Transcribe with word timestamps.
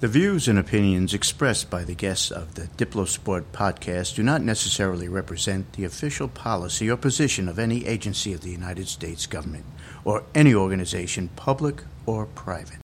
The 0.00 0.06
views 0.06 0.46
and 0.46 0.60
opinions 0.60 1.12
expressed 1.12 1.70
by 1.70 1.82
the 1.82 1.96
guests 1.96 2.30
of 2.30 2.54
the 2.54 2.68
Diplosport 2.76 3.46
podcast 3.52 4.14
do 4.14 4.22
not 4.22 4.42
necessarily 4.42 5.08
represent 5.08 5.72
the 5.72 5.82
official 5.84 6.28
policy 6.28 6.88
or 6.88 6.96
position 6.96 7.48
of 7.48 7.58
any 7.58 7.84
agency 7.84 8.32
of 8.32 8.42
the 8.42 8.50
United 8.52 8.86
States 8.86 9.26
government 9.26 9.64
or 10.04 10.22
any 10.36 10.54
organization, 10.54 11.30
public 11.34 11.82
or 12.06 12.26
private. 12.26 12.78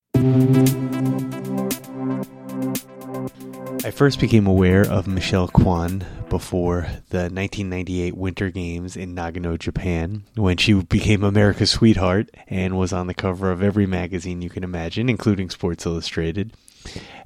I 3.86 3.92
first 3.92 4.18
became 4.18 4.48
aware 4.48 4.84
of 4.84 5.06
Michelle 5.06 5.46
Kwan 5.46 6.04
before 6.28 6.88
the 7.10 7.30
1998 7.30 8.16
Winter 8.16 8.50
Games 8.50 8.96
in 8.96 9.14
Nagano, 9.14 9.56
Japan, 9.56 10.24
when 10.34 10.56
she 10.56 10.72
became 10.72 11.22
America's 11.22 11.70
sweetheart 11.70 12.30
and 12.48 12.76
was 12.76 12.92
on 12.92 13.06
the 13.06 13.14
cover 13.14 13.52
of 13.52 13.62
every 13.62 13.86
magazine 13.86 14.42
you 14.42 14.50
can 14.50 14.64
imagine, 14.64 15.08
including 15.08 15.48
Sports 15.48 15.86
Illustrated, 15.86 16.52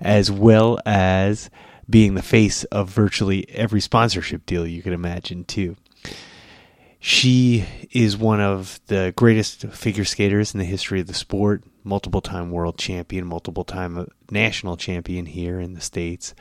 as 0.01 0.31
well 0.31 0.79
as 0.87 1.51
being 1.89 2.15
the 2.15 2.23
face 2.23 2.65
of 2.65 2.91
virtually 2.91 3.49
every 3.51 3.81
sponsorship 3.81 4.45
deal 4.47 4.67
you 4.67 4.83
can 4.83 4.93
imagine, 4.93 5.45
too. 5.45 5.77
She 7.01 7.65
is 7.93 8.17
one 8.17 8.41
of 8.41 8.81
the 8.87 9.13
greatest 9.17 9.63
figure 9.69 10.05
skaters 10.05 10.53
in 10.53 10.59
the 10.59 10.65
history 10.65 11.01
of 11.01 11.07
the 11.07 11.15
sport, 11.15 11.63
multiple 11.85 12.21
time 12.21 12.51
world 12.51 12.77
champion, 12.77 13.25
multiple 13.27 13.65
time 13.65 13.97
uh, 13.97 14.05
national 14.31 14.77
champion 14.77 15.27
here 15.27 15.61
in 15.61 15.75
the 15.75 15.81
States. 15.81 16.35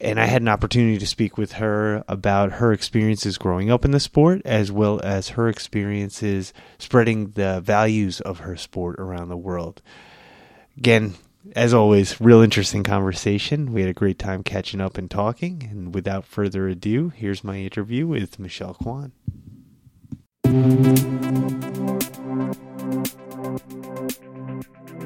And 0.00 0.18
I 0.18 0.24
had 0.24 0.40
an 0.40 0.48
opportunity 0.48 0.96
to 0.96 1.06
speak 1.06 1.36
with 1.36 1.52
her 1.52 2.02
about 2.08 2.52
her 2.52 2.72
experiences 2.72 3.36
growing 3.36 3.70
up 3.70 3.84
in 3.84 3.90
the 3.90 4.00
sport, 4.00 4.40
as 4.46 4.72
well 4.72 4.98
as 5.04 5.30
her 5.30 5.46
experiences 5.48 6.54
spreading 6.78 7.32
the 7.32 7.60
values 7.60 8.22
of 8.22 8.38
her 8.40 8.56
sport 8.56 8.98
around 8.98 9.28
the 9.28 9.36
world. 9.36 9.82
Again, 10.78 11.16
as 11.56 11.72
always, 11.74 12.20
real 12.20 12.40
interesting 12.40 12.82
conversation. 12.82 13.72
We 13.72 13.80
had 13.80 13.90
a 13.90 13.94
great 13.94 14.18
time 14.18 14.42
catching 14.42 14.80
up 14.80 14.98
and 14.98 15.10
talking. 15.10 15.68
And 15.70 15.94
without 15.94 16.24
further 16.24 16.68
ado, 16.68 17.08
here's 17.10 17.42
my 17.42 17.58
interview 17.58 18.06
with 18.06 18.38
Michelle 18.38 18.74
Kwan. 18.74 19.12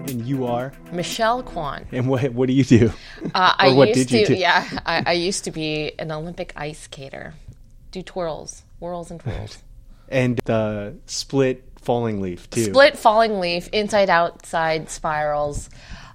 And 0.06 0.26
you 0.26 0.46
are 0.46 0.72
Michelle 0.92 1.42
Kwan. 1.42 1.86
And 1.92 2.08
what 2.08 2.32
what 2.32 2.46
do 2.46 2.52
you 2.52 2.64
do? 2.64 2.92
Uh, 3.34 3.54
I 3.58 3.72
what 3.72 3.88
used 3.88 4.08
did 4.08 4.18
you 4.18 4.26
to, 4.26 4.34
do? 4.34 4.40
yeah, 4.40 4.68
I, 4.86 5.02
I 5.06 5.12
used 5.12 5.44
to 5.44 5.50
be 5.50 5.92
an 5.98 6.10
Olympic 6.12 6.52
ice 6.56 6.80
skater. 6.80 7.34
Do 7.90 8.02
twirls, 8.02 8.62
whirls, 8.80 9.10
and 9.10 9.20
twirls. 9.20 9.62
And 10.08 10.40
the 10.44 10.96
split 11.06 11.64
falling 11.80 12.20
leaf 12.20 12.50
too. 12.50 12.64
Split 12.64 12.98
falling 12.98 13.40
leaf, 13.40 13.68
inside 13.68 14.10
outside 14.10 14.90
spirals. 14.90 15.70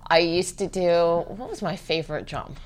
I 0.10 0.20
used 0.20 0.58
to 0.60 0.68
do. 0.68 1.24
What 1.28 1.50
was 1.50 1.62
my 1.62 1.76
favorite 1.76 2.26
jump? 2.26 2.60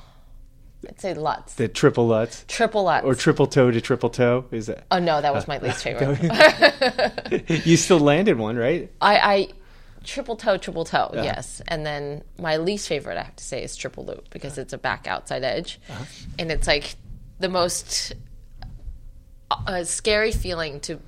I'd 0.88 1.00
say 1.00 1.14
Lutz. 1.14 1.54
The 1.54 1.68
triple 1.68 2.08
lutz 2.08 2.46
Triple 2.48 2.84
Lutz. 2.84 3.06
or 3.06 3.16
triple 3.16 3.48
toe 3.48 3.72
to 3.72 3.82
triple 3.82 4.10
toe 4.10 4.46
is 4.52 4.68
that? 4.68 4.86
oh 4.92 5.00
no, 5.00 5.22
that 5.22 5.34
was 5.34 5.44
uh, 5.44 5.48
my 5.48 5.58
least 5.60 5.84
favorite. 5.84 7.50
you 7.66 7.78
still 7.78 8.00
landed 8.00 8.38
one, 8.38 8.58
right? 8.58 8.92
I, 9.02 9.18
I 9.18 9.48
triple 10.04 10.36
toe, 10.36 10.58
triple 10.58 10.86
toe, 10.86 11.12
uh-huh. 11.14 11.24
yes. 11.24 11.62
And 11.68 11.86
then 11.86 12.24
my 12.38 12.58
least 12.58 12.88
favorite, 12.88 13.18
I 13.18 13.24
have 13.24 13.36
to 13.36 13.44
say, 13.44 13.64
is 13.64 13.76
triple 13.76 14.06
loop 14.06 14.30
because 14.30 14.54
uh-huh. 14.54 14.62
it's 14.62 14.74
a 14.74 14.78
back 14.78 15.08
outside 15.08 15.44
edge, 15.44 15.80
uh-huh. 15.90 16.06
and 16.40 16.52
it's 16.52 16.68
like 16.68 16.96
the 17.40 17.50
most 17.50 18.14
uh, 19.52 19.56
uh, 19.68 19.84
scary 19.84 20.32
feeling 20.32 20.80
to 20.82 21.00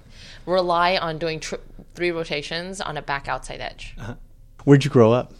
rely 0.46 0.98
on 0.98 1.18
doing 1.18 1.40
tri- 1.40 1.60
three 1.96 2.12
rotations 2.12 2.82
on 2.82 2.98
a 2.98 3.02
back 3.02 3.28
outside 3.28 3.62
edge. 3.62 3.96
Where'd 4.64 4.84
you 4.84 4.90
grow 4.90 5.12
up, 5.12 5.34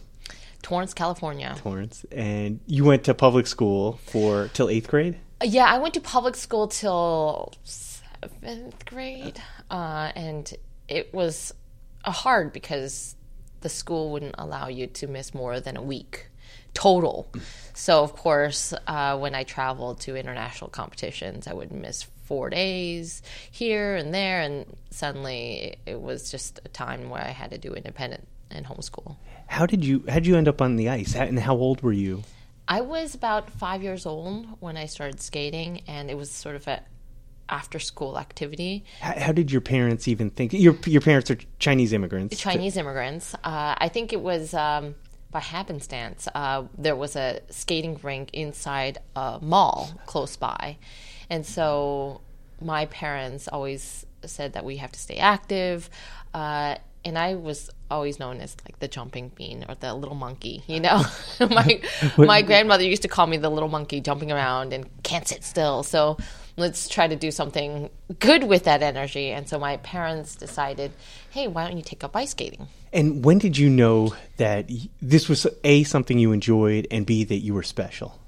Torrance, 0.66 0.94
California. 0.94 1.54
Torrance? 1.58 2.04
And 2.10 2.58
you 2.66 2.82
went 2.82 3.04
to 3.04 3.14
public 3.14 3.46
school 3.46 4.00
for 4.06 4.50
till 4.52 4.68
eighth 4.68 4.88
grade. 4.88 5.16
Yeah, 5.40 5.64
I 5.64 5.78
went 5.78 5.94
to 5.94 6.00
public 6.00 6.34
school 6.34 6.66
till 6.66 7.54
seventh 7.62 8.84
grade, 8.84 9.40
uh, 9.70 10.10
and 10.16 10.52
it 10.88 11.14
was 11.14 11.54
uh, 12.04 12.10
hard 12.10 12.52
because 12.52 13.14
the 13.60 13.68
school 13.68 14.10
wouldn't 14.10 14.34
allow 14.38 14.66
you 14.66 14.88
to 14.88 15.06
miss 15.06 15.32
more 15.32 15.60
than 15.60 15.76
a 15.76 15.82
week 15.82 16.30
total. 16.74 17.28
So, 17.72 18.02
of 18.02 18.16
course, 18.16 18.74
uh, 18.88 19.16
when 19.18 19.36
I 19.36 19.44
traveled 19.44 20.00
to 20.00 20.16
international 20.16 20.70
competitions, 20.70 21.46
I 21.46 21.52
would 21.52 21.70
miss 21.70 22.02
four 22.24 22.50
days 22.50 23.22
here 23.52 23.94
and 23.94 24.12
there, 24.12 24.40
and 24.40 24.66
suddenly 24.90 25.76
it 25.86 26.00
was 26.00 26.28
just 26.28 26.58
a 26.64 26.68
time 26.68 27.08
where 27.08 27.22
I 27.22 27.30
had 27.30 27.52
to 27.52 27.58
do 27.58 27.72
independent 27.72 28.26
and 28.50 28.66
homeschool. 28.66 29.14
How 29.46 29.66
did 29.66 29.84
you 29.84 30.04
how 30.08 30.14
did 30.14 30.26
you 30.26 30.36
end 30.36 30.48
up 30.48 30.60
on 30.60 30.76
the 30.76 30.88
ice? 30.88 31.14
How, 31.14 31.24
and 31.24 31.38
how 31.38 31.54
old 31.54 31.82
were 31.82 31.92
you? 31.92 32.22
I 32.68 32.80
was 32.80 33.14
about 33.14 33.50
five 33.50 33.82
years 33.82 34.06
old 34.06 34.46
when 34.60 34.76
I 34.76 34.86
started 34.86 35.20
skating, 35.20 35.82
and 35.86 36.10
it 36.10 36.16
was 36.16 36.30
sort 36.30 36.56
of 36.56 36.66
a 36.66 36.82
after 37.48 37.78
school 37.78 38.18
activity. 38.18 38.84
How, 39.00 39.18
how 39.18 39.32
did 39.32 39.52
your 39.52 39.60
parents 39.60 40.08
even 40.08 40.30
think? 40.30 40.52
Your 40.52 40.76
your 40.86 41.00
parents 41.00 41.30
are 41.30 41.38
Chinese 41.58 41.92
immigrants. 41.92 42.36
Chinese 42.38 42.76
immigrants. 42.76 43.34
Uh, 43.34 43.74
I 43.78 43.88
think 43.88 44.12
it 44.12 44.20
was 44.20 44.52
um, 44.54 44.94
by 45.30 45.40
happenstance. 45.40 46.28
Uh, 46.34 46.64
there 46.76 46.96
was 46.96 47.16
a 47.16 47.40
skating 47.50 47.98
rink 48.02 48.30
inside 48.32 48.98
a 49.14 49.38
mall 49.40 49.90
close 50.06 50.36
by, 50.36 50.78
and 51.30 51.46
so 51.46 52.20
my 52.60 52.86
parents 52.86 53.48
always 53.48 54.06
said 54.24 54.54
that 54.54 54.64
we 54.64 54.78
have 54.78 54.90
to 54.90 54.98
stay 54.98 55.18
active. 55.18 55.88
Uh, 56.34 56.76
and 57.04 57.16
I 57.16 57.36
was 57.36 57.70
always 57.90 58.18
known 58.18 58.40
as 58.40 58.56
like 58.64 58.78
the 58.78 58.88
jumping 58.88 59.30
bean 59.34 59.64
or 59.68 59.74
the 59.74 59.94
little 59.94 60.14
monkey, 60.14 60.62
you 60.66 60.80
know. 60.80 61.02
my 61.40 61.80
my 62.18 62.42
grandmother 62.42 62.84
used 62.84 63.02
to 63.02 63.08
call 63.08 63.26
me 63.26 63.36
the 63.36 63.50
little 63.50 63.68
monkey 63.68 64.00
jumping 64.00 64.32
around 64.32 64.72
and 64.72 64.86
can't 65.02 65.26
sit 65.26 65.44
still. 65.44 65.82
So 65.82 66.16
let's 66.56 66.88
try 66.88 67.06
to 67.06 67.16
do 67.16 67.30
something 67.30 67.90
good 68.18 68.44
with 68.44 68.64
that 68.64 68.82
energy. 68.82 69.30
And 69.30 69.48
so 69.48 69.58
my 69.58 69.76
parents 69.78 70.36
decided, 70.36 70.92
hey, 71.30 71.48
why 71.48 71.66
don't 71.66 71.76
you 71.76 71.82
take 71.82 72.02
up 72.02 72.16
ice 72.16 72.30
skating? 72.30 72.68
And 72.92 73.24
when 73.24 73.38
did 73.38 73.58
you 73.58 73.68
know 73.68 74.14
that 74.38 74.70
this 75.02 75.28
was 75.28 75.46
a 75.64 75.84
something 75.84 76.18
you 76.18 76.32
enjoyed, 76.32 76.86
and 76.90 77.04
b 77.04 77.24
that 77.24 77.38
you 77.38 77.54
were 77.54 77.62
special? 77.62 78.18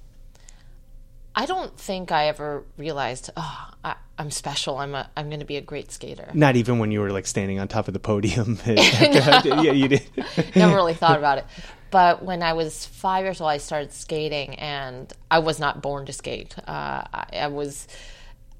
I 1.38 1.46
don't 1.46 1.78
think 1.78 2.10
I 2.10 2.26
ever 2.26 2.64
realized, 2.76 3.30
oh, 3.36 3.70
I, 3.84 3.94
I'm 4.18 4.32
special. 4.32 4.76
I'm 4.76 4.96
a, 4.96 5.08
I'm 5.16 5.28
going 5.28 5.38
to 5.38 5.46
be 5.46 5.56
a 5.56 5.60
great 5.60 5.92
skater. 5.92 6.28
Not 6.34 6.56
even 6.56 6.80
when 6.80 6.90
you 6.90 6.98
were 6.98 7.12
like 7.12 7.28
standing 7.28 7.60
on 7.60 7.68
top 7.68 7.86
of 7.86 7.94
the 7.94 8.00
podium. 8.00 8.58
yeah, 8.66 9.70
you 9.70 9.86
did. 9.86 10.02
Never 10.56 10.74
really 10.74 10.94
thought 10.94 11.16
about 11.16 11.38
it. 11.38 11.46
But 11.92 12.24
when 12.24 12.42
I 12.42 12.54
was 12.54 12.84
five 12.86 13.24
years 13.24 13.40
old, 13.40 13.50
I 13.50 13.58
started 13.58 13.92
skating, 13.92 14.56
and 14.56 15.12
I 15.30 15.38
was 15.38 15.60
not 15.60 15.80
born 15.80 16.06
to 16.06 16.12
skate. 16.12 16.58
Uh, 16.58 17.04
I, 17.14 17.26
I 17.34 17.46
was 17.46 17.86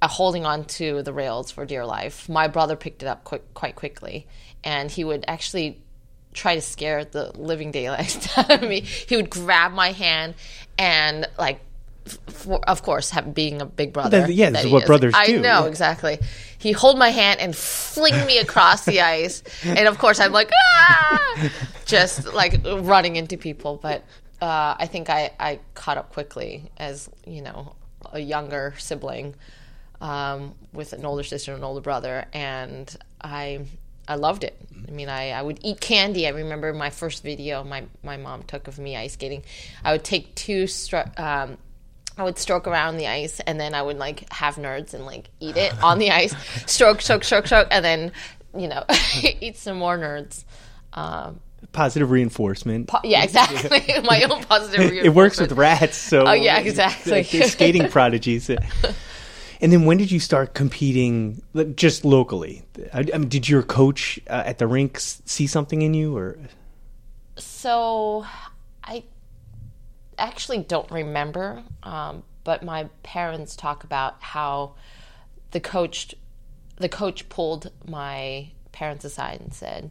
uh, 0.00 0.06
holding 0.06 0.46
on 0.46 0.64
to 0.66 1.02
the 1.02 1.12
rails 1.12 1.50
for 1.50 1.66
dear 1.66 1.84
life. 1.84 2.28
My 2.28 2.46
brother 2.46 2.76
picked 2.76 3.02
it 3.02 3.06
up 3.06 3.24
quick, 3.24 3.54
quite 3.54 3.74
quickly, 3.74 4.28
and 4.62 4.88
he 4.88 5.02
would 5.02 5.24
actually 5.26 5.82
try 6.32 6.54
to 6.54 6.60
scare 6.60 7.04
the 7.04 7.36
living 7.36 7.72
daylights 7.72 8.38
out 8.38 8.52
of 8.52 8.62
me. 8.62 8.82
He 8.82 9.16
would 9.16 9.30
grab 9.30 9.72
my 9.72 9.90
hand 9.90 10.36
and 10.78 11.26
like. 11.36 11.60
For, 12.08 12.58
of 12.68 12.82
course, 12.82 13.10
have, 13.10 13.34
being 13.34 13.60
a 13.60 13.66
big 13.66 13.92
brother. 13.92 14.22
That- 14.22 14.34
yeah, 14.34 14.50
this 14.50 14.54
that 14.54 14.58
is 14.60 14.66
he 14.66 14.72
what 14.72 14.86
brothers 14.86 15.14
I 15.16 15.26
do, 15.26 15.40
know 15.40 15.62
yeah. 15.62 15.66
exactly. 15.66 16.18
He 16.58 16.72
hold 16.72 16.98
my 16.98 17.10
hand 17.10 17.40
and 17.40 17.54
fling 17.54 18.26
me 18.26 18.38
across 18.38 18.84
the 18.84 19.00
ice, 19.00 19.42
and 19.64 19.86
of 19.86 19.98
course 19.98 20.18
I'm 20.20 20.32
like, 20.32 20.50
ah! 20.52 21.50
just 21.84 22.32
like 22.34 22.60
running 22.64 23.16
into 23.16 23.36
people. 23.36 23.78
But 23.80 24.04
uh, 24.40 24.74
I 24.78 24.86
think 24.86 25.10
I, 25.10 25.30
I 25.38 25.60
caught 25.74 25.98
up 25.98 26.12
quickly 26.12 26.70
as 26.76 27.08
you 27.26 27.42
know 27.42 27.74
a 28.12 28.20
younger 28.20 28.74
sibling 28.78 29.34
um, 30.00 30.54
with 30.72 30.92
an 30.92 31.04
older 31.04 31.22
sister 31.22 31.52
and 31.52 31.58
an 31.58 31.64
older 31.64 31.80
brother, 31.80 32.26
and 32.32 32.96
I 33.20 33.66
I 34.08 34.14
loved 34.14 34.42
it. 34.42 34.56
I 34.86 34.90
mean, 34.90 35.10
I, 35.10 35.30
I 35.30 35.42
would 35.42 35.60
eat 35.62 35.80
candy. 35.80 36.26
I 36.26 36.30
remember 36.30 36.72
my 36.72 36.88
first 36.88 37.22
video 37.22 37.62
my, 37.62 37.84
my 38.02 38.16
mom 38.16 38.42
took 38.44 38.66
of 38.66 38.78
me 38.78 38.96
ice 38.96 39.12
skating. 39.12 39.42
I 39.84 39.92
would 39.92 40.02
take 40.02 40.34
two 40.34 40.64
stro- 40.64 41.18
um, 41.20 41.58
I 42.18 42.24
would 42.24 42.36
stroke 42.38 42.66
around 42.66 42.96
the 42.98 43.06
ice 43.06 43.40
and 43.40 43.58
then 43.60 43.74
I 43.74 43.80
would 43.82 43.96
like 43.98 44.30
have 44.32 44.56
nerds 44.56 44.92
and 44.92 45.06
like 45.06 45.30
eat 45.40 45.56
it 45.56 45.72
on 45.82 45.98
the 45.98 46.10
ice, 46.10 46.34
stroke, 46.70 47.00
stroke, 47.00 47.22
stroke, 47.24 47.46
stroke, 47.46 47.68
and 47.70 47.84
then 47.84 48.12
you 48.56 48.66
know 48.68 48.84
eat 49.40 49.56
some 49.56 49.78
more 49.78 49.96
nerds. 49.96 50.44
Um, 50.92 51.40
Positive 51.72 52.10
reinforcement. 52.10 52.88
po- 52.88 53.00
yeah, 53.04 53.22
exactly. 53.24 53.82
My 54.04 54.22
own 54.22 54.42
positive. 54.44 54.78
Reinforcement. 54.78 55.06
It 55.06 55.10
works 55.10 55.40
with 55.40 55.52
rats. 55.52 55.96
So 55.96 56.24
Oh, 56.26 56.32
yeah, 56.32 56.58
exactly. 56.60 57.22
skating 57.24 57.88
prodigies. 57.88 58.48
And 58.48 59.72
then 59.72 59.84
when 59.84 59.96
did 59.98 60.10
you 60.12 60.20
start 60.20 60.54
competing, 60.54 61.42
just 61.74 62.04
locally? 62.04 62.62
I, 62.94 63.00
I 63.12 63.18
mean, 63.18 63.28
did 63.28 63.48
your 63.48 63.62
coach 63.64 64.18
uh, 64.30 64.44
at 64.46 64.58
the 64.58 64.66
rink 64.68 64.96
s- 64.96 65.20
see 65.26 65.46
something 65.48 65.82
in 65.82 65.94
you, 65.94 66.16
or 66.16 66.38
So 67.36 68.24
I 68.84 69.02
actually 70.18 70.58
don't 70.58 70.90
remember, 70.90 71.62
um, 71.82 72.22
but 72.44 72.62
my 72.62 72.84
parents 73.02 73.56
talk 73.56 73.84
about 73.84 74.22
how 74.22 74.74
the 75.50 75.60
coach 75.60 76.14
the 76.76 76.88
coach 76.88 77.28
pulled 77.28 77.72
my 77.86 78.50
parents 78.70 79.04
aside 79.04 79.40
and 79.40 79.52
said, 79.52 79.90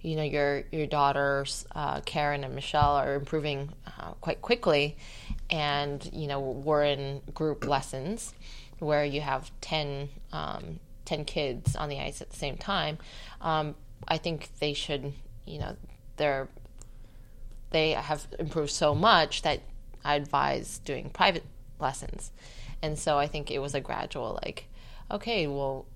you 0.00 0.14
know 0.16 0.22
your 0.22 0.62
your 0.70 0.86
daughters 0.86 1.66
uh, 1.74 2.00
Karen 2.02 2.44
and 2.44 2.54
Michelle 2.54 2.96
are 2.96 3.14
improving 3.14 3.72
uh, 3.86 4.12
quite 4.20 4.40
quickly, 4.40 4.96
and 5.50 6.08
you 6.12 6.26
know 6.26 6.40
we're 6.40 6.84
in 6.84 7.20
group 7.34 7.66
lessons 7.66 8.34
where 8.78 9.04
you 9.04 9.20
have 9.20 9.50
10, 9.60 10.08
um, 10.32 10.78
10 11.04 11.24
kids 11.24 11.74
on 11.74 11.88
the 11.88 11.98
ice 11.98 12.22
at 12.22 12.30
the 12.30 12.36
same 12.36 12.56
time. 12.56 12.96
Um, 13.40 13.74
I 14.06 14.18
think 14.18 14.50
they 14.60 14.72
should 14.72 15.12
you 15.44 15.58
know 15.58 15.76
they're 16.16 16.48
they 17.70 17.92
have 17.92 18.26
improved 18.38 18.70
so 18.70 18.94
much 18.94 19.42
that 19.42 19.60
I 20.04 20.14
advise 20.14 20.78
doing 20.78 21.10
private 21.10 21.44
lessons, 21.78 22.32
and 22.82 22.98
so 22.98 23.18
I 23.18 23.26
think 23.26 23.50
it 23.50 23.58
was 23.58 23.74
a 23.74 23.80
gradual 23.80 24.38
like 24.42 24.66
okay 25.10 25.46
well 25.46 25.86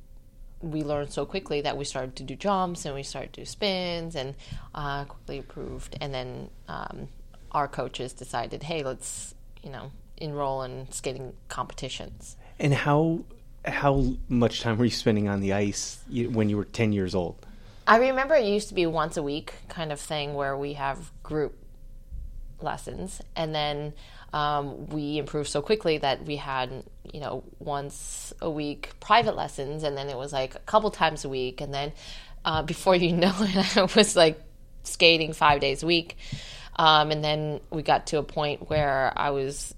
we 0.62 0.82
learned 0.82 1.12
so 1.12 1.26
quickly 1.26 1.60
that 1.60 1.76
we 1.76 1.84
started 1.84 2.16
to 2.16 2.22
do 2.22 2.36
jumps 2.36 2.84
and 2.84 2.94
we 2.94 3.02
started 3.02 3.32
to 3.32 3.40
do 3.40 3.44
spins 3.44 4.14
and 4.14 4.34
uh, 4.74 5.04
quickly 5.04 5.38
improved. 5.38 5.96
And 6.00 6.14
then 6.14 6.50
um, 6.68 7.08
our 7.50 7.68
coaches 7.68 8.12
decided, 8.12 8.62
hey, 8.62 8.82
let's 8.82 9.34
you 9.62 9.70
know 9.70 9.90
enroll 10.16 10.62
in 10.62 10.90
skating 10.90 11.34
competitions. 11.48 12.36
And 12.58 12.72
how 12.72 13.24
how 13.64 14.14
much 14.28 14.60
time 14.60 14.78
were 14.78 14.84
you 14.84 14.90
spending 14.90 15.28
on 15.28 15.40
the 15.40 15.52
ice 15.52 16.02
when 16.08 16.48
you 16.48 16.56
were 16.56 16.64
ten 16.64 16.92
years 16.92 17.14
old? 17.14 17.44
I 17.86 17.98
remember 17.98 18.34
it 18.36 18.44
used 18.44 18.68
to 18.68 18.74
be 18.74 18.86
once 18.86 19.16
a 19.16 19.22
week 19.22 19.54
kind 19.68 19.90
of 19.90 20.00
thing 20.00 20.34
where 20.34 20.56
we 20.56 20.74
have 20.74 21.10
group 21.24 21.56
lessons, 22.62 23.20
and 23.36 23.54
then 23.54 23.92
um, 24.32 24.86
we 24.88 25.18
improved 25.18 25.48
so 25.48 25.60
quickly 25.60 25.98
that 25.98 26.24
we 26.24 26.36
had 26.36 26.84
you 27.12 27.20
know 27.20 27.44
once 27.58 28.32
a 28.40 28.50
week 28.50 28.90
private 29.00 29.36
lessons, 29.36 29.82
and 29.82 29.96
then 29.96 30.08
it 30.08 30.16
was 30.16 30.32
like 30.32 30.54
a 30.54 30.60
couple 30.60 30.90
times 30.90 31.24
a 31.24 31.28
week, 31.28 31.60
and 31.60 31.72
then 31.72 31.92
uh, 32.44 32.62
before 32.72 32.96
you 32.96 33.12
know 33.12 33.34
it, 33.40 33.76
I 33.76 33.88
was 33.96 34.16
like 34.16 34.40
skating 34.84 35.32
five 35.32 35.60
days 35.60 35.82
a 35.82 35.86
week, 35.86 36.16
um, 36.76 37.10
and 37.10 37.22
then 37.22 37.60
we 37.70 37.82
got 37.82 38.06
to 38.08 38.18
a 38.18 38.22
point 38.22 38.68
where 38.68 39.12
I 39.16 39.30
was 39.30 39.74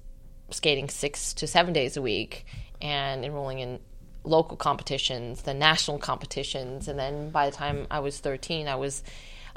skating 0.50 0.88
six 0.88 1.34
to 1.34 1.46
seven 1.46 1.72
days 1.72 1.96
a 1.96 2.02
week 2.02 2.46
and 2.80 3.24
enrolling 3.24 3.58
in 3.58 3.80
local 4.24 4.56
competitions, 4.56 5.42
the 5.42 5.54
national 5.54 5.98
competitions, 5.98 6.88
and 6.88 6.98
then 6.98 7.30
by 7.30 7.50
the 7.50 7.56
time 7.56 7.86
I 7.90 8.00
was 8.00 8.18
13, 8.20 8.68
I 8.68 8.76
was 8.76 9.02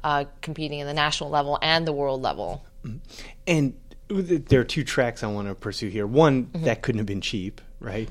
uh, 0.07 0.23
competing 0.41 0.79
in 0.79 0.87
the 0.87 0.93
national 0.93 1.29
level 1.29 1.59
and 1.61 1.85
the 1.85 1.91
world 1.91 2.21
level. 2.21 2.65
And 3.45 3.73
there 4.07 4.61
are 4.61 4.63
two 4.63 4.85
tracks 4.85 5.21
I 5.21 5.27
want 5.27 5.49
to 5.49 5.55
pursue 5.55 5.89
here. 5.89 6.07
One 6.07 6.45
mm-hmm. 6.45 6.63
that 6.63 6.81
couldn't 6.81 6.99
have 6.99 7.05
been 7.05 7.19
cheap, 7.19 7.59
right? 7.81 8.07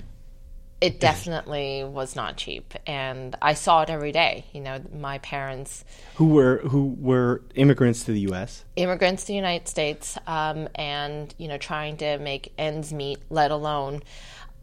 It 0.79 1.01
definitely 1.01 1.85
was 1.85 2.15
not 2.15 2.37
cheap, 2.37 2.75
and 2.87 3.35
I 3.41 3.55
saw 3.55 3.81
it 3.81 3.89
every 3.89 4.13
day. 4.13 4.45
You 4.53 4.61
know, 4.61 4.79
my 4.93 5.17
parents, 5.19 5.87
who 6.17 6.27
were 6.27 6.59
who 6.59 6.95
were 7.01 7.41
immigrants 7.55 8.05
to 8.05 8.13
the 8.13 8.21
U.S., 8.21 8.63
immigrants 8.77 9.23
to 9.23 9.29
the 9.29 9.37
United 9.37 9.67
States, 9.67 10.19
um, 10.27 10.69
and 10.75 11.35
you 11.39 11.49
know, 11.49 11.57
trying 11.57 11.97
to 11.99 12.19
make 12.19 12.53
ends 12.59 12.93
meet, 12.93 13.21
let 13.31 13.51
alone 13.51 14.03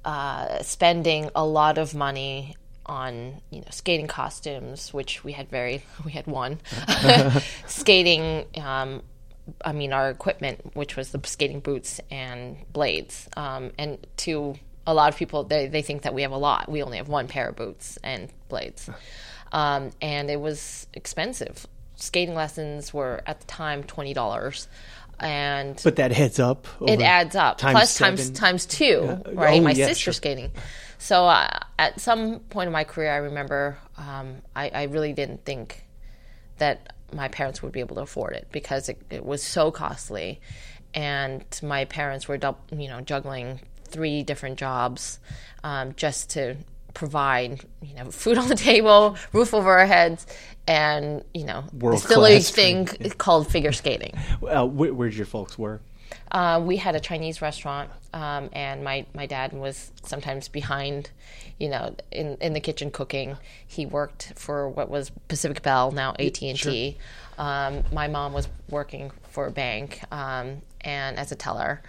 uh, 0.05 0.61
spending 0.61 1.31
a 1.33 1.43
lot 1.43 1.79
of 1.79 1.95
money 1.95 2.55
on 2.85 3.41
you 3.49 3.59
know 3.59 3.67
skating 3.69 4.07
costumes, 4.07 4.93
which 4.93 5.23
we 5.23 5.33
had 5.33 5.49
very 5.49 5.83
we 6.05 6.11
had 6.11 6.27
one 6.27 6.59
skating 7.67 8.45
um, 8.61 9.01
I 9.63 9.73
mean, 9.73 9.93
our 9.93 10.09
equipment, 10.09 10.75
which 10.75 10.95
was 10.95 11.11
the 11.11 11.19
skating 11.25 11.59
boots 11.59 11.99
and 12.09 12.57
blades. 12.71 13.27
Um, 13.35 13.71
and 13.77 14.05
to 14.17 14.55
a 14.87 14.93
lot 14.93 15.11
of 15.11 15.17
people, 15.17 15.43
they, 15.43 15.67
they 15.67 15.81
think 15.81 16.03
that 16.03 16.13
we 16.13 16.21
have 16.21 16.31
a 16.31 16.37
lot. 16.37 16.69
We 16.69 16.83
only 16.83 16.97
have 16.97 17.09
one 17.09 17.27
pair 17.27 17.49
of 17.49 17.55
boots 17.55 17.97
and 18.03 18.29
blades. 18.49 18.89
Um, 19.51 19.91
and 20.01 20.31
it 20.31 20.41
was 20.41 20.87
expensive. 20.95 21.67
Skating 21.93 22.33
lessons 22.33 22.91
were 22.91 23.21
at 23.27 23.39
the 23.39 23.45
time 23.45 23.83
$20. 23.83 24.67
And 25.23 25.79
but 25.83 25.95
that 25.95 26.11
heads 26.11 26.37
up. 26.39 26.67
It 26.85 27.01
adds 27.01 27.35
up. 27.35 27.57
Times 27.57 27.73
Plus 27.73 27.97
times 27.97 28.29
times 28.31 28.65
two, 28.65 29.03
Yeah. 29.05 29.17
right? 29.33 29.59
Oh, 29.59 29.63
my 29.63 29.71
yeah, 29.71 29.87
sister 29.87 30.03
sure. 30.05 30.13
skating. 30.13 30.51
So 30.97 31.25
uh, 31.25 31.59
at 31.79 31.99
some 31.99 32.39
point 32.49 32.67
in 32.67 32.73
my 32.73 32.83
career, 32.83 33.11
I 33.11 33.17
remember 33.17 33.77
um, 33.97 34.35
I, 34.55 34.69
I 34.69 34.83
really 34.83 35.13
didn't 35.13 35.45
think 35.45 35.85
that 36.57 36.93
my 37.13 37.27
parents 37.29 37.61
would 37.63 37.71
be 37.71 37.79
able 37.79 37.95
to 37.95 38.01
afford 38.01 38.33
it 38.33 38.47
because 38.51 38.89
it, 38.89 39.01
it 39.09 39.25
was 39.25 39.41
so 39.43 39.71
costly, 39.71 40.41
and 40.93 41.43
my 41.63 41.85
parents 41.85 42.27
were 42.27 42.39
you 42.77 42.87
know 42.89 43.01
juggling 43.01 43.61
three 43.85 44.23
different 44.23 44.57
jobs 44.57 45.19
um, 45.63 45.93
just 45.95 46.31
to 46.31 46.55
provide 46.93 47.61
you 47.81 47.95
know 47.95 48.11
food 48.11 48.37
on 48.41 48.47
the 48.49 48.55
table, 48.55 49.15
roof 49.31 49.53
over 49.53 49.71
our 49.79 49.85
heads, 49.85 50.25
and 50.67 51.23
you 51.33 51.45
know 51.45 51.65
World 51.73 52.01
this 52.01 52.07
silly 52.07 52.39
thing 52.39 52.85
called 53.17 53.47
figure 53.49 53.71
skating. 53.71 54.13
Uh, 54.41 54.65
where, 54.65 54.93
where 54.93 55.09
did 55.09 55.17
your 55.17 55.25
folks 55.25 55.57
work? 55.57 55.81
Uh, 56.31 56.61
we 56.63 56.77
had 56.77 56.95
a 56.95 56.99
Chinese 56.99 57.41
restaurant, 57.41 57.89
um, 58.13 58.49
and 58.53 58.83
my, 58.83 59.05
my 59.13 59.25
dad 59.25 59.53
was 59.53 59.91
sometimes 60.03 60.47
behind, 60.47 61.11
you 61.59 61.69
know, 61.69 61.95
in, 62.11 62.37
in 62.41 62.53
the 62.53 62.59
kitchen 62.59 62.91
cooking. 62.91 63.37
He 63.67 63.85
worked 63.85 64.33
for 64.35 64.69
what 64.69 64.89
was 64.89 65.11
Pacific 65.27 65.61
Bell, 65.61 65.91
now 65.91 66.11
AT 66.19 66.41
and 66.41 66.57
T. 66.57 66.97
Um, 67.37 67.83
my 67.91 68.07
mom 68.07 68.33
was 68.33 68.47
working 68.69 69.11
for 69.29 69.47
a 69.47 69.51
bank 69.51 70.01
um, 70.11 70.61
and 70.81 71.17
as 71.17 71.31
a 71.31 71.35
teller 71.35 71.81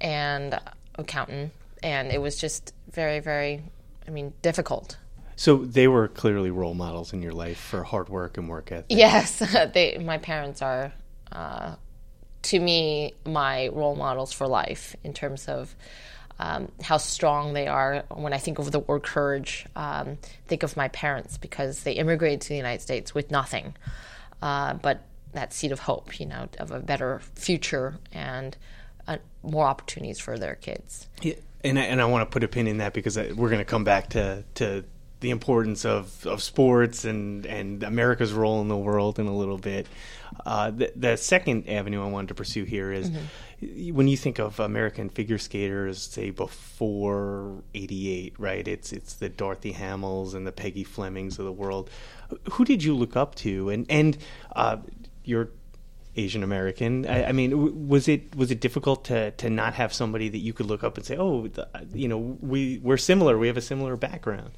and 0.00 0.58
accountant, 0.96 1.52
and 1.82 2.10
it 2.10 2.20
was 2.20 2.36
just 2.36 2.72
very 2.92 3.20
very, 3.20 3.62
I 4.06 4.10
mean, 4.10 4.32
difficult. 4.42 4.96
So 5.36 5.58
they 5.58 5.88
were 5.88 6.08
clearly 6.08 6.50
role 6.50 6.74
models 6.74 7.12
in 7.12 7.22
your 7.22 7.32
life 7.32 7.58
for 7.58 7.84
hard 7.84 8.08
work 8.08 8.38
and 8.38 8.48
work 8.48 8.72
ethic. 8.72 8.86
Yes, 8.90 9.38
they. 9.74 9.98
My 9.98 10.18
parents 10.18 10.62
are, 10.62 10.92
uh, 11.30 11.76
to 12.42 12.60
me, 12.60 13.14
my 13.24 13.68
role 13.68 13.96
models 13.96 14.32
for 14.32 14.46
life 14.46 14.94
in 15.02 15.14
terms 15.14 15.48
of 15.48 15.74
um, 16.38 16.70
how 16.82 16.96
strong 16.96 17.52
they 17.52 17.68
are. 17.68 18.04
When 18.10 18.32
I 18.32 18.38
think 18.38 18.58
of 18.58 18.72
the 18.72 18.80
word 18.80 19.02
courage, 19.02 19.66
um, 19.76 20.18
think 20.48 20.62
of 20.62 20.76
my 20.76 20.88
parents 20.88 21.38
because 21.38 21.82
they 21.82 21.92
immigrated 21.92 22.40
to 22.42 22.48
the 22.50 22.56
United 22.56 22.82
States 22.82 23.14
with 23.14 23.30
nothing, 23.30 23.76
uh, 24.40 24.74
but 24.74 25.04
that 25.32 25.52
seed 25.52 25.72
of 25.72 25.80
hope, 25.80 26.20
you 26.20 26.26
know, 26.26 26.48
of 26.58 26.70
a 26.70 26.80
better 26.80 27.20
future 27.34 27.98
and 28.12 28.56
uh, 29.06 29.18
more 29.42 29.66
opportunities 29.66 30.18
for 30.18 30.38
their 30.38 30.56
kids. 30.56 31.08
Yeah, 31.22 31.34
and 31.64 31.78
I, 31.78 31.82
and 31.82 32.00
I 32.00 32.04
want 32.06 32.28
to 32.28 32.32
put 32.32 32.44
a 32.44 32.48
pin 32.48 32.66
in 32.66 32.78
that 32.78 32.92
because 32.92 33.16
I, 33.16 33.32
we're 33.32 33.48
going 33.48 33.58
to 33.58 33.64
come 33.64 33.84
back 33.84 34.10
to 34.10 34.44
to 34.56 34.84
the 35.22 35.30
importance 35.30 35.86
of, 35.86 36.26
of 36.26 36.42
sports 36.42 37.04
and, 37.04 37.46
and 37.46 37.82
America's 37.82 38.32
role 38.32 38.60
in 38.60 38.68
the 38.68 38.76
world 38.76 39.18
in 39.18 39.26
a 39.26 39.34
little 39.34 39.56
bit. 39.56 39.86
Uh, 40.44 40.70
the, 40.70 40.92
the 40.94 41.16
second 41.16 41.68
avenue 41.68 42.04
I 42.04 42.08
wanted 42.08 42.28
to 42.28 42.34
pursue 42.34 42.64
here 42.64 42.92
is 42.92 43.10
when 43.92 44.08
you 44.08 44.16
think 44.16 44.38
of 44.38 44.58
American 44.60 45.08
figure 45.08 45.38
skaters, 45.38 46.02
say 46.02 46.30
before 46.30 47.62
'88, 47.74 48.34
right? 48.38 48.66
It's 48.66 48.92
it's 48.92 49.14
the 49.14 49.28
Dorothy 49.28 49.72
Hamills 49.72 50.34
and 50.34 50.46
the 50.46 50.52
Peggy 50.52 50.84
Flemings 50.84 51.38
of 51.38 51.44
the 51.44 51.52
world. 51.52 51.90
Who 52.52 52.64
did 52.64 52.82
you 52.82 52.94
look 52.94 53.16
up 53.16 53.34
to? 53.36 53.68
And 53.68 53.86
and 53.88 54.18
uh, 54.56 54.78
you're 55.22 55.50
Asian 56.16 56.42
American. 56.42 57.06
I, 57.06 57.26
I 57.26 57.32
mean, 57.32 57.88
was 57.88 58.08
it 58.08 58.34
was 58.34 58.50
it 58.50 58.60
difficult 58.60 59.04
to 59.06 59.30
to 59.32 59.48
not 59.48 59.74
have 59.74 59.92
somebody 59.92 60.28
that 60.28 60.38
you 60.38 60.52
could 60.52 60.66
look 60.66 60.82
up 60.82 60.96
and 60.96 61.06
say, 61.06 61.16
oh, 61.16 61.48
you 61.94 62.08
know, 62.08 62.18
we 62.40 62.80
we're 62.82 62.96
similar. 62.96 63.38
We 63.38 63.46
have 63.46 63.56
a 63.56 63.62
similar 63.62 63.96
background. 63.96 64.50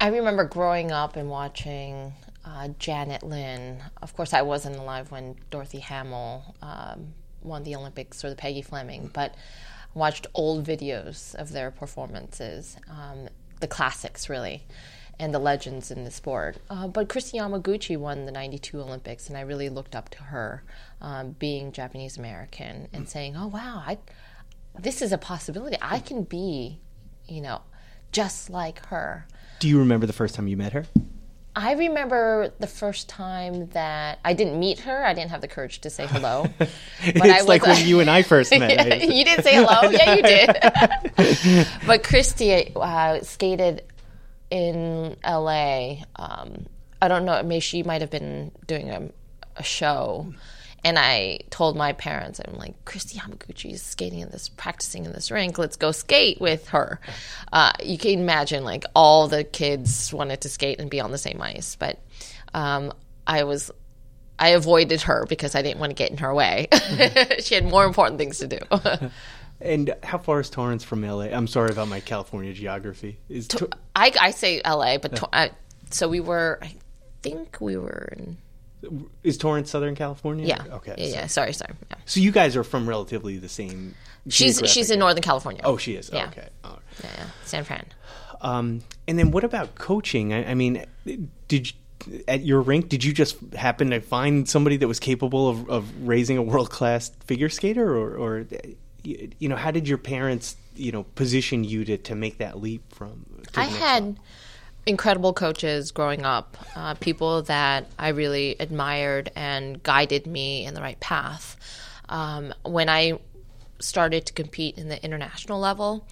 I 0.00 0.08
remember 0.08 0.44
growing 0.44 0.92
up 0.92 1.16
and 1.16 1.30
watching 1.30 2.12
uh, 2.44 2.68
Janet 2.78 3.22
Lynn. 3.22 3.82
Of 4.02 4.14
course, 4.14 4.34
I 4.34 4.42
wasn't 4.42 4.76
alive 4.76 5.10
when 5.10 5.36
Dorothy 5.50 5.80
Hamill 5.80 6.54
um, 6.60 7.14
won 7.42 7.62
the 7.62 7.74
Olympics 7.76 8.22
or 8.24 8.28
the 8.28 8.36
Peggy 8.36 8.60
Fleming, 8.60 9.10
but 9.12 9.34
watched 9.94 10.26
old 10.34 10.66
videos 10.66 11.34
of 11.36 11.50
their 11.50 11.70
performances, 11.70 12.76
um, 12.90 13.28
the 13.60 13.66
classics 13.66 14.28
really, 14.28 14.64
and 15.18 15.32
the 15.32 15.38
legends 15.38 15.90
in 15.90 16.04
the 16.04 16.10
sport. 16.10 16.58
Uh, 16.68 16.88
but 16.88 17.08
Kristi 17.08 17.40
Yamaguchi 17.40 17.96
won 17.96 18.26
the 18.26 18.32
'92 18.32 18.78
Olympics, 18.78 19.28
and 19.28 19.38
I 19.38 19.40
really 19.40 19.70
looked 19.70 19.96
up 19.96 20.10
to 20.10 20.22
her, 20.24 20.62
um, 21.00 21.30
being 21.30 21.72
Japanese 21.72 22.18
American, 22.18 22.88
and 22.92 23.08
saying, 23.08 23.34
"Oh 23.34 23.46
wow, 23.46 23.82
I, 23.86 23.96
this 24.78 25.00
is 25.00 25.10
a 25.10 25.18
possibility. 25.18 25.78
I 25.80 26.00
can 26.00 26.24
be, 26.24 26.80
you 27.26 27.40
know, 27.40 27.62
just 28.12 28.50
like 28.50 28.84
her." 28.86 29.26
Do 29.58 29.68
you 29.68 29.78
remember 29.78 30.06
the 30.06 30.12
first 30.12 30.34
time 30.34 30.48
you 30.48 30.56
met 30.56 30.72
her? 30.72 30.84
I 31.54 31.72
remember 31.72 32.52
the 32.58 32.66
first 32.66 33.08
time 33.08 33.68
that 33.68 34.18
I 34.22 34.34
didn't 34.34 34.60
meet 34.60 34.80
her. 34.80 35.06
I 35.06 35.14
didn't 35.14 35.30
have 35.30 35.40
the 35.40 35.48
courage 35.48 35.80
to 35.80 35.90
say 35.90 36.06
hello. 36.06 36.46
But 36.58 36.68
it's 37.00 37.20
I 37.22 37.38
was, 37.38 37.48
like 37.48 37.62
when 37.62 37.86
you 37.86 38.00
and 38.00 38.10
I 38.10 38.22
first 38.34 38.50
met. 38.50 38.70
Yeah, 38.70 38.94
you 38.94 39.24
didn't 39.24 39.44
say 39.44 39.54
hello. 39.54 39.90
Yeah, 39.90 40.14
you 40.14 40.22
did. 40.22 40.46
but 41.86 42.02
Kristi 42.02 42.76
uh, 42.76 43.22
skated 43.22 43.84
in 44.50 45.16
LA. 45.24 46.02
Um, 46.16 46.66
I 47.00 47.08
don't 47.08 47.24
know. 47.24 47.42
Maybe 47.42 47.60
she 47.60 47.82
might 47.82 48.02
have 48.02 48.10
been 48.10 48.52
doing 48.66 48.90
a, 48.90 49.08
a 49.56 49.62
show. 49.62 50.32
And 50.84 50.98
I 50.98 51.40
told 51.50 51.76
my 51.76 51.92
parents, 51.92 52.40
I'm 52.44 52.54
like, 52.56 52.84
Kristi 52.84 53.16
Yamaguchi 53.16 53.72
is 53.72 53.82
skating 53.82 54.20
in 54.20 54.30
this, 54.30 54.48
practicing 54.48 55.04
in 55.04 55.12
this 55.12 55.30
rink. 55.30 55.58
Let's 55.58 55.76
go 55.76 55.90
skate 55.90 56.40
with 56.40 56.68
her. 56.68 57.00
Uh, 57.52 57.72
you 57.82 57.98
can 57.98 58.20
imagine, 58.20 58.62
like, 58.62 58.84
all 58.94 59.26
the 59.26 59.42
kids 59.42 60.12
wanted 60.12 60.42
to 60.42 60.48
skate 60.48 60.78
and 60.78 60.88
be 60.88 61.00
on 61.00 61.10
the 61.10 61.18
same 61.18 61.42
ice. 61.42 61.76
But 61.76 61.98
um, 62.54 62.92
I 63.26 63.44
was 63.44 63.70
I 64.38 64.50
avoided 64.50 65.02
her 65.02 65.24
because 65.28 65.54
I 65.54 65.62
didn't 65.62 65.80
want 65.80 65.90
to 65.90 65.94
get 65.94 66.10
in 66.10 66.18
her 66.18 66.34
way. 66.34 66.68
she 67.40 67.54
had 67.54 67.64
more 67.64 67.84
important 67.84 68.18
things 68.18 68.38
to 68.38 68.46
do. 68.46 68.58
And 69.60 69.94
how 70.02 70.18
far 70.18 70.40
is 70.40 70.50
Torrance 70.50 70.84
from 70.84 71.02
LA? 71.02 71.24
I'm 71.24 71.46
sorry 71.46 71.70
about 71.70 71.88
my 71.88 72.00
California 72.00 72.52
geography. 72.52 73.18
Is 73.30 73.48
Tor- 73.48 73.70
I, 73.94 74.12
I 74.20 74.30
say 74.32 74.60
LA, 74.62 74.98
but 74.98 75.16
to, 75.16 75.28
I, 75.32 75.50
so 75.90 76.08
we 76.08 76.20
were. 76.20 76.58
I 76.60 76.74
think 77.22 77.58
we 77.58 77.78
were 77.78 78.12
in. 78.18 78.36
Is 79.22 79.38
Torrance 79.38 79.70
Southern 79.70 79.94
California? 79.94 80.46
Yeah. 80.46 80.62
Okay. 80.70 80.94
Yeah. 80.98 81.06
yeah 81.06 81.26
sorry. 81.26 81.52
Sorry. 81.52 81.74
Yeah. 81.90 81.96
so 82.04 82.20
you 82.20 82.30
guys 82.30 82.56
are 82.56 82.64
from 82.64 82.88
relatively 82.88 83.38
the 83.38 83.48
same. 83.48 83.94
She's 84.28 84.60
she's 84.66 84.90
in 84.90 84.98
Northern 84.98 85.22
California. 85.22 85.62
Oh, 85.64 85.76
she 85.76 85.94
is. 85.94 86.10
Yeah. 86.12 86.26
Okay. 86.28 86.48
Right. 86.64 86.78
Yeah, 87.02 87.10
yeah. 87.18 87.26
San 87.44 87.64
Fran. 87.64 87.86
Um, 88.40 88.82
and 89.08 89.18
then 89.18 89.30
what 89.30 89.44
about 89.44 89.76
coaching? 89.76 90.32
I, 90.32 90.50
I 90.50 90.54
mean, 90.54 90.84
did 91.48 91.70
you, 91.70 92.22
at 92.28 92.42
your 92.42 92.60
rink 92.60 92.88
did 92.88 93.02
you 93.02 93.12
just 93.12 93.36
happen 93.54 93.90
to 93.90 94.00
find 94.00 94.48
somebody 94.48 94.76
that 94.76 94.88
was 94.88 95.00
capable 95.00 95.48
of, 95.48 95.68
of 95.70 96.06
raising 96.06 96.36
a 96.36 96.42
world 96.42 96.70
class 96.70 97.10
figure 97.24 97.48
skater, 97.48 97.96
or, 97.96 98.16
or 98.16 98.46
you 99.02 99.48
know, 99.48 99.56
how 99.56 99.70
did 99.70 99.88
your 99.88 99.98
parents 99.98 100.56
you 100.74 100.92
know 100.92 101.04
position 101.14 101.64
you 101.64 101.84
to, 101.84 101.96
to 101.98 102.14
make 102.14 102.38
that 102.38 102.60
leap 102.60 102.92
from? 102.92 103.24
I 103.54 103.64
had 103.64 104.04
level? 104.04 104.18
Incredible 104.86 105.32
coaches 105.32 105.90
growing 105.90 106.24
up, 106.24 106.56
uh, 106.76 106.94
people 106.94 107.42
that 107.42 107.86
I 107.98 108.08
really 108.08 108.56
admired 108.60 109.30
and 109.34 109.82
guided 109.82 110.26
me 110.26 110.64
in 110.64 110.74
the 110.74 110.80
right 110.80 110.98
path. 111.00 111.56
Um, 112.08 112.54
when 112.64 112.88
I 112.88 113.18
started 113.80 114.26
to 114.26 114.32
compete 114.32 114.78
in 114.78 114.88
the 114.88 115.02
international 115.04 115.58
level, 115.58 116.06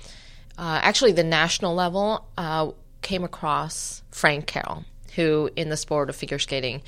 uh, 0.59 0.81
actually 0.83 1.13
the 1.13 1.25
national 1.25 1.75
level, 1.75 2.27
uh, 2.37 2.73
came 3.01 3.23
across 3.23 4.03
Frank 4.11 4.47
Carroll, 4.47 4.85
who 5.15 5.51
in 5.55 5.69
the 5.69 5.77
sport 5.77 6.11
of 6.11 6.17
figure 6.17 6.39
skating 6.39 6.83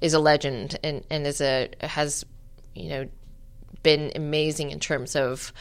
is 0.00 0.14
a 0.14 0.20
legend 0.20 0.78
and, 0.84 1.04
and 1.10 1.26
is 1.26 1.40
a 1.40 1.70
has 1.80 2.24
you 2.74 2.88
know 2.88 3.08
been 3.82 4.12
amazing 4.14 4.70
in 4.70 4.78
terms 4.78 5.16
of 5.16 5.52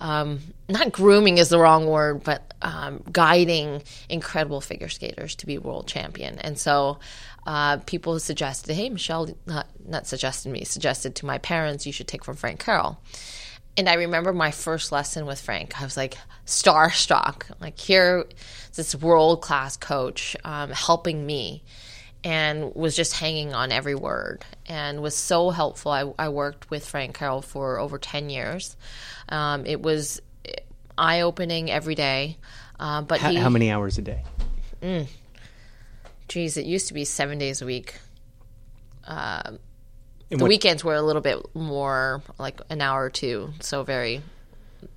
um, 0.00 0.40
not 0.68 0.92
grooming 0.92 1.38
is 1.38 1.48
the 1.48 1.58
wrong 1.58 1.86
word, 1.86 2.24
but 2.24 2.54
um, 2.62 3.02
guiding 3.10 3.82
incredible 4.08 4.60
figure 4.60 4.88
skaters 4.88 5.34
to 5.36 5.46
be 5.46 5.58
world 5.58 5.86
champion. 5.86 6.38
And 6.38 6.58
so 6.58 6.98
uh, 7.46 7.78
people 7.78 8.18
suggested, 8.18 8.74
hey, 8.74 8.88
Michelle, 8.88 9.28
not, 9.46 9.66
not 9.86 10.06
suggested 10.06 10.50
me, 10.50 10.64
suggested 10.64 11.14
to 11.16 11.26
my 11.26 11.38
parents, 11.38 11.86
you 11.86 11.92
should 11.92 12.08
take 12.08 12.24
from 12.24 12.36
Frank 12.36 12.60
Carroll. 12.60 12.98
And 13.76 13.88
I 13.88 13.94
remember 13.94 14.32
my 14.32 14.52
first 14.52 14.92
lesson 14.92 15.26
with 15.26 15.40
Frank. 15.40 15.80
I 15.80 15.84
was 15.84 15.96
like 15.96 16.16
starstruck. 16.46 17.42
Like 17.60 17.78
here, 17.78 18.24
this 18.76 18.94
world 18.94 19.42
class 19.42 19.76
coach 19.76 20.36
um, 20.44 20.70
helping 20.70 21.26
me, 21.26 21.64
and 22.24 22.74
was 22.74 22.96
just 22.96 23.12
hanging 23.14 23.54
on 23.54 23.70
every 23.70 23.94
word, 23.94 24.44
and 24.66 25.02
was 25.02 25.14
so 25.14 25.50
helpful. 25.50 25.92
I, 25.92 26.12
I 26.18 26.30
worked 26.30 26.70
with 26.70 26.86
Frank 26.86 27.16
Carroll 27.16 27.42
for 27.42 27.78
over 27.78 27.98
ten 27.98 28.30
years. 28.30 28.76
Um, 29.28 29.66
it 29.66 29.80
was 29.82 30.20
eye 30.98 31.20
opening 31.20 31.70
every 31.70 31.94
day. 31.94 32.38
Uh, 32.80 33.02
but 33.02 33.20
How, 33.20 33.30
he, 33.30 33.36
how 33.36 33.48
many 33.50 33.70
hours 33.70 33.98
a 33.98 34.02
day? 34.02 34.24
geez, 36.28 36.56
it 36.56 36.66
used 36.66 36.88
to 36.88 36.94
be 36.94 37.04
seven 37.04 37.38
days 37.38 37.62
a 37.62 37.66
week. 37.66 37.94
And 39.06 39.58
The 40.30 40.36
what- 40.38 40.48
weekends 40.48 40.82
were 40.84 40.94
a 40.94 41.02
little 41.02 41.22
bit 41.22 41.38
more, 41.54 42.22
like 42.38 42.60
an 42.70 42.80
hour 42.80 43.04
or 43.04 43.10
two, 43.10 43.52
so 43.60 43.82
very 43.82 44.22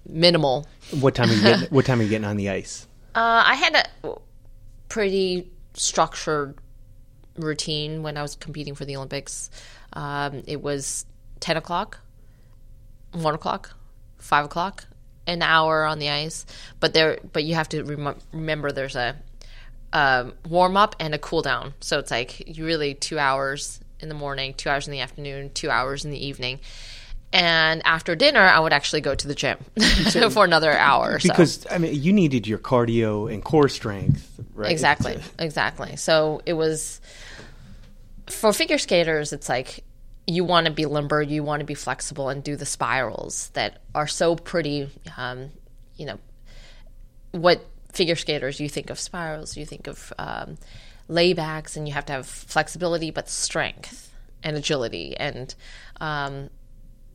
minimal. 0.08 0.66
What 1.00 1.16
time 1.16 1.30
are 1.30 1.34
you 1.34 1.42
getting? 1.42 1.68
what 1.70 1.86
time 1.86 2.00
are 2.00 2.04
you 2.04 2.10
getting 2.10 2.26
on 2.26 2.38
the 2.38 2.50
ice? 2.50 2.88
Uh, 3.16 3.44
I 3.46 3.56
had 3.56 3.88
a 4.04 4.16
pretty 4.90 5.50
structured 5.74 6.56
routine 7.38 8.04
when 8.04 8.18
I 8.18 8.22
was 8.22 8.36
competing 8.36 8.76
for 8.76 8.86
the 8.86 8.96
Olympics. 8.96 9.50
Um, 9.94 10.44
it 10.48 10.62
was 10.62 11.06
ten 11.40 11.58
o'clock, 11.58 12.00
one 13.12 13.36
o'clock, 13.36 13.76
five 14.18 14.46
o'clock, 14.46 14.86
an 15.26 15.42
hour 15.42 15.86
on 15.86 16.00
the 16.00 16.10
ice. 16.10 16.46
But 16.80 16.94
there, 16.94 17.20
but 17.34 17.44
you 17.44 17.56
have 17.56 17.70
to 17.70 17.84
rem- 17.84 18.20
remember 18.32 18.72
there's 18.72 18.96
a 18.96 19.16
um, 19.94 20.34
warm 20.48 20.78
up 20.78 20.96
and 21.00 21.14
a 21.14 21.18
cool 21.18 21.42
down. 21.42 21.74
So 21.80 22.00
it's 22.00 22.12
like 22.12 22.58
you 22.58 22.66
really 22.66 22.94
two 22.94 23.20
hours 23.20 23.80
in 24.00 24.10
the 24.10 24.16
morning, 24.16 24.54
two 24.54 24.70
hours 24.70 24.88
in 24.88 24.92
the 24.92 25.00
afternoon, 25.00 25.52
two 25.54 25.70
hours 25.70 26.06
in 26.06 26.12
the 26.12 26.26
evening. 26.26 26.60
And 27.34 27.82
after 27.86 28.16
dinner, 28.16 28.40
I 28.40 28.60
would 28.60 28.72
actually 28.72 29.02
go 29.02 29.14
to 29.14 29.28
the 29.28 29.36
gym 29.36 29.58
for 30.32 30.46
another 30.46 30.72
hour. 30.72 31.16
Or 31.16 31.20
so. 31.20 31.30
Because 31.30 31.68
I 31.70 31.78
mean, 31.78 32.02
you 32.02 32.14
needed 32.14 32.48
your 32.48 32.58
cardio 32.58 33.32
and 33.32 33.44
core 33.44 33.68
strength, 33.68 34.40
right? 34.54 34.72
Exactly, 34.72 35.20
exactly. 35.40 35.98
So 35.98 36.42
it 36.46 36.54
was 36.54 37.02
for 38.30 38.54
figure 38.54 38.78
skaters. 38.78 39.34
It's 39.34 39.50
like 39.50 39.84
you 40.26 40.44
want 40.44 40.68
to 40.68 40.74
be 40.74 40.86
limber, 40.86 41.22
you 41.22 41.44
want 41.44 41.62
to 41.62 41.66
be 41.66 41.74
flexible, 41.74 42.30
and 42.30 42.44
do 42.44 42.56
the 42.56 42.66
spirals 42.66 43.50
that 43.54 43.82
are 43.96 44.08
so 44.08 44.36
pretty. 44.36 44.90
Um, 45.16 45.52
you 45.96 46.06
know, 46.06 46.20
what 47.32 47.66
figure 47.94 48.16
skaters 48.16 48.60
you 48.60 48.70
think 48.70 48.90
of 48.90 49.00
spirals, 49.00 49.58
you 49.58 49.66
think 49.66 49.88
of 49.88 50.14
um, 50.18 50.58
laybacks, 51.10 51.78
and 51.78 51.88
you 51.88 51.94
have 51.94 52.06
to 52.06 52.14
have 52.14 52.28
flexibility, 52.28 53.12
but 53.12 53.30
strength 53.30 54.14
and 54.44 54.56
agility. 54.56 55.16
And 55.18 55.54
um, 56.00 56.50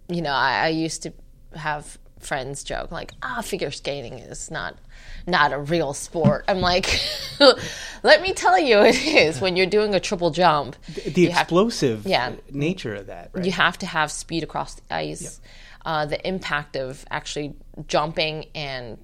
you 0.09 0.23
know, 0.23 0.33
I, 0.33 0.65
I 0.65 0.69
used 0.69 1.03
to 1.05 1.13
have 1.55 1.99
friends 2.25 2.65
joke 2.65 2.91
like, 2.91 3.13
"Ah, 3.23 3.41
figure 3.43 3.71
skating 3.71 4.19
is 4.19 4.51
not 4.51 4.77
not 5.27 5.53
a 5.53 5.59
real 5.59 5.93
sport." 5.95 6.45
I'm 6.49 6.61
like, 6.61 7.01
"Let 8.03 8.23
me 8.23 8.33
tell 8.33 8.59
you, 8.59 8.81
it 8.83 9.05
is. 9.05 9.41
When 9.41 9.57
you're 9.57 9.67
doing 9.67 9.95
a 9.95 10.01
triple 10.01 10.31
jump, 10.31 10.77
The 11.07 11.27
have- 11.31 11.43
explosive 11.43 12.07
Yeah. 12.07 12.33
nature 12.51 12.95
of 12.95 13.07
that, 13.07 13.31
right? 13.33 13.45
you 13.45 13.53
have 13.53 13.79
to 13.79 13.87
have 13.87 14.11
speed 14.11 14.43
across 14.43 14.75
the 14.75 14.95
ice. 14.95 15.41
Uh, 15.85 16.07
the 16.07 16.27
impact 16.27 16.77
of 16.77 17.05
actually 17.11 17.55
jumping 17.89 18.47
and 18.55 18.97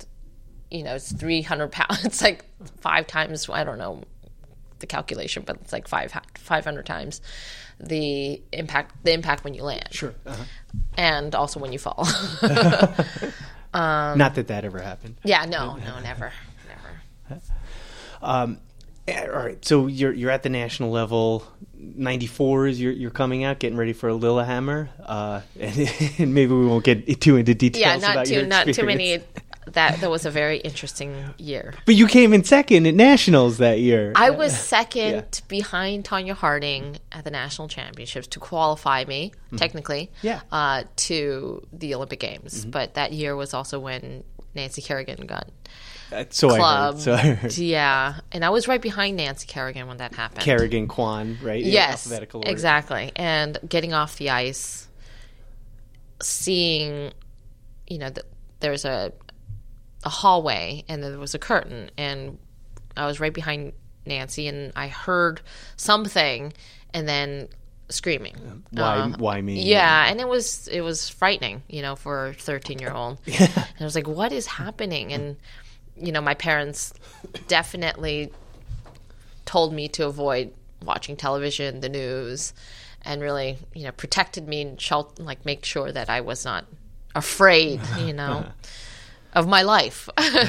you 0.71 0.85
know 0.85 0.95
it's 0.95 1.11
300 1.13 1.73
pounds. 1.79 2.05
It's 2.05 2.23
like 2.23 2.45
five 2.81 3.07
times. 3.07 3.49
I 3.51 3.65
don't 3.65 3.79
know 3.79 4.03
the 4.81 4.87
calculation, 4.87 5.43
but 5.47 5.57
it's 5.57 5.73
like 5.73 5.89
five 5.89 6.13
500 6.35 6.87
times 6.87 7.21
the 7.81 8.43
impact. 8.53 8.95
The 9.05 9.13
impact 9.13 9.45
when 9.45 9.55
you 9.55 9.63
land, 9.63 9.89
Sure. 9.93 10.15
Uh-huh. 10.27 10.43
and 10.97 11.35
also 11.35 11.61
when 11.61 11.73
you 11.73 11.79
fall. 11.79 12.07
Not 13.75 14.35
that 14.35 14.49
that 14.49 14.65
ever 14.65 14.81
happened. 14.81 15.17
yeah, 15.25 15.45
no, 15.45 15.77
no, 15.77 16.01
never, 16.01 16.33
never. 16.69 18.57
Eh, 19.09 19.27
All 19.27 19.39
right, 19.39 19.65
so 19.65 19.87
you're 19.87 20.13
you're 20.13 20.31
at 20.31 20.43
the 20.43 20.49
national 20.51 20.91
level. 20.91 21.43
Ninety 21.75 22.27
four 22.27 22.67
is 22.67 22.79
you're 22.81 22.93
you're 22.93 23.11
coming 23.11 23.43
out, 23.43 23.59
getting 23.59 23.79
ready 23.79 23.95
for 23.95 24.09
a 24.11 24.15
Lillehammer, 24.15 24.91
uh, 25.03 25.41
and, 25.59 25.91
and 26.19 26.35
maybe 26.35 26.53
we 26.53 26.67
won't 26.67 26.85
get 26.85 27.21
too 27.21 27.37
into 27.37 27.55
details. 27.55 28.03
Yeah, 28.03 28.15
not 28.15 28.27
too 28.27 28.47
not 28.47 28.67
too 28.67 28.85
many. 28.85 29.21
That 29.73 30.01
that 30.01 30.11
was 30.11 30.25
a 30.27 30.31
very 30.31 30.59
interesting 30.59 31.15
year. 31.39 31.75
But 31.87 31.95
you 31.95 32.07
came 32.07 32.33
in 32.33 32.45
second 32.45 32.87
at 32.87 32.95
nationals 32.95 33.59
that 33.59 33.81
year. 33.81 34.13
I 34.17 34.31
was 34.31 34.57
second 34.59 35.43
behind 35.49 36.05
Tonya 36.05 36.33
Harding 36.35 36.99
at 37.13 37.25
the 37.25 37.31
national 37.31 37.69
championships 37.69 38.27
to 38.29 38.41
qualify 38.41 39.05
me, 39.05 39.33
technically, 39.57 40.11
Mm-hmm. 40.19 40.27
Yeah. 40.27 40.37
Mm-hmm. 40.39 40.55
uh, 40.55 40.83
to 40.97 41.67
the 41.73 41.95
Olympic 41.95 42.21
Games. 42.21 42.65
But 42.65 42.95
that 42.95 43.13
year 43.13 43.35
was 43.37 43.55
also 43.55 43.79
when 43.79 44.25
Nancy 44.55 44.83
Kerrigan 44.83 45.27
got 45.27 45.49
so 46.31 46.49
I 46.51 46.57
club. 46.59 46.95
heard. 46.95 47.03
So 47.03 47.13
I 47.13 47.19
heard. 47.19 47.59
Yeah, 47.59 48.21
and 48.33 48.45
I 48.45 48.49
was 48.51 48.67
right 48.67 48.81
behind 48.81 49.17
Nancy 49.19 49.47
Kerrigan 49.47 49.87
when 49.89 49.99
that 49.99 50.15
happened. 50.15 50.41
Kerrigan, 50.41 50.89
Kwan, 50.89 51.37
right? 51.43 51.63
yes, 51.63 52.11
exactly. 52.47 53.13
And 53.15 53.59
getting 53.69 53.93
off 53.93 54.17
the 54.17 54.31
ice, 54.31 54.89
seeing, 56.23 57.13
you 57.87 57.99
know, 57.99 58.11
that 58.11 58.25
there's 58.61 58.85
a 58.85 59.13
a 60.05 60.09
hallway 60.09 60.85
and 60.89 61.03
there 61.03 61.19
was 61.19 61.35
a 61.35 61.39
curtain, 61.39 61.91
and 61.99 62.39
I 62.97 63.07
was 63.07 63.21
right 63.21 63.33
behind 63.33 63.73
Nancy, 64.07 64.47
and 64.49 64.73
I 64.77 64.89
heard 64.89 65.41
something, 65.77 66.53
and 66.95 67.09
then 67.09 67.49
screaming. 67.91 68.65
Why? 68.71 69.13
why 69.19 69.41
me? 69.41 69.61
Uh, 69.61 69.65
Yeah, 69.65 70.07
and 70.11 70.21
it 70.21 70.29
was 70.29 70.69
it 70.69 70.81
was 70.83 71.09
frightening, 71.09 71.63
you 71.69 71.83
know, 71.83 71.97
for 71.97 72.29
a 72.29 72.35
thirteen 72.35 72.79
year 72.85 72.93
old. 72.93 73.19
And 73.27 73.65
I 73.81 73.85
was 73.85 73.95
like, 73.95 74.07
"What 74.09 74.33
is 74.33 74.47
happening?" 74.47 75.13
And 75.13 75.37
you 75.97 76.13
know, 76.13 76.21
my 76.21 76.35
parents 76.35 76.95
definitely 77.49 78.31
told 79.45 79.73
me 79.73 79.89
to 79.89 80.07
avoid 80.07 80.53
watching 80.85 81.17
television, 81.17 81.81
the 81.81 81.89
news, 81.89 82.53
and 83.03 83.21
really, 83.21 83.59
you 83.75 83.85
know, 83.85 83.93
protected 83.93 84.47
me 84.47 84.63
and 84.63 84.81
shelt- 84.81 85.19
like 85.19 85.45
make 85.45 85.65
sure 85.65 85.91
that 85.91 86.09
I 86.09 86.21
was 86.21 86.45
not 86.45 86.67
afraid, 87.15 87.81
you 87.99 88.13
know, 88.13 88.47
of 89.39 89.49
my 89.49 89.63
life. 89.63 90.09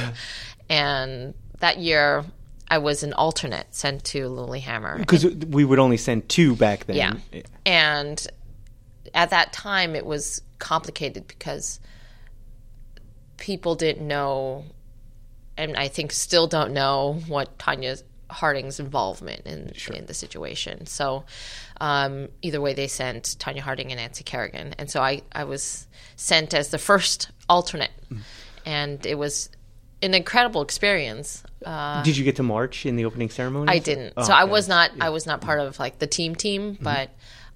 and 0.69 1.33
that 1.59 1.77
year, 1.77 2.25
I 2.67 2.79
was 2.79 3.03
an 3.03 3.13
alternate 3.13 3.67
sent 3.73 4.03
to 4.05 4.27
Lillehammer. 4.27 4.97
Because 4.97 5.25
we 5.25 5.63
would 5.63 5.79
only 5.79 5.97
send 5.97 6.29
two 6.29 6.55
back 6.55 6.85
then. 6.85 7.21
Yeah. 7.31 7.41
And 7.65 8.27
at 9.13 9.29
that 9.29 9.53
time, 9.53 9.95
it 9.95 10.05
was 10.05 10.41
complicated 10.59 11.27
because 11.27 11.79
people 13.37 13.75
didn't 13.75 14.07
know, 14.07 14.65
and 15.57 15.77
I 15.77 15.87
think 15.87 16.11
still 16.11 16.47
don't 16.47 16.73
know 16.73 17.21
what 17.27 17.57
Tonya 17.57 18.01
Harding's 18.29 18.79
involvement 18.79 19.45
in 19.45 19.73
in 19.91 20.05
the 20.05 20.13
situation. 20.13 20.85
So 20.85 21.25
um, 21.81 22.29
either 22.41 22.61
way, 22.61 22.73
they 22.73 22.87
sent 22.87 23.35
Tonya 23.39 23.59
Harding 23.59 23.91
and 23.91 23.99
Nancy 23.99 24.23
Kerrigan, 24.23 24.75
and 24.77 24.89
so 24.89 25.01
I 25.01 25.21
I 25.31 25.45
was 25.45 25.87
sent 26.15 26.53
as 26.53 26.69
the 26.69 26.77
first 26.77 27.31
alternate, 27.47 27.91
and 28.65 29.05
it 29.05 29.15
was 29.15 29.49
an 30.01 30.13
incredible 30.13 30.61
experience. 30.61 31.43
Uh, 31.65 32.01
Did 32.03 32.17
you 32.17 32.23
get 32.23 32.37
to 32.37 32.43
march 32.43 32.85
in 32.85 32.95
the 32.95 33.05
opening 33.05 33.29
ceremony? 33.29 33.71
I 33.71 33.79
didn't. 33.79 34.13
Oh, 34.17 34.23
so 34.23 34.33
I 34.33 34.45
was 34.45 34.67
not. 34.67 34.91
I 35.01 35.09
was 35.09 35.25
not 35.25 35.41
part 35.41 35.59
of 35.59 35.79
like 35.79 35.99
the 35.99 36.07
team 36.07 36.35
team, 36.35 36.77
but 36.81 37.09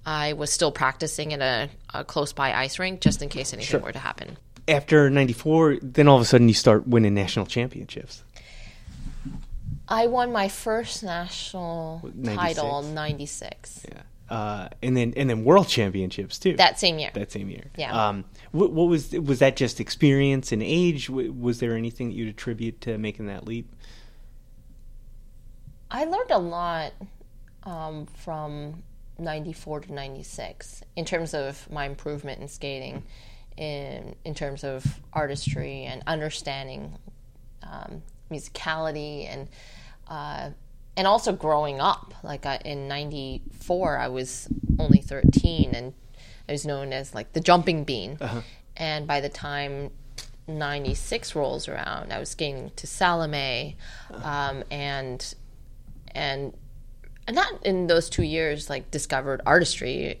I 0.04 0.34
was 0.34 0.50
still 0.50 0.72
practicing 0.72 1.32
in 1.32 1.40
a, 1.40 1.70
a 1.92 2.04
close 2.04 2.32
by 2.32 2.52
ice 2.52 2.78
rink 2.78 3.00
just 3.00 3.22
in 3.22 3.28
case 3.28 3.52
anything 3.52 3.80
were 3.80 3.92
to 3.92 3.98
happen. 3.98 4.36
After 4.68 5.10
'94, 5.10 5.78
then 5.82 6.08
all 6.08 6.16
of 6.16 6.22
a 6.22 6.24
sudden 6.24 6.48
you 6.48 6.54
start 6.54 6.86
winning 6.86 7.14
national 7.14 7.46
championships. 7.46 8.22
I 9.86 10.06
won 10.06 10.32
my 10.32 10.48
first 10.48 11.02
national 11.02 12.00
96. 12.14 12.36
title 12.36 12.82
'96. 12.82 13.86
Yeah. 13.88 14.00
Uh, 14.34 14.68
and 14.82 14.96
then 14.96 15.14
and 15.16 15.30
then 15.30 15.44
world 15.44 15.68
championships 15.68 16.40
too. 16.40 16.56
That 16.56 16.80
same 16.80 16.98
year. 16.98 17.12
that 17.14 17.30
same 17.30 17.48
year. 17.48 17.66
Yeah. 17.78 18.08
Um, 18.08 18.24
what, 18.50 18.72
what 18.72 18.88
was 18.88 19.12
was 19.12 19.38
that? 19.38 19.54
Just 19.54 19.78
experience 19.78 20.50
and 20.50 20.60
age? 20.60 21.08
Was 21.08 21.60
there 21.60 21.76
anything 21.76 22.08
that 22.08 22.16
you'd 22.16 22.30
attribute 22.30 22.80
to 22.80 22.98
making 22.98 23.28
that 23.28 23.46
leap? 23.46 23.72
I 25.88 26.04
learned 26.06 26.32
a 26.32 26.38
lot 26.38 26.94
um, 27.62 28.06
from 28.06 28.82
94 29.20 29.82
to 29.82 29.92
96 29.92 30.82
in 30.96 31.04
terms 31.04 31.32
of 31.32 31.70
my 31.70 31.86
improvement 31.86 32.40
in 32.40 32.48
skating, 32.48 33.04
in, 33.56 34.16
in 34.24 34.34
terms 34.34 34.64
of 34.64 34.84
artistry 35.12 35.84
and 35.84 36.02
understanding 36.08 36.98
um, 37.62 38.02
musicality 38.32 39.28
and 39.32 39.48
uh, 40.08 40.50
and 40.96 41.06
also 41.06 41.32
growing 41.32 41.80
up. 41.80 42.14
Like 42.22 42.46
I, 42.46 42.56
in 42.64 42.88
'94, 42.88 43.98
I 43.98 44.08
was 44.08 44.48
only 44.78 45.00
13, 45.00 45.72
and 45.74 45.94
I 46.48 46.52
was 46.52 46.66
known 46.66 46.92
as 46.92 47.14
like 47.14 47.32
the 47.32 47.40
jumping 47.40 47.84
bean. 47.84 48.18
And 48.76 49.06
by 49.06 49.20
the 49.20 49.28
time 49.28 49.90
'96 50.48 51.34
rolls 51.34 51.68
around, 51.68 52.12
I 52.12 52.18
was 52.18 52.30
skating 52.30 52.70
to 52.76 52.86
Salome, 52.86 53.76
um, 54.10 54.64
and 54.70 55.34
and 56.14 56.54
not 57.30 57.64
in 57.64 57.86
those 57.86 58.10
two 58.10 58.22
years 58.22 58.68
like 58.68 58.90
discovered 58.90 59.40
artistry, 59.46 60.20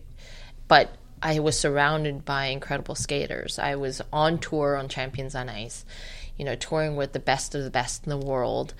but 0.68 0.96
I 1.22 1.38
was 1.38 1.58
surrounded 1.58 2.24
by 2.24 2.46
incredible 2.46 2.94
skaters. 2.94 3.58
I 3.58 3.76
was 3.76 4.02
on 4.12 4.38
tour 4.38 4.76
on 4.76 4.88
Champions 4.88 5.34
on 5.34 5.48
Ice, 5.48 5.84
you 6.36 6.44
know, 6.44 6.54
touring 6.54 6.96
with 6.96 7.12
the 7.12 7.18
best 7.18 7.54
of 7.54 7.64
the 7.64 7.70
best 7.70 8.04
in 8.04 8.10
the 8.10 8.18
world. 8.18 8.74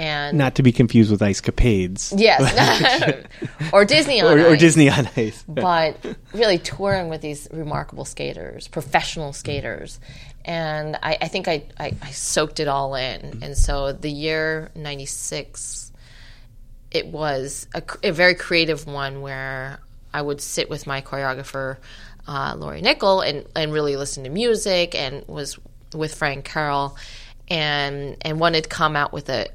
And 0.00 0.38
Not 0.38 0.54
to 0.54 0.62
be 0.62 0.72
confused 0.72 1.10
with 1.10 1.20
Ice 1.20 1.42
Capades. 1.42 2.14
yes, 2.16 3.26
or 3.72 3.84
Disney 3.84 4.22
on 4.22 4.38
Or, 4.38 4.46
or 4.46 4.52
Ice. 4.52 4.60
Disney 4.60 4.88
on 4.88 5.06
Ice. 5.14 5.44
but 5.48 5.94
really 6.32 6.56
touring 6.56 7.10
with 7.10 7.20
these 7.20 7.46
remarkable 7.52 8.06
skaters, 8.06 8.66
professional 8.66 9.34
skaters. 9.34 10.00
And 10.42 10.96
I, 11.02 11.18
I 11.20 11.28
think 11.28 11.48
I, 11.48 11.64
I, 11.78 11.92
I 12.00 12.10
soaked 12.12 12.60
it 12.60 12.66
all 12.68 12.94
in. 12.94 13.40
And 13.42 13.54
so 13.58 13.92
the 13.92 14.10
year 14.10 14.70
96, 14.74 15.92
it 16.90 17.06
was 17.08 17.66
a, 17.74 17.82
a 18.02 18.10
very 18.10 18.34
creative 18.34 18.86
one 18.86 19.20
where 19.20 19.80
I 20.14 20.22
would 20.22 20.40
sit 20.40 20.70
with 20.70 20.86
my 20.86 21.02
choreographer, 21.02 21.76
uh, 22.26 22.54
Lori 22.56 22.80
Nichol, 22.80 23.20
and, 23.20 23.44
and 23.54 23.70
really 23.70 23.96
listen 23.96 24.24
to 24.24 24.30
music 24.30 24.94
and 24.94 25.28
was 25.28 25.58
with 25.94 26.14
Frank 26.14 26.46
Carroll 26.46 26.96
and, 27.48 28.16
and 28.22 28.40
wanted 28.40 28.62
to 28.64 28.70
come 28.70 28.96
out 28.96 29.12
with 29.12 29.28
a, 29.28 29.48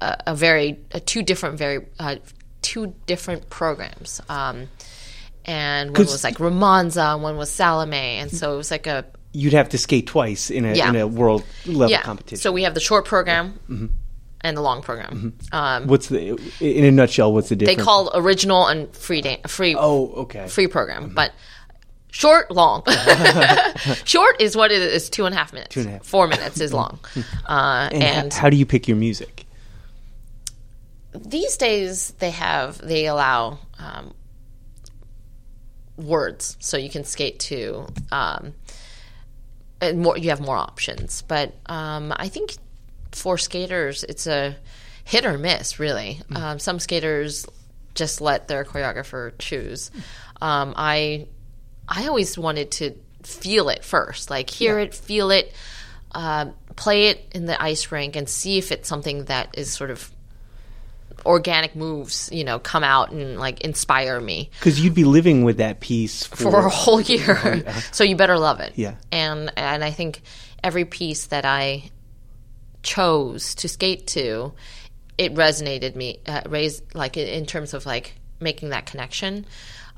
a, 0.00 0.16
a 0.28 0.34
very 0.34 0.78
a 0.92 1.00
two 1.00 1.22
different 1.22 1.58
very 1.58 1.86
uh, 1.98 2.16
two 2.62 2.94
different 3.06 3.48
programs. 3.50 4.20
Um, 4.28 4.68
and 5.44 5.96
one 5.96 6.06
was 6.06 6.22
like 6.24 6.36
Romanza, 6.36 7.14
and 7.14 7.22
one 7.22 7.36
was 7.36 7.50
Salome, 7.50 7.96
and 7.96 8.30
so 8.30 8.54
it 8.54 8.56
was 8.56 8.70
like 8.70 8.86
a 8.86 9.04
You'd 9.32 9.52
have 9.52 9.68
to 9.70 9.78
skate 9.78 10.06
twice 10.08 10.50
in 10.50 10.64
a 10.64 10.74
Yeah. 10.74 10.88
in 10.90 10.96
a 10.96 11.06
world 11.06 11.44
level 11.64 11.90
yeah. 11.90 12.02
competition. 12.02 12.38
So 12.42 12.50
we 12.52 12.64
have 12.64 12.74
the 12.74 12.80
short 12.80 13.04
program 13.04 13.90
and 14.42 14.56
the 14.56 14.60
long 14.60 14.82
program. 14.82 15.38
Um, 15.52 15.86
what's 15.86 16.08
the 16.08 16.36
in 16.60 16.84
a 16.84 16.90
nutshell? 16.90 17.32
What's 17.32 17.48
the 17.48 17.56
difference? 17.56 17.78
they 17.78 17.82
call 17.84 18.10
original 18.14 18.66
and 18.66 18.94
free 18.94 19.22
dan- 19.22 19.42
free 19.46 19.76
Oh, 19.78 20.12
okay. 20.24 20.48
free 20.48 20.66
program, 20.66 21.10
but 21.14 21.30
short, 22.10 22.50
long. 22.50 22.82
short 24.04 24.40
is 24.40 24.56
what 24.56 24.72
it 24.72 24.82
is 24.82 25.08
two 25.08 25.26
and 25.26 25.34
a 25.34 25.38
half 25.38 25.52
minutes. 25.52 25.76
and 25.76 25.86
a 25.86 25.90
half. 25.92 26.04
Four 26.04 26.26
minutes 26.26 26.60
is 26.60 26.72
long, 26.72 26.98
uh, 27.48 27.88
And, 27.92 28.02
and 28.02 28.34
how 28.34 28.50
do 28.50 28.56
you 28.56 28.66
pick 28.66 28.88
your 28.88 28.96
music? 28.96 29.46
These 31.12 31.56
days 31.56 32.12
they 32.18 32.30
have 32.30 32.78
they 32.78 33.06
allow 33.06 33.58
um, 33.78 34.14
words 35.96 36.56
so 36.60 36.76
you 36.76 36.90
can 36.90 37.04
skate 37.04 37.38
to 37.40 37.86
um, 38.12 38.54
and 39.80 40.00
more 40.00 40.16
you 40.16 40.30
have 40.30 40.40
more 40.40 40.56
options. 40.56 41.22
But 41.22 41.54
um, 41.66 42.12
i 42.16 42.28
think 42.28 42.54
for 43.12 43.38
skaters 43.38 44.04
it's 44.04 44.26
a 44.26 44.56
hit 45.04 45.24
or 45.24 45.38
miss 45.38 45.78
really. 45.78 46.20
Um, 46.34 46.58
some 46.58 46.78
skaters 46.78 47.46
just 47.94 48.20
let 48.20 48.46
their 48.48 48.64
choreographer 48.64 49.32
choose. 49.38 49.90
Um, 50.40 50.74
i 50.76 51.26
i 51.88 52.06
always 52.06 52.38
wanted 52.38 52.70
to 52.70 52.94
feel 53.22 53.68
it 53.68 53.84
first 53.84 54.30
like 54.30 54.48
hear 54.48 54.78
it 54.78 54.94
feel 54.94 55.30
it 55.30 55.52
uh, 56.12 56.46
play 56.76 57.08
it 57.08 57.24
in 57.32 57.46
the 57.46 57.62
ice 57.62 57.92
rink 57.92 58.16
and 58.16 58.28
see 58.28 58.58
if 58.58 58.72
it's 58.72 58.88
something 58.88 59.24
that 59.26 59.56
is 59.56 59.70
sort 59.70 59.90
of 59.90 60.10
organic 61.26 61.76
moves, 61.76 62.28
you 62.32 62.44
know, 62.44 62.58
come 62.58 62.84
out 62.84 63.10
and 63.12 63.38
like 63.38 63.60
inspire 63.62 64.20
me 64.20 64.50
Because 64.58 64.80
you'd 64.80 64.94
be 64.94 65.04
living 65.04 65.44
with 65.44 65.58
that 65.58 65.80
piece 65.80 66.26
for, 66.26 66.36
for 66.50 66.66
a 66.66 66.70
whole 66.70 67.00
year. 67.00 67.64
so 67.92 68.04
you 68.04 68.16
better 68.16 68.38
love 68.38 68.60
it. 68.60 68.72
Yeah. 68.76 68.94
And 69.12 69.52
and 69.56 69.84
I 69.84 69.90
think 69.90 70.22
every 70.62 70.84
piece 70.84 71.26
that 71.26 71.44
I 71.44 71.90
chose 72.82 73.54
to 73.56 73.68
skate 73.68 74.06
to, 74.08 74.52
it 75.18 75.34
resonated 75.34 75.94
me, 75.94 76.20
uh, 76.26 76.42
raised 76.48 76.94
like 76.94 77.16
in- 77.16 77.28
in 77.28 77.46
terms 77.46 77.74
of 77.74 77.86
like 77.86 78.14
making 78.40 78.70
that 78.70 78.86
connection. 78.86 79.46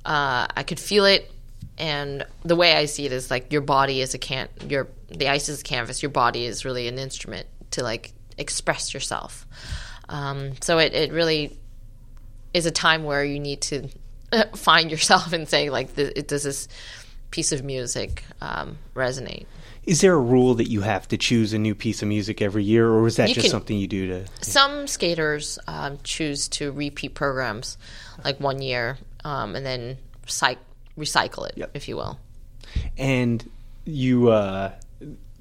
Uh, 0.04 0.46
I 0.56 0.64
could 0.64 0.80
feel 0.80 1.04
it, 1.04 1.30
and 1.78 2.26
the 2.44 2.56
way 2.56 2.74
I 2.74 2.86
see 2.86 3.06
it 3.06 3.12
is 3.12 3.30
like 3.30 3.52
your 3.52 3.60
body 3.62 4.00
is 4.00 4.14
a 4.14 4.18
can, 4.18 4.48
your 4.68 4.88
the 5.08 5.28
ice 5.28 5.48
is 5.48 5.60
a 5.60 5.64
canvas. 5.64 6.02
Your 6.02 6.10
body 6.10 6.44
is 6.44 6.64
really 6.64 6.88
an 6.88 6.98
instrument 6.98 7.46
to 7.72 7.82
like 7.82 8.12
express 8.36 8.92
yourself. 8.94 9.46
Um, 10.12 10.52
so 10.60 10.78
it, 10.78 10.92
it 10.94 11.10
really 11.12 11.56
is 12.54 12.66
a 12.66 12.70
time 12.70 13.04
where 13.04 13.24
you 13.24 13.40
need 13.40 13.62
to 13.62 13.88
find 14.54 14.90
yourself 14.90 15.32
and 15.32 15.48
say 15.48 15.70
like, 15.70 15.94
does 15.94 16.42
this 16.44 16.68
piece 17.30 17.50
of 17.50 17.64
music 17.64 18.22
um, 18.40 18.78
resonate? 18.94 19.46
Is 19.84 20.00
there 20.00 20.12
a 20.14 20.20
rule 20.20 20.54
that 20.54 20.68
you 20.70 20.82
have 20.82 21.08
to 21.08 21.16
choose 21.16 21.52
a 21.52 21.58
new 21.58 21.74
piece 21.74 22.02
of 22.02 22.08
music 22.08 22.40
every 22.40 22.62
year, 22.62 22.88
or 22.88 23.06
is 23.08 23.16
that 23.16 23.30
You 23.30 23.34
just 23.34 23.46
can- 23.46 23.50
something 23.50 23.76
you 23.76 23.88
do 23.88 24.06
to? 24.06 24.26
Some 24.44 24.86
skaters 24.86 25.58
um, 25.66 25.98
choose 26.04 26.46
to 26.50 26.70
repeat 26.70 27.14
programs, 27.14 27.78
like 28.24 28.38
one 28.38 28.62
year, 28.62 28.98
um, 29.24 29.56
and 29.56 29.66
then 29.66 29.98
recy- 30.26 30.58
recycle 30.96 31.48
it, 31.48 31.54
Yep. 31.56 31.70
if 31.74 31.88
you 31.88 31.96
will. 31.96 32.20
And 32.96 33.48
you 33.84 34.28
uh, 34.30 34.70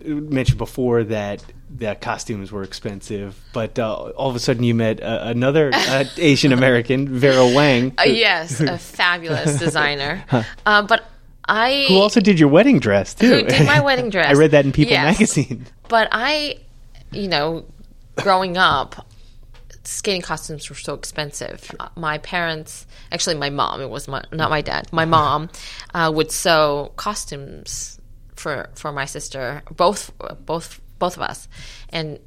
mentioned 0.06 0.58
before 0.58 1.04
that 1.06 1.44
the 1.74 1.96
costumes 1.96 2.52
were 2.52 2.64
expensive, 2.64 3.40
but 3.54 3.80
uh, 3.80 3.94
all 3.94 4.30
of 4.30 4.36
a 4.36 4.40
sudden 4.40 4.64
you 4.64 4.76
met 4.76 5.02
uh, 5.02 5.20
another 5.24 5.72
uh, 5.74 6.04
Asian 6.18 6.52
American, 6.52 7.08
Vera 7.08 7.46
Wang, 7.48 7.94
Uh, 7.98 8.04
yes, 8.04 8.60
a 8.60 8.78
fabulous 8.78 9.58
designer. 9.60 10.24
Uh, 10.66 10.82
but 10.84 11.04
I 11.48 11.86
who 11.88 11.96
also 11.98 12.20
did 12.20 12.40
your 12.40 12.50
wedding 12.50 12.80
dress 12.80 13.14
too. 13.14 13.28
Who 13.28 13.44
did 13.44 13.66
my 13.66 13.80
wedding 13.82 14.10
dress. 14.16 14.28
I 14.30 14.34
read 14.34 14.52
that 14.52 14.66
in 14.66 14.72
People 14.72 14.94
Yes. 14.94 15.20
magazine. 15.20 15.66
But 15.88 16.08
I, 16.12 16.58
you 17.12 17.28
know, 17.28 17.66
growing 18.18 18.58
up, 18.58 19.08
skating 19.84 20.22
costumes 20.22 20.70
were 20.70 20.76
so 20.76 20.94
expensive. 20.94 21.72
Uh, 21.80 21.90
my 21.96 22.20
parents, 22.20 22.86
actually, 23.12 23.36
my 23.36 23.50
mom, 23.50 23.82
it 23.82 23.90
was 23.90 24.08
my, 24.08 24.24
not 24.32 24.50
my 24.50 24.62
dad, 24.62 24.88
my 24.94 25.06
mom 25.06 25.50
uh, 25.94 26.12
would 26.14 26.32
sew 26.32 26.92
costumes 26.96 28.00
for 28.42 28.70
for 28.76 28.92
my 28.92 29.06
sister, 29.06 29.62
both 29.76 30.12
both 30.46 30.82
both 31.00 31.16
of 31.18 31.24
us, 31.24 31.48
and 31.90 32.20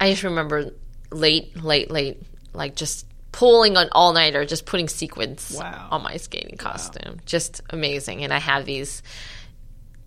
I 0.00 0.10
just 0.10 0.22
remember 0.22 0.70
late, 1.10 1.56
late, 1.62 1.90
late, 1.90 2.22
like 2.52 2.76
just 2.76 3.06
pulling 3.32 3.76
an 3.76 3.88
all 3.92 4.12
nighter, 4.12 4.44
just 4.44 4.64
putting 4.66 4.88
sequins 4.88 5.56
Wow. 5.58 5.88
on 5.90 6.02
my 6.02 6.16
skating 6.16 6.56
costume, 6.56 7.20
just 7.26 7.60
amazing. 7.70 8.24
And 8.24 8.32
I 8.32 8.38
have 8.38 8.64
these 8.64 9.02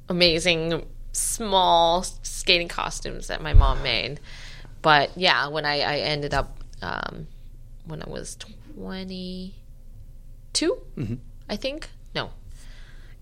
amazing 0.08 0.86
small 1.12 2.04
skating 2.24 2.68
costumes 2.68 3.28
that 3.28 3.42
my 3.42 3.54
mom 3.54 3.84
made. 3.84 4.20
But 4.82 5.12
yeah, 5.18 5.48
when 5.48 5.66
I, 5.66 5.82
I 5.82 5.98
ended 6.00 6.34
up 6.34 6.58
um, 6.82 7.28
when 7.86 8.02
I 8.02 8.10
was 8.10 8.36
twenty 8.36 9.56
I 11.50 11.56
think 11.56 11.90
no. 12.16 12.32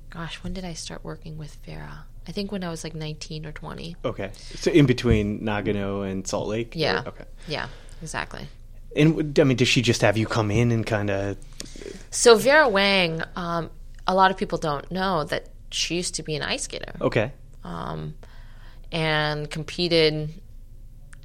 Gosh, 0.10 0.42
when 0.44 0.54
did 0.54 0.64
I 0.66 0.74
start 0.74 1.04
working 1.04 1.38
with 1.38 1.58
Vera? 1.66 2.06
I 2.28 2.32
think 2.32 2.52
when 2.52 2.64
I 2.64 2.70
was 2.70 2.84
like 2.84 2.94
nineteen 2.94 3.46
or 3.46 3.52
twenty. 3.52 3.96
Okay, 4.04 4.32
so 4.56 4.70
in 4.72 4.86
between 4.86 5.40
Nagano 5.42 6.10
and 6.10 6.28
Salt 6.28 6.48
Lake. 6.48 6.74
Yeah. 6.76 7.04
Okay. 7.08 7.24
Yeah, 7.48 7.68
exactly. 8.02 8.48
And 8.96 9.38
I 9.40 9.44
mean, 9.44 9.58
does 9.58 9.68
she 9.68 9.82
just 9.82 10.02
have 10.02 10.18
you 10.18 10.26
come 10.26 10.52
in 10.52 10.72
and 10.72 10.86
kind 10.86 11.10
of? 11.10 11.38
So 12.10 12.36
Vera 12.36 12.68
Wang, 12.68 13.22
um, 13.36 13.70
a 14.08 14.16
lot 14.16 14.32
of 14.32 14.38
people 14.38 14.58
don't 14.58 14.90
know 14.92 15.24
that 15.26 15.50
she 15.72 15.96
used 15.96 16.16
to 16.16 16.24
be 16.24 16.36
an 16.36 16.42
ice 16.42 16.64
skater 16.64 16.94
Okay. 17.02 17.32
um, 17.64 18.16
and 18.92 19.50
competed 19.50 20.34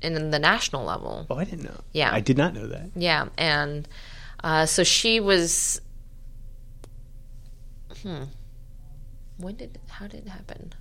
in 0.03 0.31
the 0.31 0.39
national 0.39 0.85
level. 0.85 1.27
Oh, 1.31 1.37
I 1.37 1.45
didn't 1.45 1.65
know. 1.65 1.81
Yeah. 1.93 2.11
I 2.13 2.21
did 2.21 2.37
not 2.37 2.55
know 2.55 2.67
that. 2.67 2.91
Yeah, 2.95 3.29
and 3.39 3.89
uh, 4.45 4.67
so 4.67 4.85
she 4.85 5.21
was. 5.21 5.81
Hmm. 8.03 8.25
When 9.39 9.57
did 9.57 9.79
how 9.89 10.07
did 10.07 10.27
it 10.27 10.29
happen? 10.29 10.75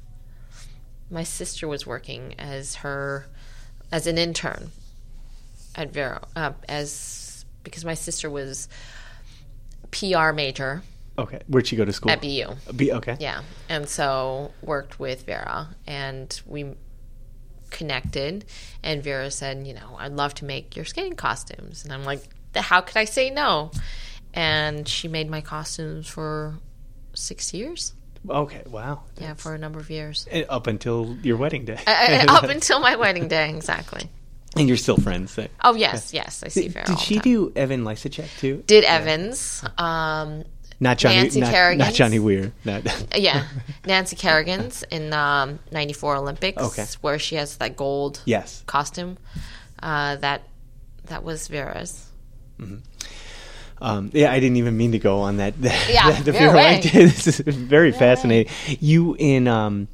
My 1.12 1.24
sister 1.24 1.68
was 1.68 1.86
working 1.86 2.36
as 2.40 2.76
her 2.76 3.28
as 3.92 4.08
an 4.08 4.18
intern 4.18 4.72
at 5.76 5.92
Vera 5.92 6.22
uh, 6.36 6.54
as 6.68 7.46
because 7.64 7.86
my 7.86 7.94
sister 7.94 8.30
was 8.30 8.70
PR 9.92 10.32
major 10.32 10.82
Okay. 11.18 11.40
Where'd 11.48 11.68
she 11.68 11.76
go 11.76 11.86
to 11.86 11.94
school? 11.94 12.12
at 12.12 12.22
BU. 12.22 12.46
B. 12.76 12.92
Okay. 12.92 13.18
Yeah, 13.20 13.42
and 13.70 13.88
so 13.88 14.52
worked 14.62 15.00
with 15.00 15.26
Vera, 15.26 15.68
and 15.86 16.42
we 16.46 16.74
connected. 17.70 18.46
And 18.82 19.04
Vera 19.04 19.30
said, 19.30 19.68
"You 19.68 19.74
know, 19.74 19.96
I'd 20.00 20.14
love 20.14 20.34
to 20.36 20.46
make 20.46 20.76
your 20.76 20.86
skating 20.86 21.16
costumes." 21.16 21.84
And 21.84 21.94
I'm 21.94 22.04
like, 22.06 22.24
"How 22.56 22.82
could 22.82 22.98
I 22.98 23.06
say 23.06 23.30
no?" 23.30 23.72
And 24.34 24.88
she 24.88 25.08
made 25.08 25.30
my 25.30 25.42
costumes 25.42 26.08
for 26.08 26.56
six 27.14 27.54
years. 27.54 27.94
Okay. 28.30 28.64
Wow. 28.68 29.04
Yeah, 29.20 29.34
for 29.34 29.54
a 29.54 29.58
number 29.58 29.80
of 29.80 29.90
years, 29.90 30.28
And 30.32 30.46
Up 30.50 30.68
until 30.68 31.18
your 31.24 31.38
wedding 31.38 31.66
day. 31.66 31.80
Uh, 31.88 32.26
up 32.30 32.44
until 32.44 32.80
my 32.80 32.96
wedding 32.96 33.28
day, 33.28 33.50
exactly. 33.50 34.10
and 34.56 34.68
you're 34.68 34.78
still 34.78 34.98
friends. 34.98 35.32
So. 35.32 35.48
Oh 35.64 35.74
yes, 35.76 36.14
yes, 36.14 36.44
I 36.44 36.50
see 36.50 36.68
Did, 36.68 36.86
did 36.86 37.00
she 37.00 37.20
do 37.20 37.52
Evan 37.56 37.84
Lysacek 37.84 38.40
too? 38.40 38.64
Did 38.68 38.84
Evans? 38.84 39.64
Um, 39.78 40.44
Not 40.80 40.98
Johnny. 40.98 41.16
Nancy 41.16 41.40
not, 41.40 41.78
not 41.78 41.94
Johnny 41.94 42.20
Weir. 42.20 42.52
Not. 42.66 42.84
yeah, 43.18 43.48
Nancy 43.86 44.16
Kerrigan's 44.16 44.84
in 44.92 45.14
um, 45.14 45.60
'94 45.72 46.18
Olympics, 46.18 46.62
Okay. 46.62 46.86
where 47.02 47.18
she 47.18 47.36
has 47.36 47.58
that 47.58 47.76
gold 47.76 48.22
yes. 48.26 48.64
costume. 48.68 49.18
Uh, 49.82 50.18
that 50.18 50.44
that 51.06 51.24
was 51.24 51.48
Vera's. 51.48 52.08
Um, 53.82 54.12
yeah, 54.14 54.32
I 54.32 54.40
didn't 54.40 54.58
even 54.58 54.78
mean 54.78 54.92
to 54.92 55.00
go 55.00 55.20
on 55.22 55.38
that. 55.38 55.56
Yeah, 55.90 56.12
the, 56.12 56.24
the 56.24 56.32
Vera 56.32 56.52
Vera 56.52 56.56
Wang. 56.56 56.82
Wang. 56.82 56.92
this 56.94 57.28
is 57.28 57.40
very 57.40 57.92
fascinating. 57.92 58.54
You 58.80 59.16
in 59.18 59.48
um, 59.48 59.88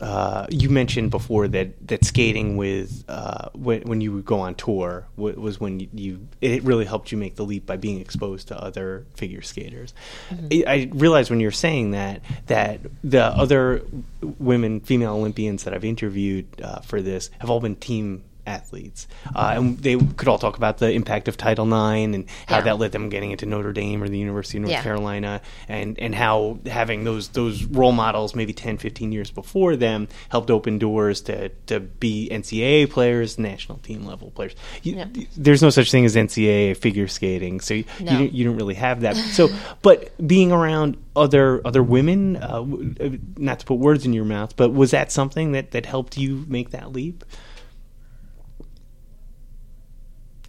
uh, 0.00 0.46
you 0.50 0.68
mentioned 0.68 1.10
before 1.10 1.48
that 1.48 1.88
that 1.88 2.04
skating 2.04 2.56
with 2.56 3.04
uh, 3.08 3.48
when, 3.54 3.82
when 3.82 4.00
you 4.00 4.12
would 4.12 4.24
go 4.24 4.38
on 4.38 4.54
tour 4.54 5.06
wa- 5.16 5.32
was 5.32 5.58
when 5.58 5.80
you, 5.80 5.88
you 5.92 6.28
it 6.40 6.62
really 6.62 6.84
helped 6.84 7.10
you 7.10 7.18
make 7.18 7.34
the 7.34 7.44
leap 7.44 7.66
by 7.66 7.76
being 7.76 8.00
exposed 8.00 8.48
to 8.48 8.62
other 8.62 9.06
figure 9.14 9.42
skaters. 9.42 9.94
I, 10.30 10.64
I 10.66 10.90
realized 10.92 11.30
when 11.30 11.40
you're 11.40 11.50
saying 11.50 11.92
that 11.92 12.22
that 12.46 12.80
the 13.02 13.24
other 13.24 13.82
women, 14.20 14.80
female 14.80 15.14
Olympians 15.14 15.64
that 15.64 15.74
I've 15.74 15.84
interviewed 15.84 16.46
uh, 16.62 16.80
for 16.80 17.02
this 17.02 17.30
have 17.40 17.50
all 17.50 17.60
been 17.60 17.74
team 17.76 18.22
athletes, 18.48 19.06
uh, 19.36 19.52
and 19.56 19.78
they 19.78 19.96
could 19.96 20.26
all 20.28 20.38
talk 20.38 20.56
about 20.56 20.78
the 20.78 20.90
impact 20.90 21.28
of 21.28 21.36
Title 21.36 21.66
IX 21.66 22.14
and 22.14 22.24
how 22.46 22.56
Yeah. 22.56 22.62
that 22.62 22.78
led 22.78 22.92
them 22.92 23.08
getting 23.10 23.30
into 23.30 23.46
Notre 23.46 23.72
Dame 23.72 24.02
or 24.02 24.08
the 24.08 24.18
University 24.18 24.58
of 24.58 24.62
North 24.62 24.72
Yeah. 24.72 24.82
Carolina, 24.82 25.40
and 25.68 25.98
and 25.98 26.14
how 26.14 26.58
having 26.66 27.04
those 27.04 27.28
those 27.28 27.64
role 27.64 27.92
models 27.92 28.34
maybe 28.34 28.52
10, 28.52 28.78
15 28.78 29.12
years 29.12 29.30
before 29.30 29.76
them 29.76 30.08
helped 30.30 30.50
open 30.50 30.78
doors 30.78 31.20
to 31.22 31.50
to 31.66 31.80
be 31.80 32.28
NCAA 32.32 32.86
players, 32.90 33.38
national 33.38 33.78
team 33.78 34.04
level 34.06 34.30
players. 34.30 34.54
You, 34.82 34.96
Yeah. 34.96 35.06
There's 35.36 35.62
no 35.62 35.70
such 35.70 35.90
thing 35.90 36.04
as 36.04 36.16
NCAA 36.16 36.74
figure 36.76 37.06
skating, 37.08 37.60
so 37.60 37.74
you, 37.74 37.84
No. 38.00 38.12
you, 38.12 38.18
don't, 38.18 38.32
you 38.32 38.44
don't 38.44 38.56
really 38.56 38.74
have 38.74 39.00
that. 39.02 39.16
So, 39.16 39.48
but 39.82 40.10
being 40.26 40.50
around 40.52 40.96
other 41.14 41.60
other 41.66 41.82
women, 41.82 42.36
uh, 42.36 42.64
uh, 43.00 43.10
not 43.36 43.58
to 43.60 43.66
put 43.66 43.74
words 43.74 44.06
in 44.06 44.12
your 44.12 44.24
mouth, 44.24 44.56
but 44.56 44.72
was 44.72 44.90
that 44.92 45.10
something 45.12 45.52
that 45.52 45.72
that 45.72 45.84
helped 45.86 46.16
you 46.16 46.44
make 46.48 46.70
that 46.70 46.92
leap? 46.92 47.24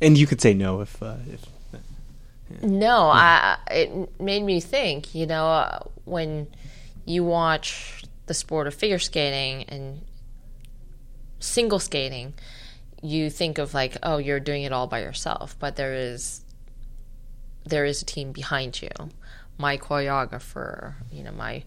And 0.01 0.17
you 0.17 0.27
could 0.27 0.41
say 0.41 0.53
no 0.53 0.81
if, 0.81 1.01
uh, 1.03 1.15
if 1.31 1.45
No, 2.63 3.09
I, 3.09 3.57
it 3.69 4.19
made 4.19 4.43
me 4.43 4.59
think. 4.59 5.13
You 5.13 5.25
know, 5.25 5.45
uh, 5.47 5.79
when 6.05 6.47
you 7.05 7.23
watch 7.23 8.03
the 8.27 8.33
sport 8.33 8.67
of 8.67 8.73
figure 8.73 8.99
skating 8.99 9.63
and 9.67 10.01
single 11.39 11.79
skating, 11.79 12.33
you 13.01 13.29
think 13.29 13.57
of 13.57 13.73
like, 13.73 13.97
oh, 14.03 14.17
you're 14.17 14.39
doing 14.39 14.63
it 14.63 14.71
all 14.71 14.87
by 14.87 15.01
yourself, 15.01 15.55
but 15.59 15.75
there 15.75 15.93
is 15.93 16.41
there 17.65 17.85
is 17.85 18.01
a 18.01 18.05
team 18.05 18.31
behind 18.31 18.81
you. 18.81 18.89
My 19.59 19.77
choreographer, 19.77 20.93
you 21.11 21.23
know, 21.23 21.33
my 21.33 21.63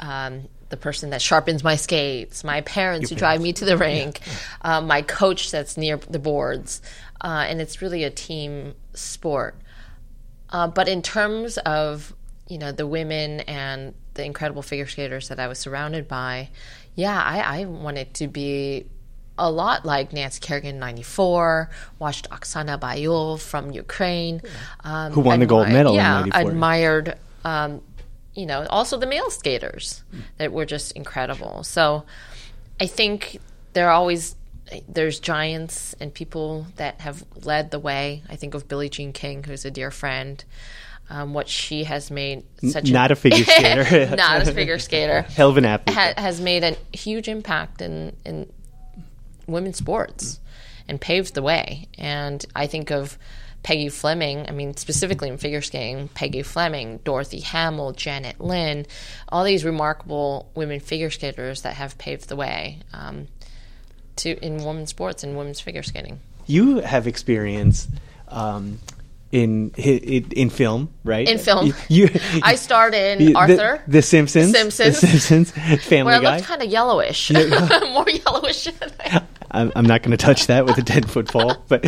um, 0.00 0.48
the 0.70 0.76
person 0.76 1.10
that 1.10 1.20
sharpens 1.20 1.62
my 1.62 1.76
skates, 1.76 2.42
my 2.44 2.60
parents 2.62 3.10
who 3.10 3.16
drive 3.16 3.40
me 3.40 3.52
to 3.52 3.64
the 3.64 3.76
rink, 3.76 4.20
uh, 4.62 4.80
my 4.80 5.02
coach 5.02 5.50
that's 5.50 5.76
near 5.76 5.96
the 5.96 6.18
boards, 6.18 6.80
uh, 7.20 7.44
and 7.48 7.60
it's 7.60 7.82
really 7.82 8.04
a 8.04 8.10
team 8.10 8.74
sport. 8.94 9.56
Uh, 10.50 10.68
but 10.68 10.88
in 10.88 11.02
terms 11.02 11.58
of 11.58 12.14
you 12.48 12.58
know 12.58 12.70
the 12.70 12.86
women 12.86 13.40
and 13.40 13.94
the 14.14 14.24
incredible 14.24 14.62
figure 14.62 14.86
skaters 14.86 15.28
that 15.28 15.40
I 15.40 15.48
was 15.48 15.58
surrounded 15.58 16.06
by, 16.06 16.50
yeah, 16.94 17.20
I, 17.20 17.62
I 17.62 17.64
wanted 17.64 18.14
to 18.14 18.28
be 18.28 18.86
a 19.36 19.50
lot 19.50 19.84
like 19.84 20.12
Nancy 20.12 20.40
Kerrigan 20.40 20.78
'94. 20.78 21.70
Watched 21.98 22.30
Oksana 22.30 22.78
Bayul 22.78 23.40
from 23.40 23.72
Ukraine, 23.72 24.40
um, 24.84 25.12
Who 25.12 25.20
won 25.20 25.40
the 25.40 25.46
gold 25.46 25.68
medal 25.68 25.94
Yeah, 25.94 26.20
94. 26.20 26.50
admired. 26.50 27.18
Um, 27.44 27.80
you 28.34 28.46
know, 28.46 28.66
also 28.68 28.98
the 28.98 29.06
male 29.06 29.30
skaters 29.30 30.02
that 30.38 30.52
were 30.52 30.64
just 30.64 30.92
incredible. 30.92 31.62
So, 31.62 32.04
I 32.80 32.86
think 32.86 33.38
there 33.74 33.88
are 33.88 33.92
always 33.92 34.34
there's 34.88 35.20
giants 35.20 35.94
and 36.00 36.12
people 36.12 36.66
that 36.76 37.00
have 37.00 37.22
led 37.44 37.70
the 37.70 37.78
way. 37.78 38.22
I 38.28 38.36
think 38.36 38.54
of 38.54 38.66
Billie 38.66 38.88
Jean 38.88 39.12
King, 39.12 39.44
who's 39.44 39.64
a 39.64 39.70
dear 39.70 39.90
friend. 39.90 40.42
Um, 41.10 41.34
what 41.34 41.50
she 41.50 41.84
has 41.84 42.10
made 42.10 42.44
such 42.70 42.90
not 42.90 43.10
a 43.10 43.14
figure 43.16 43.44
skater. 43.44 44.16
not 44.16 44.48
a 44.48 44.52
figure 44.52 44.78
skater, 44.78 45.22
hell 45.22 45.50
of 45.50 45.58
an 45.58 45.66
athlete. 45.66 45.94
ha- 45.94 46.14
has 46.16 46.40
made 46.40 46.64
a 46.64 46.76
huge 46.96 47.28
impact 47.28 47.82
in 47.82 48.16
in 48.24 48.50
women's 49.46 49.76
sports 49.76 50.40
and 50.88 50.98
paved 51.00 51.34
the 51.34 51.42
way. 51.42 51.88
And 51.98 52.44
I 52.56 52.66
think 52.66 52.90
of 52.90 53.18
Peggy 53.64 53.88
Fleming. 53.88 54.46
I 54.48 54.52
mean, 54.52 54.76
specifically 54.76 55.28
in 55.28 55.38
figure 55.38 55.62
skating, 55.62 56.06
Peggy 56.08 56.42
Fleming, 56.42 56.98
Dorothy 57.02 57.40
Hamill, 57.40 57.92
Janet 57.92 58.38
Lynn, 58.40 58.86
all 59.28 59.42
these 59.42 59.64
remarkable 59.64 60.48
women 60.54 60.78
figure 60.78 61.10
skaters 61.10 61.62
that 61.62 61.74
have 61.74 61.98
paved 61.98 62.28
the 62.28 62.36
way 62.36 62.78
um, 62.92 63.26
to 64.16 64.38
in 64.44 64.62
women's 64.64 64.90
sports 64.90 65.24
and 65.24 65.36
women's 65.36 65.60
figure 65.60 65.82
skating. 65.82 66.20
you 66.46 66.76
have 66.78 67.06
experience 67.08 67.88
um, 68.28 68.78
in, 69.32 69.70
in 69.76 70.30
in 70.30 70.50
film, 70.50 70.90
right? 71.02 71.28
In 71.28 71.38
film. 71.38 71.72
You, 71.88 72.08
I 72.42 72.54
starred 72.54 72.94
in 72.94 73.34
Arthur. 73.34 73.82
The, 73.88 74.02
Simpsons, 74.02 74.52
The 74.52 74.58
Simpsons. 74.58 75.00
The 75.00 75.06
Simpsons, 75.18 75.50
Family 75.84 76.04
where 76.12 76.20
I 76.20 76.22
Guy. 76.22 76.36
looked 76.36 76.46
kind 76.48 76.62
of 76.62 76.68
yellowish, 76.68 77.30
more 77.92 78.08
yellowish. 78.08 78.68
I'm, 79.54 79.72
I'm 79.76 79.86
not 79.86 80.02
going 80.02 80.10
to 80.10 80.16
touch 80.16 80.46
that 80.48 80.66
with 80.66 80.76
a 80.78 80.82
10 80.82 81.04
foot 81.04 81.28
pole, 81.28 81.56
but 81.68 81.84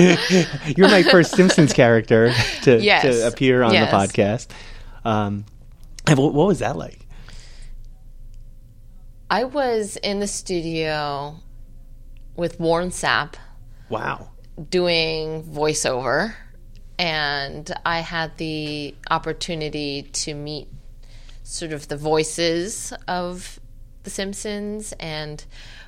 you're 0.76 0.88
my 0.88 1.02
first 1.02 1.32
Simpsons 1.34 1.72
character 1.72 2.32
to, 2.62 2.80
Yes. 2.80 3.02
to 3.02 3.26
appear 3.26 3.62
on 3.62 3.72
Yes. 3.72 3.90
the 3.90 3.96
podcast. 3.96 4.46
Um, 5.04 5.44
and 6.06 6.18
what, 6.18 6.32
what 6.34 6.46
was 6.46 6.60
that 6.60 6.76
like? 6.76 7.00
I 9.30 9.44
was 9.44 9.96
in 9.96 10.20
the 10.20 10.26
studio 10.26 11.36
with 12.36 12.60
Warren 12.60 12.90
Sapp 12.90 13.34
Wow. 13.88 14.30
doing 14.70 15.42
voiceover, 15.42 16.34
and 16.98 17.72
I 17.84 18.00
had 18.00 18.36
the 18.38 18.94
opportunity 19.10 20.02
to 20.02 20.34
meet 20.34 20.68
sort 21.42 21.72
of 21.72 21.88
the 21.88 21.96
voices 21.96 22.92
of 23.08 23.58
The 24.04 24.10
Simpsons 24.10 24.92
and 25.00 25.44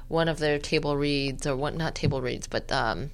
one 0.08 0.28
of 0.28 0.38
their 0.38 0.58
table 0.58 0.96
reads, 0.96 1.46
or 1.46 1.56
what, 1.56 1.74
not 1.76 1.94
table 1.94 2.20
reads, 2.20 2.46
but 2.46 2.70
um, 2.72 3.10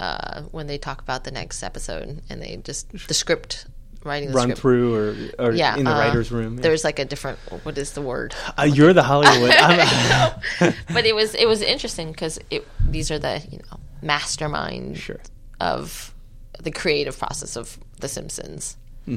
uh, 0.00 0.42
when 0.50 0.66
they 0.66 0.78
talk 0.78 1.00
about 1.02 1.24
the 1.24 1.30
next 1.30 1.62
episode 1.62 2.22
and 2.30 2.40
they 2.42 2.56
just, 2.64 2.90
the 3.08 3.14
script, 3.14 3.66
writing 4.04 4.28
the 4.30 4.34
Run 4.34 4.44
script. 4.46 4.60
through 4.60 4.94
or, 4.94 5.48
or 5.48 5.52
Yeah, 5.52 5.76
in 5.76 5.84
the 5.84 5.90
uh, 5.94 5.98
writer's 5.98 6.30
room. 6.32 6.56
yeah. 6.56 6.62
There's 6.62 6.84
like 6.84 6.98
a 6.98 7.04
different. 7.04 7.38
What 7.64 7.76
is 7.76 7.92
the 7.92 8.00
word? 8.02 8.34
Uh, 8.56 8.62
you're 8.62 8.92
the 8.92 9.02
Hollywood. 9.02 9.50
But 10.92 11.04
it 11.04 11.14
was 11.14 11.34
it 11.34 11.46
was 11.46 11.62
interesting 11.62 12.12
because 12.12 12.38
it 12.50 12.66
these 12.88 13.10
are 13.10 13.18
the 13.18 13.42
you 13.50 13.58
know 13.58 13.80
masterminds 14.02 14.96
Sure. 14.96 15.20
of 15.60 16.14
the 16.60 16.70
creative 16.70 17.18
process 17.18 17.56
of 17.56 17.78
The 18.00 18.08
Simpsons. 18.08 18.76
Yeah, 19.06 19.16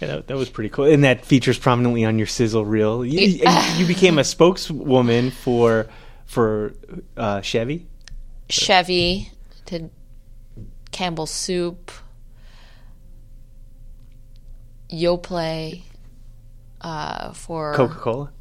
that, 0.00 0.26
that 0.28 0.36
was 0.36 0.48
pretty 0.48 0.68
cool, 0.70 0.84
and 0.84 1.02
that 1.04 1.24
features 1.24 1.58
prominently 1.58 2.04
on 2.04 2.18
your 2.18 2.26
sizzle 2.26 2.64
reel. 2.64 3.04
You, 3.04 3.44
you 3.76 3.86
became 3.86 4.18
a 4.18 4.24
spokeswoman 4.24 5.30
for 5.30 5.86
for 6.28 6.74
uh, 7.16 7.40
Chevy. 7.40 7.86
Chevy 8.50 9.32
did 9.66 9.90
Campbell 10.92 11.26
soup, 11.26 11.90
Yoplait 14.90 15.82
uh, 16.80 17.32
for 17.32 17.74
Coca 17.74 17.94
Cola. 17.94 18.32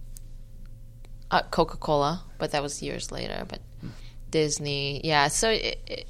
uh, 1.31 1.41
Coca 1.49 1.77
Cola, 1.77 2.23
but 2.37 2.51
that 2.51 2.61
was 2.61 2.81
years 2.83 3.11
later. 3.11 3.45
But 3.47 3.59
Disney, 4.31 5.01
yeah. 5.03 5.29
So 5.29 5.49
it, 5.49 5.79
it 5.87 6.07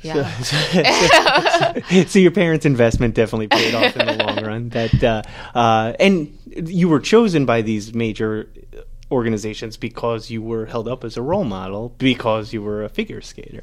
yeah, 0.00 0.28
so 2.06 2.18
your 2.20 2.30
parents' 2.30 2.64
investment 2.64 3.14
definitely 3.14 3.48
paid 3.48 3.74
off 3.74 3.96
in 3.96 4.06
the 4.06 4.24
long 4.24 4.44
run. 4.44 4.68
That 4.68 5.02
uh, 5.02 5.22
uh, 5.56 5.94
and 5.98 6.36
you 6.54 6.88
were 6.88 7.00
chosen 7.00 7.46
by 7.46 7.62
these 7.62 7.94
major 7.94 8.48
organizations 9.10 9.76
because 9.76 10.30
you 10.30 10.42
were 10.42 10.66
held 10.66 10.86
up 10.88 11.04
as 11.04 11.16
a 11.16 11.22
role 11.22 11.44
model 11.44 11.94
because 11.98 12.52
you 12.52 12.62
were 12.62 12.84
a 12.84 12.88
figure 12.88 13.20
skater. 13.20 13.62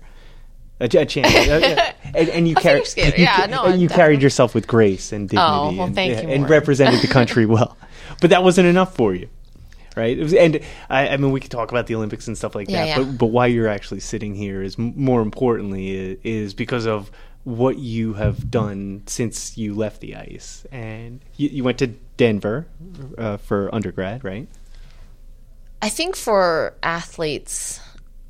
A, 0.80 0.86
a 0.86 1.06
champion, 1.06 1.50
Uh, 1.50 1.58
yeah. 1.68 1.94
and, 2.14 2.30
and 2.30 2.48
you 2.48 2.56
carried, 2.56 2.86
yeah, 2.98 3.46
no, 3.50 3.64
and 3.64 3.82
you 3.82 3.88
carried 3.88 4.22
yourself 4.22 4.54
with 4.54 4.68
grace 4.68 5.12
and 5.14 5.30
dignity, 5.30 5.48
Oh, 5.50 5.72
well, 5.72 5.88
and, 5.88 5.96
yeah, 5.96 6.22
you, 6.22 6.30
and 6.30 6.50
represented 6.50 7.02
the 7.02 7.08
country 7.08 7.46
well. 7.56 7.78
But 8.20 8.30
that 8.32 8.44
wasn't 8.44 8.68
enough 8.68 8.94
for 8.94 9.16
you, 9.16 9.30
right? 9.96 10.18
It 10.18 10.22
was, 10.22 10.34
and 10.34 10.60
I, 10.90 11.10
I 11.10 11.18
mean, 11.18 11.32
we 11.32 11.40
could 11.40 11.52
talk 11.52 11.72
about 11.72 11.88
the 11.88 11.96
Olympics 11.96 12.28
and 12.28 12.38
stuff 12.38 12.56
like 12.56 12.68
that, 12.68 12.98
but 12.98 13.18
but 13.18 13.26
why 13.28 13.48
you're 13.48 13.70
actually 13.70 14.02
sitting 14.02 14.36
here 14.36 14.62
is 14.62 14.78
more 14.78 15.22
importantly 15.22 15.96
is, 15.96 16.18
is 16.24 16.54
because 16.54 16.86
of 16.86 17.10
what 17.46 17.78
you 17.78 18.14
have 18.16 18.50
done 18.52 19.04
since 19.06 19.58
you 19.58 19.76
left 19.76 20.02
the 20.02 20.16
ice, 20.16 20.66
and 20.74 21.22
you, 21.38 21.48
you 21.50 21.64
went 21.64 21.78
to 21.78 21.88
Denver 22.18 22.68
uh, 23.18 23.38
for 23.38 23.74
undergrad, 23.74 24.24
right? 24.26 24.48
I 25.86 25.90
think 25.90 26.16
for 26.16 26.74
athletes, 26.82 27.80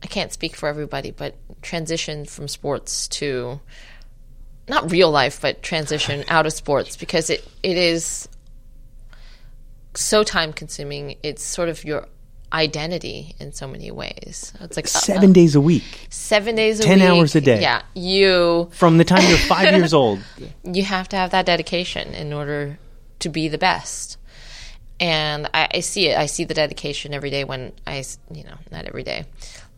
I 0.04 0.08
can't 0.08 0.34
speak 0.34 0.58
for 0.58 0.68
everybody, 0.68 1.12
but 1.12 1.36
transition 1.62 2.26
from 2.26 2.50
sports 2.50 3.08
to 3.20 3.62
not 4.68 4.92
real 4.92 5.10
life, 5.10 5.40
but 5.40 5.64
transition 5.64 6.26
out 6.30 6.46
of 6.46 6.52
sports 6.52 6.98
because 6.98 7.30
it, 7.30 7.48
it 7.64 7.78
is 7.78 8.28
so 9.94 10.26
time 10.26 10.52
consuming. 10.52 11.16
It's 11.24 11.42
sort 11.42 11.70
of 11.70 11.86
your 11.86 12.10
identity 12.52 13.38
in 13.40 13.54
so 13.54 13.70
many 13.70 13.90
ways. 13.90 14.52
It's 14.60 14.76
like 14.76 14.88
uh, 14.88 14.90
Seven 14.90 15.32
days 15.32 15.56
a 15.56 15.62
week, 15.62 16.08
seven 16.10 16.56
days 16.56 16.82
a 16.82 16.84
10 16.84 17.00
week. 17.00 17.08
hours 17.08 17.36
a 17.38 17.42
day. 17.42 17.62
Yeah, 17.62 17.84
you 17.94 18.70
from 18.74 18.98
the 18.98 19.06
time 19.06 19.24
you're 19.30 19.38
five 19.38 19.74
years 19.78 19.94
old. 19.94 20.20
you 20.66 20.84
have 20.84 21.08
to 21.08 21.16
have 21.16 21.32
that 21.32 21.46
dedication 21.46 22.14
in 22.16 22.34
order 22.34 22.78
to 23.20 23.30
be 23.30 23.48
the 23.48 23.58
best. 23.58 24.18
And 25.00 25.50
I, 25.54 25.68
I 25.76 25.80
see 25.82 26.08
it. 26.08 26.18
I 26.18 26.26
see 26.28 26.46
the 26.46 26.54
dedication 26.54 27.14
every 27.14 27.30
day 27.30 27.44
when 27.44 27.74
I, 27.86 28.04
you 28.32 28.44
know, 28.44 28.56
not 28.72 28.86
every 28.86 29.04
day. 29.04 29.26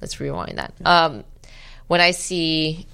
Let's 0.01 0.19
rewind 0.19 0.57
that. 0.57 0.73
Um, 0.85 1.23
when 1.87 2.01
I 2.01 2.11
see 2.11 2.85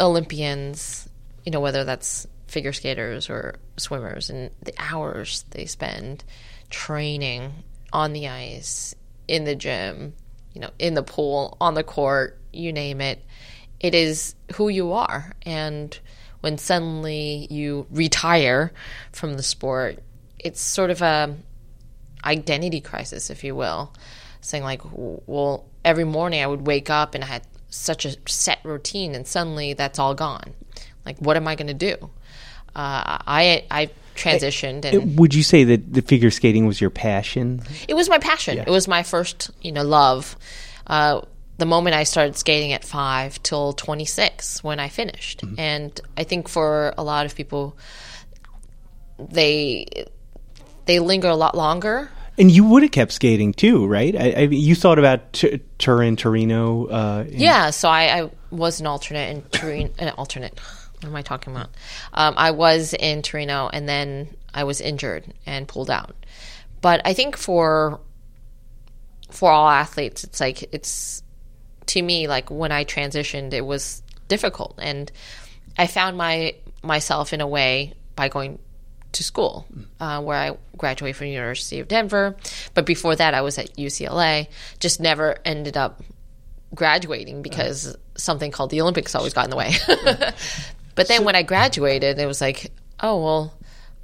Olympians, 0.00 1.08
you 1.44 1.52
know, 1.52 1.60
whether 1.60 1.84
that's 1.84 2.26
figure 2.48 2.72
skaters 2.72 3.30
or 3.30 3.56
swimmers, 3.76 4.30
and 4.30 4.50
the 4.62 4.74
hours 4.78 5.44
they 5.50 5.66
spend 5.66 6.24
training 6.70 7.52
on 7.92 8.12
the 8.12 8.28
ice, 8.28 8.94
in 9.28 9.44
the 9.44 9.54
gym, 9.54 10.14
you 10.54 10.60
know, 10.60 10.70
in 10.78 10.94
the 10.94 11.02
pool, 11.02 11.56
on 11.60 11.74
the 11.74 11.84
court, 11.84 12.38
you 12.52 12.72
name 12.72 13.00
it. 13.00 13.22
It 13.78 13.94
is 13.94 14.34
who 14.54 14.68
you 14.68 14.92
are. 14.94 15.32
And 15.42 15.96
when 16.40 16.58
suddenly 16.58 17.46
you 17.50 17.86
retire 17.90 18.72
from 19.12 19.34
the 19.34 19.42
sport, 19.42 20.02
it's 20.38 20.60
sort 20.60 20.90
of 20.90 21.02
a 21.02 21.36
identity 22.24 22.80
crisis, 22.80 23.30
if 23.30 23.44
you 23.44 23.54
will. 23.54 23.92
Saying 24.40 24.64
like, 24.64 24.82
well, 24.92 25.64
every 25.84 26.04
morning 26.04 26.42
I 26.42 26.46
would 26.46 26.66
wake 26.66 26.90
up 26.90 27.14
and 27.14 27.24
I 27.24 27.26
had 27.26 27.42
such 27.70 28.04
a 28.04 28.16
set 28.26 28.60
routine, 28.64 29.14
and 29.14 29.26
suddenly 29.26 29.72
that's 29.74 29.98
all 29.98 30.14
gone. 30.14 30.54
Like, 31.04 31.18
what 31.18 31.36
am 31.36 31.48
I 31.48 31.54
going 31.54 31.68
to 31.68 31.74
do? 31.74 31.96
Uh, 32.74 33.18
I 33.26 33.64
I 33.70 33.90
transitioned, 34.14 34.84
and 34.84 35.18
Would 35.18 35.34
you 35.34 35.42
say 35.42 35.64
that 35.64 35.92
the 35.92 36.02
figure 36.02 36.30
skating 36.30 36.66
was 36.66 36.80
your 36.80 36.90
passion? 36.90 37.62
it 37.88 37.94
was 37.94 38.08
my 38.08 38.18
passion. 38.18 38.58
It 38.58 38.68
was 38.68 38.88
my 38.88 39.02
first, 39.02 39.50
you 39.60 39.72
know, 39.72 39.82
love. 39.82 40.36
Uh, 40.86 41.22
the 41.58 41.66
moment 41.66 41.96
I 41.96 42.04
started 42.04 42.36
skating 42.36 42.72
at 42.72 42.84
five 42.84 43.42
till 43.42 43.72
26 43.72 44.62
when 44.62 44.78
I 44.78 44.88
finished. 44.88 45.42
And 45.58 46.00
I 46.16 46.22
think 46.22 46.48
for 46.48 46.94
a 46.96 47.02
lot 47.02 47.26
of 47.26 47.34
people, 47.34 47.76
they 49.18 50.06
they 50.88 50.98
linger 50.98 51.28
a 51.28 51.36
lot 51.36 51.54
longer. 51.56 52.10
And 52.38 52.50
you 52.50 52.64
would 52.64 52.82
have 52.82 52.92
kept 52.92 53.12
skating 53.12 53.52
too, 53.52 53.86
right? 53.86 54.14
I, 54.16 54.30
I, 54.30 54.40
you 54.42 54.74
thought 54.74 54.98
about 54.98 55.32
T- 55.32 55.60
Turin, 55.78 56.16
Torino. 56.16 56.86
Uh, 56.86 57.24
in- 57.28 57.38
Yeah, 57.40 57.70
so 57.70 57.88
I, 57.88 58.22
I 58.22 58.30
was 58.50 58.80
an 58.80 58.86
alternate 58.86 59.30
in 59.30 59.42
Torino. 59.42 59.90
An 59.98 60.10
alternate. 60.10 60.58
What 61.00 61.08
am 61.10 61.14
I 61.16 61.22
talking 61.22 61.52
about? 61.52 61.68
Um, 62.14 62.34
I 62.36 62.52
was 62.52 62.94
in 62.94 63.22
Torino, 63.22 63.68
and 63.72 63.88
then 63.88 64.28
I 64.54 64.64
was 64.64 64.80
injured 64.80 65.32
and 65.46 65.68
pulled 65.68 65.90
out. 65.90 66.16
But 66.80 67.02
I 67.04 67.12
think 67.12 67.36
for 67.36 68.00
for 69.30 69.50
all 69.50 69.68
athletes, 69.68 70.24
it's 70.24 70.40
like 70.40 70.72
it's 70.72 71.22
to 71.86 72.00
me 72.00 72.28
like 72.28 72.50
when 72.50 72.72
I 72.72 72.84
transitioned, 72.84 73.52
it 73.52 73.66
was 73.66 74.02
difficult, 74.28 74.78
and 74.78 75.10
I 75.76 75.86
found 75.86 76.16
my 76.16 76.54
myself 76.82 77.32
in 77.32 77.40
a 77.40 77.46
way 77.46 77.94
by 78.16 78.28
going 78.28 78.58
to 79.12 79.24
school, 79.24 79.66
uh, 80.00 80.20
where 80.22 80.36
I 80.36 80.56
graduated 80.76 81.16
from 81.16 81.26
the 81.26 81.32
University 81.32 81.80
of 81.80 81.88
Denver. 81.88 82.36
But 82.74 82.86
before 82.86 83.16
that, 83.16 83.34
I 83.34 83.40
was 83.40 83.58
at 83.58 83.74
UCLA. 83.76 84.48
Just 84.80 85.00
never 85.00 85.38
ended 85.44 85.76
up 85.76 86.02
graduating 86.74 87.42
because 87.42 87.96
something 88.16 88.50
called 88.50 88.70
the 88.70 88.80
Olympics 88.80 89.14
always 89.14 89.32
got 89.32 89.44
in 89.44 89.50
the 89.50 89.56
way. 89.56 89.72
but 90.94 91.08
then 91.08 91.24
when 91.24 91.36
I 91.36 91.42
graduated, 91.42 92.18
it 92.18 92.26
was 92.26 92.40
like, 92.40 92.72
oh 93.00 93.22
well, 93.22 93.54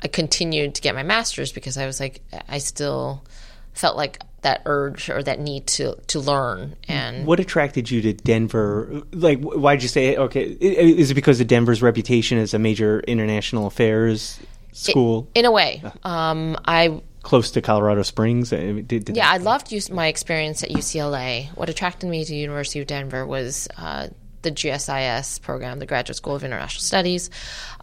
I 0.00 0.08
continued 0.08 0.74
to 0.76 0.82
get 0.82 0.94
my 0.94 1.02
master's 1.02 1.52
because 1.52 1.76
I 1.76 1.86
was 1.86 2.00
like, 2.00 2.22
I 2.48 2.58
still 2.58 3.24
felt 3.72 3.96
like 3.96 4.22
that 4.42 4.62
urge 4.66 5.08
or 5.08 5.22
that 5.22 5.40
need 5.40 5.66
to 5.66 5.96
to 6.06 6.20
learn 6.20 6.76
and 6.86 7.26
What 7.26 7.40
attracted 7.40 7.90
you 7.90 8.02
to 8.02 8.12
Denver? 8.12 9.02
Like, 9.10 9.40
why 9.40 9.74
did 9.74 9.82
you 9.82 9.88
say 9.88 10.16
okay? 10.16 10.42
Is 10.42 11.10
it 11.10 11.14
because 11.14 11.40
of 11.40 11.46
Denver's 11.46 11.82
reputation 11.82 12.38
as 12.38 12.54
a 12.54 12.58
major 12.58 13.00
international 13.00 13.66
affairs 13.66 14.38
school, 14.74 15.30
in 15.34 15.44
a 15.44 15.50
way, 15.50 15.82
um, 16.02 16.56
I 16.66 17.00
close 17.22 17.50
to 17.52 17.62
Colorado 17.62 18.02
Springs? 18.02 18.50
Did, 18.50 18.86
did 18.86 19.16
Yeah, 19.16 19.30
I 19.30 19.38
loved 19.38 19.72
my 19.90 20.06
experience 20.06 20.62
at 20.62 20.70
UCLA. 20.70 21.48
What 21.56 21.68
attracted 21.68 22.08
me 22.08 22.24
to 22.24 22.34
University 22.34 22.80
of 22.80 22.86
Denver 22.86 23.26
was 23.26 23.66
uh, 23.76 24.08
the 24.42 24.52
GSIS 24.52 25.42
program, 25.42 25.80
the 25.80 25.86
Graduate 25.86 26.16
School 26.16 26.36
of 26.36 26.44
International 26.44 26.82
Studies. 26.82 27.30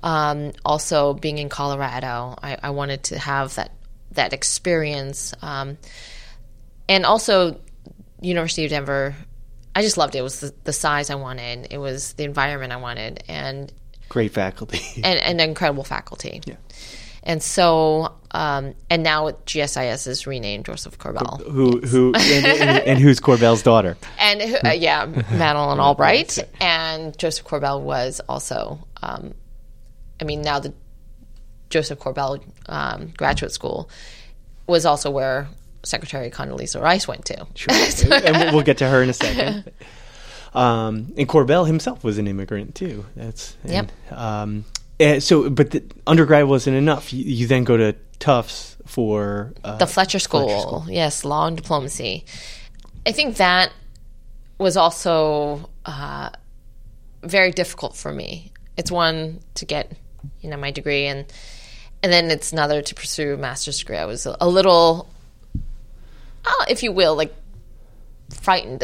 Um, 0.02 0.54
also, 0.64 1.14
being 1.14 1.40
in 1.40 1.50
Colorado, 1.50 2.36
I, 2.42 2.58
I 2.64 2.70
wanted 2.70 3.04
to 3.06 3.20
have 3.20 3.56
that 3.56 3.72
that 4.14 4.34
experience, 4.34 5.34
um, 5.42 5.78
and 6.88 7.06
also 7.06 7.60
University 8.22 8.66
of 8.66 8.70
Denver. 8.70 9.16
I 9.74 9.82
just 9.82 9.98
loved 9.98 10.16
it. 10.16 10.20
It 10.20 10.24
was 10.24 10.42
the, 10.42 10.54
the 10.66 10.74
size 10.74 11.10
I 11.10 11.16
wanted. 11.16 11.68
It 11.72 11.78
was 11.78 12.14
the 12.14 12.26
environment 12.26 12.74
I 12.74 12.78
wanted, 12.78 13.24
and 13.28 13.72
great 14.12 14.34
faculty? 14.34 14.82
and, 15.04 15.18
and 15.20 15.40
incredible 15.42 15.86
faculty. 15.86 16.42
Yeah. 16.46 16.56
And 17.24 17.42
so, 17.42 18.14
um, 18.32 18.74
and 18.90 19.04
now 19.04 19.30
GSIS 19.30 20.08
is 20.08 20.28
renamed 20.28 20.66
Josef 20.66 20.98
Korbel. 20.98 21.40
who 21.50 21.80
who 21.80 22.14
and, 22.16 22.46
and, 22.46 22.80
and 22.88 23.00
who's 23.00 23.20
Korbel's 23.22 23.62
daughter? 23.64 23.96
and 24.20 24.42
uh, 24.66 24.70
yeah, 24.72 25.06
Madeleine 25.06 25.80
Albright 25.80 26.40
and 26.60 27.18
Josef 27.18 27.46
Korbel 27.46 27.82
was 27.82 28.22
also. 28.28 28.86
Um, 29.02 29.34
I 30.20 30.24
mean, 30.24 30.42
now 30.42 30.60
the 30.60 30.74
Josef 31.70 31.98
Korbel 32.00 32.44
um, 32.68 33.14
Graduate 33.16 33.52
School 33.52 33.90
was 34.68 34.86
also 34.86 35.10
where 35.12 35.48
Secretary 35.84 36.30
Condoleezza 36.32 36.82
Rice 36.82 37.08
went 37.08 37.26
to. 37.26 37.48
Sure. 37.56 37.74
and 38.14 38.38
we'll- 38.38 38.54
we'll 38.56 38.64
get 38.64 38.78
to 38.80 38.88
her 38.90 39.02
in 39.04 39.10
a 39.10 39.14
second. 39.14 39.72
Um, 40.54 41.14
and 41.18 41.30
Korbel 41.30 41.66
himself 41.66 42.04
was 42.04 42.18
an 42.18 42.28
immigrant 42.28 42.76
too. 42.76 43.06
That's 43.16 43.56
and, 43.64 43.72
Um, 44.12 44.66
eh, 45.00 45.20
so, 45.20 45.50
but 45.50 45.72
the 45.72 45.84
undergrad 46.06 46.46
wasn't 46.46 46.76
enough. 46.76 47.14
You, 47.14 47.24
you 47.24 47.48
then 47.48 47.64
go 47.64 47.78
to 47.78 47.96
Tufts 48.20 48.78
for 48.86 49.54
uh, 49.64 49.78
the 49.78 49.88
Fletcher 49.88 50.20
School, 50.20 50.86
yes, 50.90 51.24
law 51.24 51.48
and 51.48 51.56
diplomacy. 51.56 52.26
I 53.06 53.14
think 53.14 53.38
that 53.38 53.72
was 54.58 54.78
also 54.78 55.70
uh, 55.86 56.30
very 57.24 57.52
difficult 57.52 57.96
for 57.96 58.12
me. 58.12 58.52
It's 58.78 58.92
one 58.92 59.40
to 59.56 59.66
get, 59.66 59.92
you 60.42 60.50
know, 60.50 60.58
my 60.58 60.72
degree, 60.72 61.06
and 61.06 61.26
and 62.04 62.12
then 62.12 62.30
it's 62.30 62.52
another 62.52 62.82
to 62.82 62.96
pursue 62.96 63.34
a 63.34 63.38
master's 63.38 63.80
degree. 63.80 63.98
I 63.98 64.06
was 64.06 64.26
a, 64.26 64.36
a 64.42 64.48
little, 64.48 65.10
uh, 66.46 66.66
if 66.68 66.84
you 66.84 66.92
will, 66.92 67.16
like 67.16 67.34
frightened. 68.34 68.84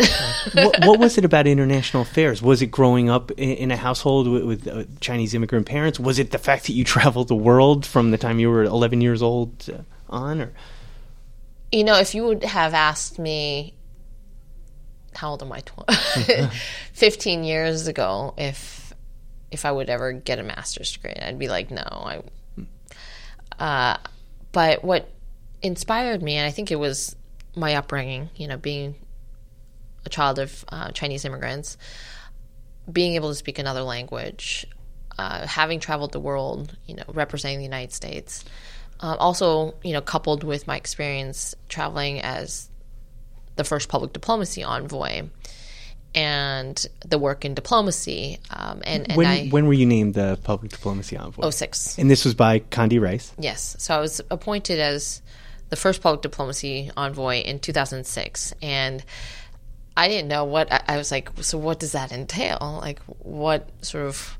what, 0.53 0.79
what 0.85 0.99
was 0.99 1.17
it 1.17 1.25
about 1.25 1.47
international 1.47 2.03
affairs? 2.03 2.41
Was 2.41 2.61
it 2.61 2.67
growing 2.67 3.09
up 3.09 3.31
in, 3.31 3.49
in 3.51 3.71
a 3.71 3.77
household 3.77 4.27
with, 4.27 4.43
with 4.43 4.67
uh, 4.67 4.83
Chinese 4.99 5.33
immigrant 5.33 5.65
parents? 5.65 5.99
Was 5.99 6.19
it 6.19 6.31
the 6.31 6.37
fact 6.37 6.67
that 6.67 6.73
you 6.73 6.83
traveled 6.83 7.27
the 7.27 7.35
world 7.35 7.85
from 7.85 8.11
the 8.11 8.17
time 8.17 8.39
you 8.39 8.49
were 8.49 8.63
11 8.63 9.01
years 9.01 9.21
old 9.21 9.69
uh, 9.69 9.81
on? 10.09 10.41
Or 10.41 10.53
you 11.71 11.83
know, 11.83 11.97
if 11.97 12.15
you 12.15 12.25
would 12.25 12.43
have 12.43 12.73
asked 12.73 13.19
me 13.19 13.73
how 15.17 15.31
old 15.31 15.41
am 15.41 15.51
I? 15.51 15.61
Tw- 15.61 16.51
Fifteen 16.93 17.43
years 17.43 17.87
ago, 17.87 18.33
if 18.37 18.93
if 19.51 19.65
I 19.65 19.71
would 19.71 19.89
ever 19.89 20.13
get 20.13 20.39
a 20.39 20.43
master's 20.43 20.91
degree, 20.93 21.15
I'd 21.19 21.39
be 21.39 21.49
like, 21.49 21.71
no. 21.71 21.81
I. 21.81 22.21
Uh, 23.59 23.97
but 24.51 24.83
what 24.83 25.09
inspired 25.61 26.21
me, 26.21 26.35
and 26.35 26.45
I 26.45 26.51
think 26.51 26.71
it 26.71 26.75
was 26.75 27.15
my 27.55 27.75
upbringing. 27.75 28.29
You 28.35 28.47
know, 28.47 28.57
being 28.57 28.95
a 30.07 30.09
child 30.09 30.39
of 30.39 30.65
uh, 30.69 30.89
Chinese 30.91 31.23
immigrants, 31.25 31.77
being 32.91 33.13
able 33.15 33.29
to 33.29 33.35
speak 33.35 33.59
another 33.59 33.83
language, 33.83 34.65
uh, 35.19 35.45
having 35.45 35.79
traveled 35.79 36.13
the 36.13 36.19
world, 36.19 36.75
you 36.87 36.95
know, 36.95 37.03
representing 37.09 37.59
the 37.59 37.65
United 37.65 37.93
States. 37.93 38.43
Uh, 38.99 39.15
also, 39.19 39.75
you 39.83 39.93
know, 39.93 40.01
coupled 40.01 40.43
with 40.43 40.65
my 40.65 40.75
experience 40.75 41.53
traveling 41.69 42.21
as 42.21 42.69
the 43.57 43.63
first 43.63 43.89
public 43.89 44.13
diplomacy 44.13 44.63
envoy 44.63 45.27
and 46.15 46.87
the 47.05 47.19
work 47.19 47.43
in 47.45 47.53
diplomacy. 47.53 48.39
Um, 48.49 48.81
and, 48.85 49.09
and 49.09 49.17
when 49.17 49.27
I, 49.27 49.49
when 49.49 49.67
were 49.67 49.73
you 49.73 49.85
named 49.85 50.13
the 50.13 50.39
public 50.43 50.71
diplomacy 50.71 51.17
envoy? 51.17 51.49
06. 51.49 51.97
And 51.99 52.09
this 52.09 52.23
was 52.25 52.33
by 52.33 52.61
Condi 52.61 52.99
Rice. 52.99 53.33
Yes. 53.37 53.75
So 53.77 53.93
I 53.93 53.99
was 53.99 54.21
appointed 54.31 54.79
as 54.79 55.21
the 55.69 55.75
first 55.75 56.01
public 56.01 56.21
diplomacy 56.21 56.89
envoy 56.95 57.41
in 57.41 57.59
2006. 57.59 58.53
And 58.61 59.03
I 59.97 60.07
didn't 60.07 60.27
know 60.27 60.45
what, 60.45 60.71
I, 60.71 60.83
I 60.89 60.97
was 60.97 61.11
like, 61.11 61.31
so 61.41 61.57
what 61.57 61.79
does 61.79 61.93
that 61.93 62.11
entail? 62.11 62.79
Like, 62.79 62.99
what 63.17 63.67
sort 63.83 64.05
of, 64.05 64.37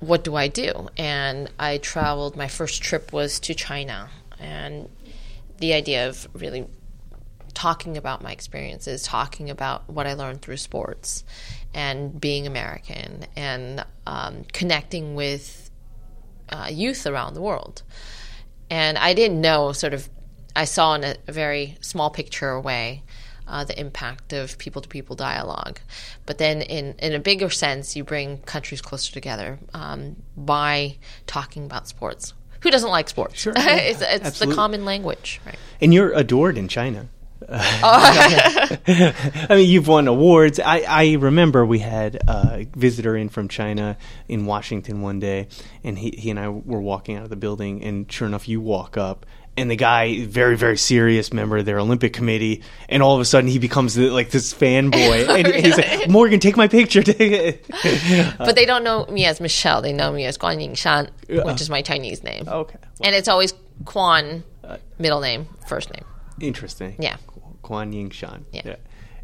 what 0.00 0.24
do 0.24 0.34
I 0.34 0.48
do? 0.48 0.88
And 0.96 1.50
I 1.58 1.76
traveled, 1.76 2.36
my 2.36 2.48
first 2.48 2.82
trip 2.82 3.12
was 3.12 3.38
to 3.40 3.54
China. 3.54 4.08
And 4.40 4.88
the 5.58 5.74
idea 5.74 6.08
of 6.08 6.26
really 6.32 6.66
talking 7.52 7.98
about 7.98 8.22
my 8.22 8.32
experiences, 8.32 9.02
talking 9.02 9.50
about 9.50 9.90
what 9.90 10.06
I 10.06 10.14
learned 10.14 10.40
through 10.40 10.56
sports 10.56 11.22
and 11.74 12.18
being 12.18 12.46
American 12.46 13.26
and 13.36 13.84
um, 14.06 14.44
connecting 14.54 15.14
with 15.14 15.70
uh, 16.48 16.68
youth 16.72 17.06
around 17.06 17.34
the 17.34 17.42
world. 17.42 17.82
And 18.70 18.96
I 18.96 19.12
didn't 19.12 19.42
know, 19.42 19.72
sort 19.72 19.92
of, 19.92 20.08
I 20.54 20.64
saw 20.64 20.94
in 20.94 21.04
a, 21.04 21.16
a 21.28 21.32
very 21.32 21.76
small 21.82 22.08
picture 22.08 22.58
way 22.58 23.02
uh, 23.46 23.64
the 23.64 23.78
impact 23.78 24.32
of 24.32 24.58
people 24.58 24.82
to 24.82 24.88
people 24.88 25.16
dialogue. 25.16 25.80
But 26.24 26.38
then, 26.38 26.62
in, 26.62 26.94
in 26.98 27.14
a 27.14 27.18
bigger 27.18 27.50
sense, 27.50 27.96
you 27.96 28.04
bring 28.04 28.38
countries 28.38 28.80
closer 28.80 29.12
together 29.12 29.58
um, 29.74 30.16
by 30.36 30.96
talking 31.26 31.64
about 31.64 31.88
sports. 31.88 32.34
Who 32.60 32.70
doesn't 32.70 32.90
like 32.90 33.08
sports? 33.08 33.38
Sure, 33.38 33.52
yeah, 33.56 33.76
it's 33.76 34.02
it's 34.02 34.38
the 34.38 34.52
common 34.54 34.84
language, 34.84 35.40
right? 35.46 35.58
And 35.80 35.92
you're 35.92 36.12
adored 36.12 36.58
in 36.58 36.68
China. 36.68 37.08
I 37.48 39.46
mean, 39.50 39.68
you've 39.68 39.88
won 39.88 40.08
awards. 40.08 40.58
I, 40.58 40.80
I 40.80 41.12
remember 41.14 41.66
we 41.66 41.80
had 41.80 42.16
a 42.26 42.66
visitor 42.74 43.14
in 43.14 43.28
from 43.28 43.48
China 43.48 43.98
in 44.26 44.46
Washington 44.46 45.02
one 45.02 45.20
day, 45.20 45.48
and 45.84 45.98
he, 45.98 46.10
he 46.10 46.30
and 46.30 46.40
I 46.40 46.48
were 46.48 46.80
walking 46.80 47.16
out 47.16 47.24
of 47.24 47.30
the 47.30 47.36
building, 47.36 47.84
and 47.84 48.10
sure 48.10 48.26
enough, 48.26 48.48
you 48.48 48.60
walk 48.60 48.96
up, 48.96 49.26
and 49.56 49.70
the 49.70 49.76
guy, 49.76 50.24
very, 50.24 50.56
very 50.56 50.76
serious 50.76 51.32
member 51.32 51.56
of 51.56 51.64
their 51.64 51.78
Olympic 51.78 52.12
committee, 52.12 52.62
and 52.88 53.02
all 53.02 53.14
of 53.14 53.20
a 53.20 53.24
sudden 53.24 53.48
he 53.48 53.58
becomes 53.58 53.94
the, 53.94 54.10
like 54.10 54.30
this 54.30 54.52
fanboy, 54.52 55.28
and 55.44 55.64
he's 55.64 55.76
like, 55.76 56.08
Morgan, 56.08 56.40
take 56.40 56.56
my 56.56 56.68
picture. 56.68 57.02
But 58.38 58.54
they 58.54 58.66
don't 58.66 58.84
know 58.84 59.06
me 59.06 59.24
as 59.24 59.40
Michelle. 59.40 59.82
They 59.82 59.92
know 59.92 60.12
me 60.12 60.24
as 60.24 60.38
Guan 60.38 60.56
Yingshan, 60.56 61.10
which 61.44 61.60
is 61.60 61.70
my 61.70 61.82
Chinese 61.82 62.22
name. 62.22 62.44
Oh, 62.46 62.60
okay. 62.60 62.78
And 63.02 63.14
it's 63.14 63.28
always 63.28 63.54
Quan, 63.84 64.44
middle 64.98 65.20
name, 65.20 65.48
first 65.68 65.92
name. 65.92 66.04
Interesting. 66.40 66.96
Yeah. 66.98 67.16
Kuan 67.62 67.92
Yin 67.92 68.10
Shan. 68.10 68.44
Yeah. 68.52 68.76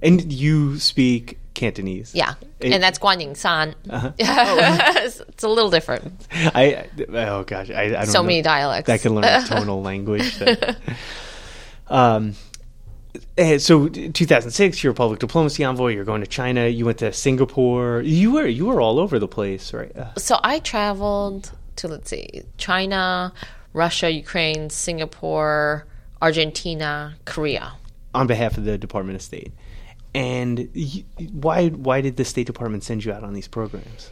And 0.03 0.33
you 0.33 0.79
speak 0.79 1.39
Cantonese. 1.55 2.15
Yeah. 2.15 2.35
It- 2.61 2.73
and 2.73 2.83
that's 2.83 2.99
Guan 2.99 3.37
San. 3.37 3.75
Uh-huh. 3.89 4.13
it's, 4.19 5.21
it's 5.29 5.45
a 5.45 5.49
little 5.49 5.71
different. 5.71 6.27
I 6.33 6.87
oh 7.13 7.45
gosh, 7.45 7.71
I, 7.71 7.83
I 7.83 7.89
don't 7.91 8.07
So 8.07 8.21
know. 8.23 8.27
many 8.29 8.43
dialects. 8.43 8.89
I 8.91 8.99
can 8.99 9.15
learn 9.15 9.25
a 9.25 9.45
tonal 9.47 9.83
language. 9.91 10.37
That, 10.39 10.77
um, 11.89 12.35
eh, 13.37 13.59
so 13.59 13.89
2006, 13.89 14.83
you're 14.83 14.93
a 14.93 14.95
public 14.95 15.21
diplomacy 15.21 15.65
envoy. 15.65 15.89
You're 15.95 16.05
going 16.05 16.23
to 16.23 16.27
China. 16.27 16.67
You 16.67 16.87
went 16.87 16.99
to 16.99 17.13
Singapore. 17.13 18.03
You 18.05 18.33
were 18.33 18.47
you 18.47 18.67
were 18.67 18.81
all 18.81 18.99
over 18.99 19.19
the 19.19 19.29
place, 19.29 19.73
right? 19.73 19.95
Uh, 19.97 20.15
So 20.17 20.39
I 20.43 20.59
traveled 20.61 21.53
to, 21.77 21.89
let's 21.89 22.11
see, 22.11 22.43
China, 22.59 23.33
Russia, 23.73 24.11
Ukraine, 24.11 24.71
Singapore, 24.71 25.87
Argentina, 26.21 27.15
Korea. 27.25 27.73
on 28.15 28.27
behalf 28.27 28.59
of 28.59 28.65
the 28.65 28.77
Department 28.79 29.17
of 29.17 29.23
State. 29.23 29.53
And 30.15 30.69
y 30.75 31.05
why 31.33 31.69
why 31.69 32.01
did 32.01 32.17
the 32.17 32.25
State 32.25 32.47
Department 32.47 32.85
send 32.85 33.05
you 33.05 33.13
out 33.13 33.25
on 33.25 33.33
these 33.33 33.49
programs? 33.49 34.11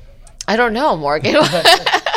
I 0.49 0.57
don't 0.57 0.73
know, 0.73 0.97
Morgan. 0.97 1.35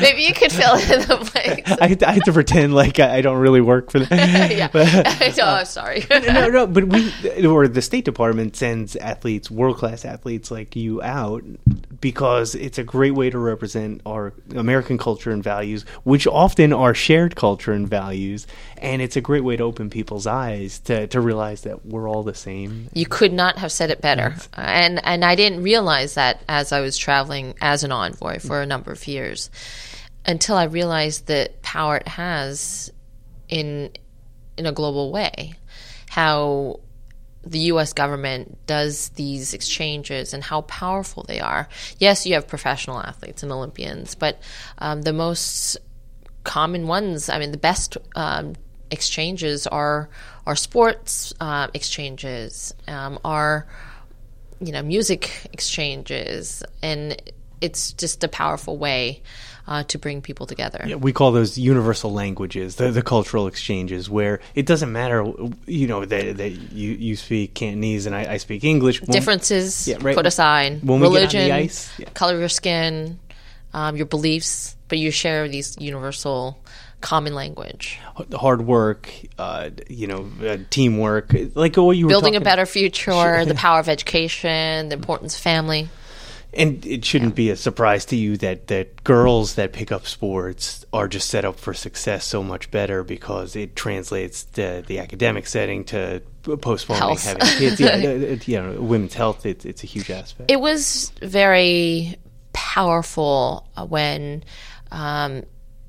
Maybe 0.00 0.22
you 0.22 0.34
could 0.34 0.52
fill 0.52 0.74
in 0.74 1.00
the 1.00 1.30
blanks. 1.32 1.70
I, 1.70 1.96
I 2.06 2.12
have 2.12 2.24
to 2.24 2.32
pretend 2.32 2.74
like 2.74 2.98
I, 2.98 3.18
I 3.18 3.20
don't 3.20 3.38
really 3.38 3.60
work 3.60 3.90
for 3.90 4.00
them. 4.00 4.08
yeah. 4.50 4.68
oh, 5.42 5.64
sorry. 5.64 6.04
no, 6.10 6.48
no, 6.48 6.66
but 6.66 6.84
we 6.84 7.12
or 7.46 7.68
the 7.68 7.82
State 7.82 8.04
Department 8.04 8.56
sends 8.56 8.96
athletes, 8.96 9.50
world 9.50 9.76
class 9.76 10.04
athletes 10.04 10.50
like 10.50 10.76
you 10.76 11.02
out 11.02 11.44
because 12.00 12.54
it's 12.54 12.78
a 12.78 12.84
great 12.84 13.12
way 13.12 13.30
to 13.30 13.38
represent 13.38 14.00
our 14.04 14.32
American 14.54 14.98
culture 14.98 15.30
and 15.30 15.42
values, 15.42 15.84
which 16.04 16.26
often 16.26 16.72
are 16.72 16.94
shared 16.94 17.36
culture 17.36 17.72
and 17.72 17.88
values, 17.88 18.46
and 18.78 19.00
it's 19.00 19.16
a 19.16 19.20
great 19.20 19.44
way 19.44 19.56
to 19.56 19.62
open 19.62 19.88
people's 19.90 20.26
eyes 20.26 20.78
to 20.80 21.06
to 21.08 21.20
realize 21.20 21.62
that 21.62 21.86
we're 21.86 22.08
all 22.08 22.22
the 22.22 22.34
same. 22.34 22.88
You 22.92 23.06
could 23.06 23.32
not 23.32 23.58
have 23.58 23.72
said 23.72 23.90
it 23.90 24.00
better. 24.00 24.34
And 24.54 25.00
and 25.04 25.24
I 25.24 25.34
didn't 25.34 25.62
realize 25.62 26.14
that 26.14 26.42
as 26.48 26.72
I 26.72 26.80
was 26.80 26.96
traveling 26.96 27.54
as 27.60 27.84
an 27.84 27.92
envoy 27.92 28.38
for 28.38 28.60
a 28.60 28.66
number 28.66 28.91
of 28.92 29.06
years 29.06 29.50
until 30.24 30.56
I 30.56 30.64
realized 30.64 31.26
the 31.26 31.50
power 31.62 31.96
it 31.96 32.08
has 32.08 32.92
in 33.48 33.90
in 34.56 34.66
a 34.66 34.72
global 34.72 35.10
way. 35.10 35.54
How 36.10 36.80
the 37.44 37.58
US 37.58 37.92
government 37.92 38.66
does 38.66 39.08
these 39.10 39.52
exchanges 39.52 40.32
and 40.32 40.44
how 40.44 40.62
powerful 40.62 41.24
they 41.24 41.40
are. 41.40 41.68
Yes, 41.98 42.24
you 42.24 42.34
have 42.34 42.46
professional 42.46 43.00
athletes 43.00 43.42
and 43.42 43.50
Olympians, 43.50 44.14
but 44.14 44.40
um, 44.78 45.02
the 45.02 45.12
most 45.12 45.76
common 46.44 46.86
ones, 46.86 47.28
I 47.28 47.38
mean, 47.38 47.50
the 47.50 47.58
best 47.58 47.96
um, 48.14 48.54
exchanges 48.90 49.66
are 49.66 50.08
are 50.46 50.56
sports 50.56 51.32
uh, 51.40 51.68
exchanges, 51.74 52.74
um, 52.88 53.18
are 53.24 53.66
you 54.60 54.72
know 54.72 54.82
music 54.82 55.48
exchanges, 55.52 56.62
and 56.82 57.20
it's 57.62 57.92
just 57.92 58.22
a 58.24 58.28
powerful 58.28 58.76
way 58.76 59.22
uh, 59.66 59.84
to 59.84 59.98
bring 59.98 60.20
people 60.20 60.46
together. 60.46 60.84
We 60.98 61.12
call 61.12 61.32
those 61.32 61.56
universal 61.56 62.12
languages, 62.12 62.76
the, 62.76 62.90
the 62.90 63.02
cultural 63.02 63.46
exchanges, 63.46 64.10
where 64.10 64.40
it 64.54 64.66
doesn't 64.66 64.90
matter, 64.90 65.24
you 65.66 65.86
know, 65.86 66.04
that, 66.04 66.36
that 66.36 66.50
you, 66.50 66.92
you 66.92 67.16
speak 67.16 67.54
Cantonese 67.54 68.06
and 68.06 68.14
I, 68.14 68.34
I 68.34 68.36
speak 68.38 68.64
English. 68.64 69.00
When- 69.00 69.10
Differences 69.10 69.86
Yeah, 69.86 69.98
right. 70.00 70.16
put 70.16 70.26
aside, 70.26 70.82
When 70.82 71.00
we 71.00 71.06
get 71.06 71.06
on 71.06 71.12
the 71.12 71.18
religion, 71.18 71.52
ice, 71.52 71.98
yeah. 71.98 72.08
color 72.10 72.34
of 72.34 72.40
your 72.40 72.48
skin, 72.48 73.20
um, 73.72 73.96
your 73.96 74.06
beliefs, 74.06 74.76
but 74.88 74.98
you 74.98 75.10
share 75.10 75.48
these 75.48 75.78
universal 75.80 76.58
common 77.00 77.34
language. 77.34 77.98
hard 78.32 78.66
work, 78.66 79.10
uh, 79.38 79.70
you 79.88 80.06
know, 80.06 80.28
uh, 80.44 80.58
teamwork, 80.70 81.32
like 81.54 81.76
what 81.76 81.96
you 81.96 82.06
were 82.06 82.10
Building 82.10 82.36
a 82.36 82.40
better 82.40 82.66
future, 82.66 83.44
the 83.44 83.54
power 83.54 83.80
of 83.80 83.88
education, 83.88 84.88
the 84.88 84.94
importance 84.94 85.34
of 85.34 85.40
family. 85.40 85.88
And 86.54 86.84
it 86.84 87.04
shouldn't 87.04 87.34
be 87.34 87.48
a 87.50 87.56
surprise 87.56 88.04
to 88.06 88.16
you 88.16 88.36
that, 88.38 88.66
that 88.66 89.02
girls 89.04 89.54
that 89.54 89.72
pick 89.72 89.90
up 89.90 90.06
sports 90.06 90.84
are 90.92 91.08
just 91.08 91.30
set 91.30 91.44
up 91.44 91.58
for 91.58 91.72
success 91.72 92.26
so 92.26 92.42
much 92.42 92.70
better 92.70 93.02
because 93.02 93.56
it 93.56 93.74
translates 93.74 94.42
the, 94.44 94.84
the 94.86 94.98
academic 94.98 95.46
setting 95.46 95.84
to 95.84 96.20
postponing 96.42 97.00
Health. 97.00 97.24
having 97.24 97.46
kids. 97.58 97.80
Yeah, 97.80 97.96
you 98.44 98.60
know, 98.60 98.80
women's 98.82 99.14
health, 99.14 99.46
it's, 99.46 99.64
it's 99.64 99.82
a 99.82 99.86
huge 99.86 100.10
aspect. 100.10 100.50
It 100.50 100.60
was 100.60 101.10
very 101.22 102.16
powerful 102.52 103.66
when 103.88 104.44
um, 104.90 105.44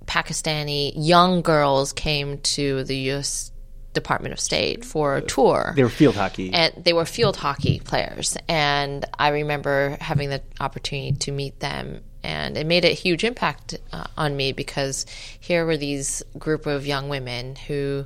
Pakistani 0.05 0.93
young 0.95 1.41
girls 1.41 1.93
came 1.93 2.38
to 2.39 2.83
the 2.83 2.95
U.S. 2.95 3.51
Department 3.93 4.33
of 4.33 4.39
State 4.39 4.83
for 4.83 5.15
a 5.15 5.21
tour. 5.21 5.73
they 5.75 5.83
were 5.83 5.89
field 5.89 6.15
hockey. 6.15 6.51
and 6.53 6.73
they 6.83 6.93
were 6.93 7.05
field 7.05 7.37
hockey 7.37 7.79
players. 7.79 8.37
And 8.47 9.05
i 9.17 9.29
remember 9.29 9.97
having 10.01 10.29
the 10.29 10.41
opportunity 10.59 11.13
to 11.19 11.31
meet 11.31 11.59
them. 11.59 12.01
And 12.23 12.57
it 12.57 12.65
made 12.65 12.85
a 12.85 12.89
huge 12.89 13.23
impact 13.23 13.77
uh, 13.91 14.05
on 14.17 14.35
me 14.37 14.53
because 14.53 15.05
here 15.39 15.65
were 15.65 15.75
these 15.77 16.23
group 16.37 16.65
of 16.65 16.85
young 16.85 17.09
women 17.09 17.55
who 17.55 18.05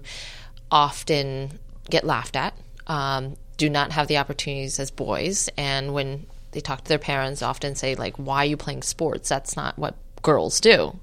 often 0.71 1.59
get 1.89 2.03
laughed 2.03 2.35
at 2.35 2.53
um, 2.87 3.37
do 3.57 3.69
not 3.69 3.91
have 3.91 4.07
the 4.07 4.17
opportunities 4.17 4.79
as 4.79 4.91
boys. 4.91 5.49
And 5.57 5.93
when 5.93 6.25
they 6.51 6.61
talk 6.61 6.83
to 6.83 6.89
their 6.89 6.97
parents 6.99 7.41
often 7.41 7.75
say 7.75 7.95
like 7.95 8.17
why 8.17 8.37
are 8.43 8.45
you 8.45 8.57
playing 8.57 8.81
sports? 8.81 9.29
That's 9.29 9.55
not 9.55 9.77
what 9.77 9.95
girls 10.23 10.59
do. 10.59 10.97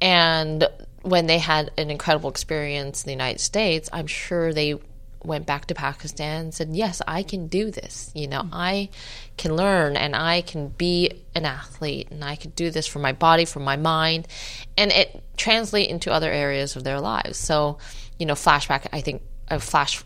And 0.00 0.68
when 1.02 1.26
they 1.26 1.38
had 1.38 1.70
an 1.78 1.90
incredible 1.90 2.30
experience 2.30 3.04
in 3.04 3.08
the 3.08 3.12
United 3.12 3.40
States, 3.40 3.88
I'm 3.92 4.06
sure 4.06 4.52
they 4.52 4.76
went 5.22 5.46
back 5.46 5.66
to 5.66 5.74
Pakistan 5.74 6.44
and 6.46 6.54
said, 6.54 6.70
Yes, 6.72 7.02
I 7.06 7.22
can 7.22 7.46
do 7.46 7.70
this. 7.70 8.10
You 8.14 8.28
know, 8.28 8.40
mm-hmm. 8.40 8.54
I 8.54 8.88
can 9.36 9.56
learn 9.56 9.96
and 9.96 10.16
I 10.16 10.42
can 10.42 10.68
be 10.68 11.10
an 11.34 11.44
athlete 11.44 12.08
and 12.10 12.24
I 12.24 12.36
can 12.36 12.50
do 12.50 12.70
this 12.70 12.86
for 12.86 12.98
my 12.98 13.12
body, 13.12 13.44
for 13.44 13.60
my 13.60 13.76
mind. 13.76 14.28
And 14.76 14.90
it 14.92 15.22
translate 15.36 15.90
into 15.90 16.12
other 16.12 16.30
areas 16.30 16.76
of 16.76 16.84
their 16.84 17.00
lives. 17.00 17.38
So, 17.38 17.78
you 18.18 18.26
know, 18.26 18.34
flashback, 18.34 18.86
I 18.92 19.00
think, 19.00 19.22
a 19.48 19.60
flash 19.60 20.02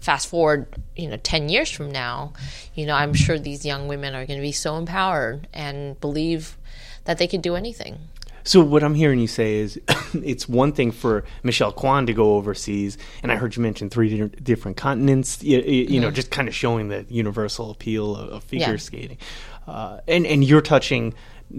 fast 0.00 0.28
forward, 0.28 0.68
you 0.94 1.08
know, 1.08 1.16
10 1.16 1.48
years 1.48 1.70
from 1.70 1.90
now, 1.90 2.32
you 2.74 2.86
know, 2.86 2.94
I'm 2.94 3.14
sure 3.14 3.38
these 3.38 3.64
young 3.64 3.88
women 3.88 4.14
are 4.14 4.24
going 4.24 4.38
to 4.38 4.42
be 4.42 4.52
so 4.52 4.76
empowered 4.76 5.48
and 5.52 6.00
believe 6.00 6.56
that 7.04 7.18
they 7.18 7.26
can 7.26 7.40
do 7.40 7.56
anything. 7.56 7.98
So 8.46 8.60
what 8.60 8.84
I'm 8.84 8.94
hearing 8.94 9.18
you 9.18 9.26
say 9.26 9.56
is, 9.56 9.78
it's 10.14 10.48
one 10.48 10.72
thing 10.72 10.92
for 10.92 11.24
Michelle 11.42 11.72
Kwan 11.72 12.06
to 12.06 12.14
go 12.14 12.36
overseas, 12.36 12.96
and 13.22 13.32
I 13.32 13.36
heard 13.36 13.56
you 13.56 13.62
mention 13.62 13.90
three 13.90 14.28
different 14.28 14.76
continents. 14.76 15.42
You, 15.42 15.58
you 15.58 15.86
mm-hmm. 15.86 16.00
know, 16.00 16.10
just 16.12 16.30
kind 16.30 16.46
of 16.46 16.54
showing 16.54 16.88
the 16.88 17.04
universal 17.08 17.70
appeal 17.70 18.16
of, 18.16 18.28
of 18.30 18.44
figure 18.44 18.70
yeah. 18.70 18.76
skating, 18.76 19.18
uh, 19.66 19.98
and 20.06 20.24
and 20.26 20.44
you're 20.44 20.62
touching 20.62 21.12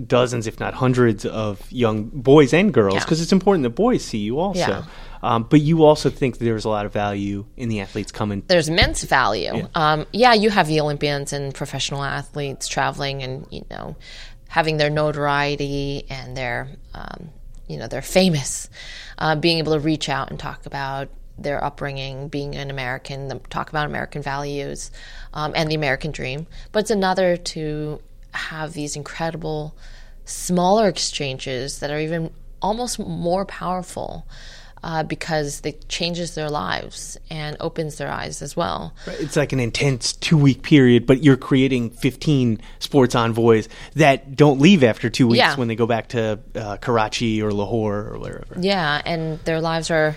dozens, 0.06 0.48
if 0.48 0.60
not 0.60 0.74
hundreds, 0.74 1.26
of 1.26 1.70
young 1.72 2.06
boys 2.06 2.54
and 2.54 2.74
girls 2.74 3.04
because 3.04 3.20
yeah. 3.20 3.24
it's 3.24 3.32
important 3.34 3.64
that 3.64 3.72
boys 3.72 4.04
see 4.04 4.20
you 4.20 4.40
also. 4.40 4.60
Yeah. 4.60 4.86
Um, 5.24 5.44
but 5.44 5.62
you 5.62 5.84
also 5.84 6.10
think 6.10 6.38
there's 6.38 6.66
a 6.66 6.70
lot 6.70 6.86
of 6.86 6.94
value 6.94 7.46
in 7.58 7.70
the 7.70 7.82
athletes 7.82 8.12
coming. 8.12 8.44
There's 8.48 8.70
immense 8.70 9.04
value. 9.04 9.52
Yeah. 9.56 9.68
Um, 9.74 10.06
yeah, 10.14 10.34
you 10.34 10.52
have 10.52 10.68
the 10.68 10.80
Olympians 10.80 11.34
and 11.34 11.54
professional 11.56 12.04
athletes 12.04 12.68
traveling 12.68 13.24
and 13.24 13.48
you 13.50 13.66
know 13.70 13.96
having 14.48 14.78
their 14.78 14.90
notoriety 14.90 16.06
and 16.10 16.36
their 16.36 16.70
um, 16.94 17.30
you 17.68 17.78
know 17.78 17.88
they're 17.88 18.02
famous, 18.02 18.70
uh, 19.18 19.36
being 19.36 19.58
able 19.58 19.74
to 19.74 19.80
reach 19.80 20.10
out 20.10 20.30
and 20.30 20.40
talk 20.40 20.66
about 20.66 21.10
their 21.38 21.64
upbringing, 21.64 22.30
being 22.30 22.56
an 22.56 22.72
American, 22.72 23.40
talk 23.50 23.70
about 23.70 23.86
American 23.86 24.22
values 24.22 24.90
um, 25.34 25.54
and 25.56 25.70
the 25.70 25.76
American 25.76 26.12
dream. 26.12 26.48
But 26.72 26.80
it's 26.80 26.92
another 26.92 27.38
to 27.38 28.02
have 28.32 28.74
these 28.74 28.96
incredible 28.96 29.76
smaller 30.26 30.88
exchanges 30.88 31.80
that 31.80 31.92
are 31.92 32.00
even 32.00 32.32
almost 32.62 33.00
more 33.00 33.46
powerful 33.46 34.28
uh, 34.84 35.04
because 35.04 35.62
it 35.66 35.88
changes 35.90 36.36
their 36.36 36.50
lives 36.50 37.18
and 37.30 37.58
opens 37.60 37.98
their 37.98 38.10
eyes 38.10 38.42
as 38.42 38.56
well. 38.56 38.94
It's 39.08 39.36
like 39.36 39.54
an 39.54 39.60
intense 39.60 40.14
two 40.14 40.38
week 40.38 40.64
period, 40.64 41.06
but 41.06 41.24
you're 41.24 41.38
creating 41.38 41.92
15 41.92 42.62
sports 42.80 43.16
envoys 43.16 43.70
that 43.96 44.36
don't 44.36 44.60
leave 44.60 44.84
after 44.84 45.10
two 45.10 45.28
weeks 45.28 45.40
yeah. 45.40 45.56
when 45.56 45.68
they 45.68 45.76
go 45.76 45.88
back 45.88 46.10
to 46.10 46.40
uh, 46.56 46.78
Karachi 46.78 47.42
or 47.42 47.52
Lahore 47.52 48.14
or 48.14 48.20
wherever. 48.20 48.60
Yeah, 48.60 49.02
and 49.06 49.40
their 49.40 49.62
lives 49.62 49.92
are, 49.92 50.16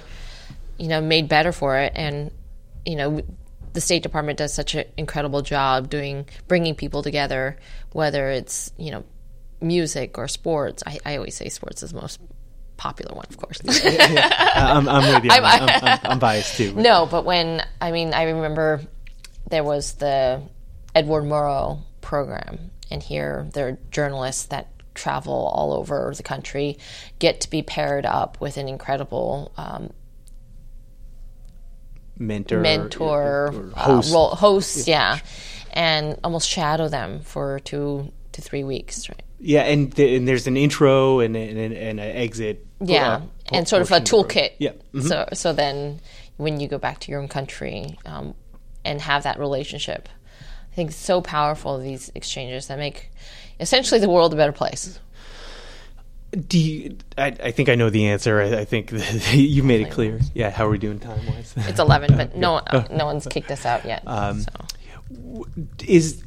you 0.79 0.89
know, 0.89 1.01
made 1.01 1.29
better 1.29 1.53
for 1.53 1.79
it. 1.79 1.93
And, 1.95 2.31
you 2.85 2.97
know, 2.97 3.23
the 3.73 3.81
State 3.81 4.03
Department 4.03 4.39
does 4.39 4.53
such 4.53 4.75
an 4.75 4.85
incredible 4.97 5.43
job 5.43 5.89
doing 5.89 6.27
bringing 6.49 6.75
people 6.75 7.03
together, 7.03 7.57
whether 7.93 8.31
it's, 8.31 8.73
you 8.77 8.91
know, 8.91 9.05
music 9.61 10.19
or 10.19 10.29
sports. 10.29 10.83
I, 10.87 10.99
I 11.05 11.17
always 11.17 11.37
say 11.37 11.49
sports 11.49 11.83
is 11.83 11.95
most 11.95 12.21
popular 12.81 13.14
one, 13.14 13.26
of 13.28 13.37
course. 13.37 13.61
I'm, 13.85 14.89
I'm, 14.89 15.14
with 15.14 15.24
you. 15.24 15.31
I'm, 15.35 15.45
I'm, 15.45 16.01
I'm 16.03 16.18
biased 16.18 16.57
too. 16.57 16.72
No, 16.72 17.07
but 17.07 17.26
when 17.26 17.62
I 17.78 17.93
mean, 17.93 18.14
I 18.14 18.22
remember 18.22 18.81
there 19.51 19.62
was 19.62 19.93
the 19.95 20.43
Edward 20.95 21.24
Murrow 21.24 21.83
program, 22.01 22.70
and 22.91 23.03
here 23.03 23.49
there 23.53 23.68
are 23.68 23.78
journalists 23.91 24.47
that 24.47 24.68
travel 24.95 25.53
all 25.55 25.74
over 25.74 26.12
the 26.16 26.22
country, 26.22 26.78
get 27.18 27.43
to 27.43 27.51
be 27.51 27.61
paired 27.61 28.07
up 28.07 28.41
with 28.41 28.57
an 28.57 28.66
incredible 28.66 29.53
um, 29.59 29.93
mentor, 32.18 32.61
mentor, 32.61 33.22
or, 33.22 33.47
or 33.47 33.72
host, 33.76 34.11
uh, 34.11 34.14
role, 34.14 34.35
host 34.35 34.89
yeah. 34.89 35.16
yeah, 35.16 35.20
and 35.74 36.18
almost 36.24 36.49
shadow 36.49 36.89
them 36.89 37.20
for 37.20 37.61
two 37.61 38.11
to 38.33 38.41
three 38.41 38.64
weeks, 38.64 39.07
right? 39.11 39.22
Yeah, 39.39 39.62
and, 39.62 39.95
th- 39.95 40.18
and 40.18 40.26
there's 40.26 40.47
an 40.47 40.57
intro 40.57 41.20
and 41.20 41.37
and, 41.37 41.59
and 41.59 42.01
an 42.01 42.16
exit. 42.16 42.66
Yeah, 42.81 43.22
and 43.53 43.68
sort 43.68 43.83
of 43.83 43.91
a 43.91 44.01
toolkit. 44.01 44.53
Yeah. 44.59 44.70
Mm-hmm. 44.70 45.01
So 45.03 45.28
so 45.33 45.53
then 45.53 46.01
when 46.37 46.61
you 46.61 46.68
go 46.68 46.78
back 46.78 47.01
to 47.01 47.11
your 47.11 47.20
own 47.20 47.28
country 47.28 47.99
um, 48.07 48.35
and 48.85 49.01
have 49.01 49.24
that 49.24 49.39
relationship, 49.39 50.09
I 50.72 50.74
think 50.74 50.91
it's 50.91 50.99
so 50.99 51.20
powerful 51.20 51.78
these 51.78 52.11
exchanges 52.14 52.68
that 52.68 52.78
make 52.78 53.11
essentially 53.59 54.01
the 54.01 54.09
world 54.09 54.33
a 54.33 54.37
better 54.37 54.53
place. 54.53 54.99
Do 56.31 56.59
you, 56.59 56.97
I, 57.18 57.26
I 57.26 57.51
think 57.51 57.68
I 57.68 57.74
know 57.74 57.91
the 57.91 58.07
answer. 58.07 58.41
I, 58.41 58.61
I 58.61 58.64
think 58.64 58.93
you 59.33 59.62
made 59.64 59.87
it 59.87 59.91
clear. 59.91 60.20
Yeah, 60.33 60.51
how 60.51 60.66
are 60.66 60.70
we 60.70 60.78
doing 60.78 61.01
time 61.01 61.26
wise? 61.26 61.53
It's 61.57 61.81
eleven, 61.81 62.16
but 62.16 62.37
no, 62.37 62.61
no 62.91 63.07
one's 63.07 63.26
kicked 63.26 63.51
us 63.51 63.66
out 63.66 63.85
yet. 63.85 64.05
Um, 64.07 64.43
so. 64.43 65.47
Is 65.87 66.22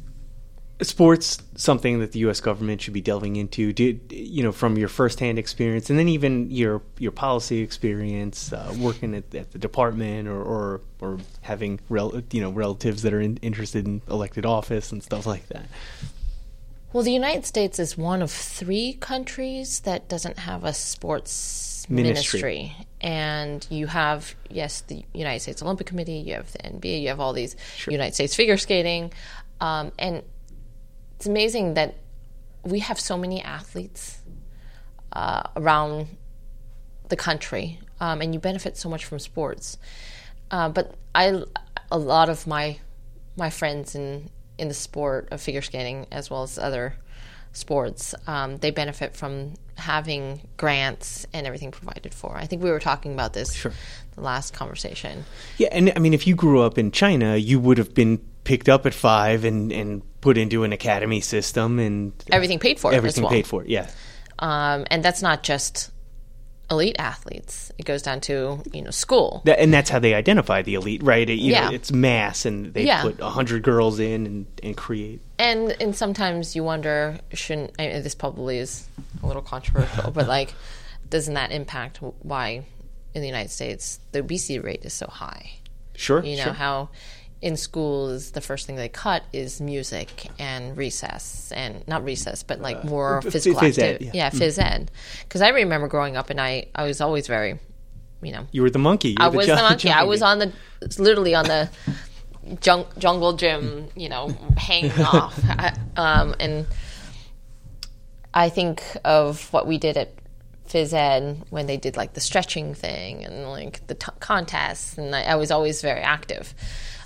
sports 0.82 1.42
something 1.56 2.00
that 2.00 2.12
the 2.12 2.20
U.S. 2.20 2.40
government 2.40 2.80
should 2.80 2.94
be 2.94 3.00
delving 3.00 3.36
into? 3.36 3.72
Do, 3.72 3.98
you 4.10 4.42
know, 4.42 4.52
from 4.52 4.76
your 4.76 4.88
firsthand 4.88 5.38
experience, 5.38 5.90
and 5.90 5.98
then 5.98 6.08
even 6.08 6.50
your 6.50 6.82
your 6.98 7.12
policy 7.12 7.60
experience, 7.60 8.52
uh, 8.52 8.74
working 8.78 9.14
at, 9.14 9.34
at, 9.34 9.52
the 9.52 9.58
department, 9.58 10.28
or, 10.28 10.42
or 10.42 10.80
or, 11.00 11.18
having 11.42 11.80
rel- 11.88 12.22
you 12.30 12.40
know 12.40 12.50
relatives 12.50 13.02
that 13.02 13.12
are 13.12 13.20
in, 13.20 13.36
interested 13.38 13.86
in 13.86 14.02
elected 14.08 14.44
office 14.46 14.92
and 14.92 15.02
stuff 15.02 15.26
like 15.26 15.46
that. 15.48 15.66
Well, 16.92 17.02
the 17.02 17.12
United 17.12 17.44
States 17.44 17.80
is 17.80 17.98
one 17.98 18.22
of 18.22 18.30
three 18.30 18.92
countries 18.94 19.80
that 19.80 20.08
doesn't 20.08 20.38
have 20.38 20.62
a 20.62 20.72
sports 20.72 21.86
ministry. 21.88 22.40
ministry. 22.40 22.86
And 23.00 23.66
you 23.68 23.88
have, 23.88 24.34
yes, 24.48 24.82
the 24.82 25.04
United 25.12 25.40
States 25.40 25.60
Olympic 25.60 25.88
Committee, 25.88 26.18
you 26.18 26.34
have 26.34 26.52
the 26.52 26.58
NBA, 26.58 27.02
you 27.02 27.08
have 27.08 27.18
all 27.18 27.32
these 27.32 27.56
sure. 27.76 27.90
United 27.90 28.14
States 28.14 28.36
figure 28.36 28.56
skating. 28.56 29.12
Um, 29.60 29.90
and 29.98 30.22
it's 31.16 31.26
amazing 31.26 31.74
that 31.74 31.96
we 32.64 32.80
have 32.80 32.98
so 32.98 33.16
many 33.16 33.42
athletes 33.42 34.20
uh, 35.12 35.42
around 35.56 36.08
the 37.08 37.16
country, 37.16 37.78
um, 38.00 38.20
and 38.20 38.34
you 38.34 38.40
benefit 38.40 38.76
so 38.76 38.88
much 38.88 39.04
from 39.04 39.18
sports. 39.18 39.78
Uh, 40.50 40.68
but 40.68 40.94
I, 41.14 41.42
a 41.90 41.98
lot 41.98 42.28
of 42.28 42.46
my 42.46 42.78
my 43.36 43.50
friends 43.50 43.94
in 43.94 44.30
in 44.58 44.68
the 44.68 44.74
sport 44.74 45.28
of 45.30 45.40
figure 45.40 45.62
skating, 45.62 46.06
as 46.10 46.30
well 46.30 46.42
as 46.42 46.58
other 46.58 46.94
sports, 47.52 48.14
um, 48.26 48.58
they 48.58 48.70
benefit 48.70 49.16
from 49.16 49.54
having 49.76 50.40
grants 50.56 51.26
and 51.32 51.46
everything 51.46 51.70
provided 51.70 52.14
for. 52.14 52.36
I 52.36 52.46
think 52.46 52.62
we 52.62 52.70
were 52.70 52.80
talking 52.80 53.12
about 53.12 53.32
this 53.32 53.52
sure. 53.52 53.72
the 54.14 54.20
last 54.20 54.54
conversation. 54.54 55.24
Yeah, 55.58 55.68
and 55.72 55.92
I 55.94 55.98
mean, 55.98 56.14
if 56.14 56.26
you 56.26 56.34
grew 56.34 56.62
up 56.62 56.78
in 56.78 56.90
China, 56.90 57.36
you 57.36 57.58
would 57.60 57.78
have 57.78 57.94
been 57.94 58.20
picked 58.44 58.68
up 58.68 58.86
at 58.86 58.94
five 58.94 59.44
and 59.44 59.72
and 59.72 60.02
put 60.20 60.38
into 60.38 60.64
an 60.64 60.72
academy 60.72 61.20
system 61.20 61.78
and 61.78 62.12
everything 62.30 62.58
paid 62.58 62.78
for. 62.78 62.92
Everything 62.92 63.24
well. 63.24 63.32
paid 63.32 63.46
for. 63.46 63.64
Yeah. 63.64 63.90
Um, 64.38 64.84
and 64.90 65.02
that's 65.02 65.22
not 65.22 65.42
just 65.42 65.90
elite 66.70 66.96
athletes. 66.98 67.72
It 67.78 67.84
goes 67.84 68.02
down 68.02 68.20
to 68.22 68.62
you 68.72 68.82
know 68.82 68.90
school, 68.90 69.42
that, 69.44 69.60
and 69.60 69.72
that's 69.72 69.90
how 69.90 69.98
they 69.98 70.14
identify 70.14 70.62
the 70.62 70.74
elite, 70.74 71.02
right? 71.02 71.28
It, 71.28 71.38
yeah, 71.38 71.68
know, 71.68 71.74
it's 71.74 71.92
mass, 71.92 72.44
and 72.44 72.72
they 72.72 72.84
yeah. 72.84 73.02
put 73.02 73.20
hundred 73.20 73.62
girls 73.62 73.98
in 73.98 74.26
and, 74.26 74.46
and 74.62 74.76
create. 74.76 75.20
And 75.38 75.76
and 75.80 75.94
sometimes 75.94 76.56
you 76.56 76.64
wonder, 76.64 77.18
shouldn't 77.32 77.72
I 77.78 77.88
mean, 77.88 78.02
this 78.02 78.14
probably 78.14 78.58
is 78.58 78.86
a 79.22 79.26
little 79.26 79.42
controversial, 79.42 80.10
but 80.10 80.28
like, 80.28 80.54
doesn't 81.08 81.34
that 81.34 81.52
impact 81.52 81.98
why 82.00 82.64
in 83.14 83.20
the 83.20 83.28
United 83.28 83.50
States 83.50 84.00
the 84.12 84.20
obesity 84.20 84.58
rate 84.58 84.84
is 84.84 84.92
so 84.92 85.06
high? 85.06 85.52
Sure, 85.96 86.24
you 86.24 86.36
know 86.36 86.44
sure. 86.44 86.52
how 86.52 86.88
in 87.44 87.58
schools 87.58 88.30
the 88.30 88.40
first 88.40 88.66
thing 88.66 88.74
they 88.76 88.88
cut 88.88 89.22
is 89.30 89.60
music 89.60 90.28
and 90.38 90.78
recess 90.78 91.52
and 91.54 91.86
not 91.86 92.02
recess 92.02 92.42
but 92.42 92.58
like 92.58 92.78
uh, 92.78 92.88
more 92.88 93.18
uh, 93.18 93.20
physical 93.20 93.60
phys 93.60 93.76
activity 93.76 94.08
ed, 94.08 94.14
yeah. 94.14 94.24
yeah 94.24 94.30
phys 94.30 94.58
ed. 94.58 94.90
Because 95.24 95.42
i 95.42 95.50
remember 95.50 95.86
growing 95.86 96.16
up 96.16 96.30
and 96.30 96.40
i 96.40 96.64
i 96.74 96.84
was 96.84 97.02
always 97.02 97.26
very 97.26 97.58
you 98.22 98.32
know 98.32 98.46
you 98.50 98.62
were 98.62 98.70
the 98.70 98.78
monkey 98.78 99.14
i 99.20 99.28
the 99.28 99.36
was 99.36 99.46
the 99.46 99.56
monkey. 99.56 99.90
I 99.90 100.04
was 100.04 100.22
on 100.22 100.38
the 100.38 100.52
literally 100.98 101.34
on 101.34 101.44
the 101.44 101.68
jung, 102.62 102.86
jungle 102.96 103.34
gym 103.34 103.90
you 103.94 104.08
know 104.08 104.28
hanging 104.56 104.90
off. 105.02 105.38
Um, 105.98 106.34
and 106.40 106.66
i 108.32 108.48
think 108.48 108.82
of 109.04 109.52
what 109.52 109.66
we 109.66 109.76
did 109.76 109.98
at 109.98 110.14
phys 110.74 110.92
ed 110.92 111.42
when 111.50 111.66
they 111.66 111.76
did 111.76 111.96
like 111.96 112.14
the 112.14 112.20
stretching 112.20 112.74
thing 112.74 113.24
and 113.24 113.48
like 113.48 113.86
the 113.86 113.94
t- 113.94 114.12
contests 114.20 114.98
and 114.98 115.14
I, 115.14 115.22
I 115.22 115.34
was 115.36 115.50
always 115.50 115.80
very 115.80 116.00
active 116.00 116.52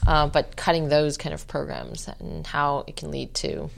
uh, 0.07 0.27
but 0.27 0.57
cutting 0.57 0.89
those 0.89 1.19
kind 1.19 1.35
of 1.35 1.47
programs 1.47 2.09
and 2.19 2.47
how 2.47 2.85
it 2.87 2.97
can 2.97 3.11
lead 3.11 3.35
to 3.35 3.71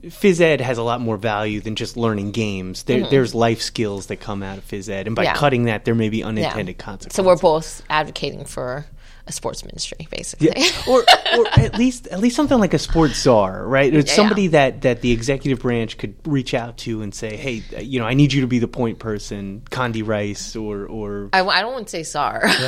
phys 0.00 0.40
ed 0.40 0.60
has 0.60 0.78
a 0.78 0.82
lot 0.82 1.00
more 1.00 1.16
value 1.16 1.60
than 1.60 1.76
just 1.76 1.96
learning 1.96 2.30
games. 2.32 2.84
There, 2.84 3.00
mm-hmm. 3.00 3.10
There's 3.10 3.34
life 3.34 3.60
skills 3.60 4.06
that 4.06 4.16
come 4.16 4.42
out 4.42 4.58
of 4.58 4.66
phys 4.66 4.88
ed, 4.88 5.06
and 5.06 5.14
by 5.14 5.24
yeah. 5.24 5.34
cutting 5.34 5.64
that, 5.64 5.84
there 5.84 5.94
may 5.94 6.08
be 6.08 6.24
unintended 6.24 6.76
yeah. 6.76 6.84
consequences. 6.84 7.16
So 7.16 7.22
we're 7.22 7.36
both 7.36 7.82
advocating 7.90 8.44
for 8.46 8.86
a 9.26 9.32
sports 9.32 9.64
ministry, 9.64 10.08
basically. 10.10 10.50
Yeah. 10.56 10.70
or, 10.88 11.04
or 11.38 11.46
at 11.58 11.78
least 11.78 12.08
at 12.08 12.20
least 12.20 12.34
something 12.36 12.58
like 12.58 12.74
a 12.74 12.78
sports 12.78 13.14
czar, 13.22 13.66
right? 13.66 13.92
It's 13.92 14.10
Yeah. 14.10 14.16
somebody 14.16 14.48
that 14.48 14.82
that 14.82 15.00
the 15.00 15.12
executive 15.12 15.60
branch 15.60 15.96
could 15.98 16.14
reach 16.26 16.54
out 16.54 16.76
to 16.78 17.02
and 17.02 17.14
say, 17.14 17.36
"Hey, 17.36 17.62
uh, 17.76 17.80
you 17.80 18.00
know, 18.00 18.06
I 18.06 18.14
need 18.14 18.32
you 18.32 18.40
to 18.40 18.46
be 18.46 18.58
the 18.58 18.68
point 18.68 18.98
person, 18.98 19.62
Condi 19.70 20.06
Rice, 20.06 20.56
or 20.56 20.86
or 20.86 21.28
I, 21.32 21.42
I 21.42 21.60
don't 21.60 21.72
want 21.72 21.86
to 21.88 21.90
say 21.90 22.02
czar, 22.02 22.40
but 22.42 22.50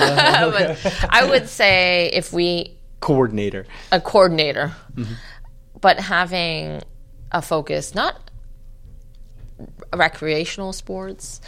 uh-huh. 0.70 1.06
I 1.10 1.24
would 1.28 1.48
say 1.48 2.10
if 2.12 2.32
we 2.32 2.76
coordinator." 3.00 3.66
a 3.90 4.00
coordinator, 4.00 4.72
mm-hmm. 4.94 5.14
but 5.80 5.98
having 5.98 6.82
a 7.32 7.42
focus 7.42 7.94
not 7.94 8.30
recreational 9.92 10.72
sports. 10.72 11.40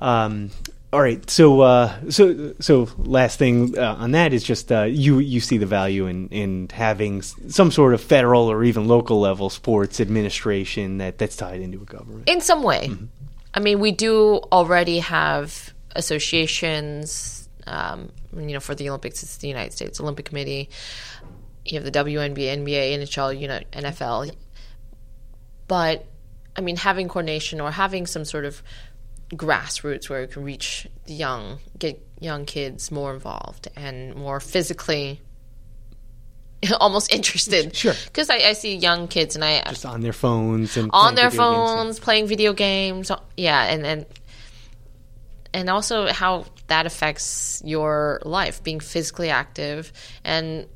Um, 0.00 0.50
all 0.90 1.02
right, 1.02 1.28
so 1.28 1.60
uh, 1.60 2.10
so 2.10 2.54
so 2.60 2.88
last 2.96 3.38
thing 3.38 3.76
uh, 3.76 3.96
on 3.98 4.12
that 4.12 4.32
is 4.32 4.42
just 4.42 4.72
uh, 4.72 4.84
you 4.84 5.18
you 5.18 5.38
see 5.38 5.58
the 5.58 5.66
value 5.66 6.06
in 6.06 6.28
in 6.28 6.68
having 6.72 7.20
some 7.20 7.70
sort 7.70 7.92
of 7.92 8.00
federal 8.00 8.50
or 8.50 8.64
even 8.64 8.88
local 8.88 9.20
level 9.20 9.50
sports 9.50 10.00
administration 10.00 10.96
that 10.98 11.18
that's 11.18 11.36
tied 11.36 11.60
into 11.60 11.82
a 11.82 11.84
government. 11.84 12.26
in 12.26 12.40
some 12.40 12.62
way. 12.62 12.90
I 13.52 13.60
mean, 13.60 13.80
we 13.80 13.92
do 13.92 14.36
already 14.50 15.00
have 15.00 15.74
associations. 15.94 17.50
Um, 17.66 18.10
you 18.34 18.54
know, 18.54 18.60
for 18.60 18.74
the 18.74 18.88
Olympics, 18.88 19.22
it's 19.22 19.36
the 19.38 19.48
United 19.48 19.74
States 19.74 20.00
Olympic 20.00 20.24
Committee. 20.24 20.70
You 21.66 21.80
have 21.80 21.84
the 21.84 21.90
WNBA, 21.90 22.64
NBA, 22.64 22.98
NHL, 22.98 23.38
you 23.38 23.46
know, 23.46 23.60
NFL. 23.72 24.34
But 25.66 26.06
I 26.56 26.62
mean, 26.62 26.76
having 26.76 27.08
coordination 27.08 27.60
or 27.60 27.70
having 27.70 28.06
some 28.06 28.24
sort 28.24 28.46
of 28.46 28.62
grassroots 29.30 30.08
where 30.08 30.22
you 30.22 30.28
can 30.28 30.44
reach 30.44 30.86
the 31.06 31.14
young, 31.14 31.58
get 31.78 32.00
young 32.20 32.44
kids 32.46 32.90
more 32.90 33.12
involved 33.12 33.68
and 33.76 34.14
more 34.14 34.40
physically. 34.40 35.20
Almost 36.80 37.12
interested, 37.12 37.74
Sure. 37.76 37.94
Because 38.06 38.30
I, 38.30 38.36
I 38.36 38.52
see 38.54 38.76
young 38.76 39.06
kids, 39.06 39.36
and 39.36 39.44
I 39.44 39.58
uh, 39.58 39.70
Just 39.70 39.86
on 39.86 40.00
their 40.00 40.12
phones 40.12 40.76
and 40.76 40.90
on 40.92 41.14
their 41.14 41.30
video 41.30 41.44
games. 41.52 41.70
phones 41.70 41.98
playing 42.00 42.26
video 42.26 42.52
games 42.52 43.12
yeah 43.36 43.62
and 43.64 43.86
and 43.86 44.06
and 45.54 45.70
also 45.70 46.08
how 46.08 46.46
that 46.66 46.84
affects 46.84 47.62
your 47.64 48.20
life 48.24 48.62
being 48.64 48.80
physically 48.80 49.30
active 49.30 49.92
and 50.24 50.66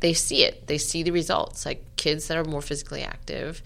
they 0.00 0.14
see 0.14 0.44
it 0.44 0.66
they 0.66 0.78
see 0.78 1.02
the 1.02 1.10
results 1.10 1.66
like 1.66 1.84
kids 1.96 2.28
that 2.28 2.36
are 2.38 2.44
more 2.44 2.62
physically 2.62 3.02
active 3.02 3.62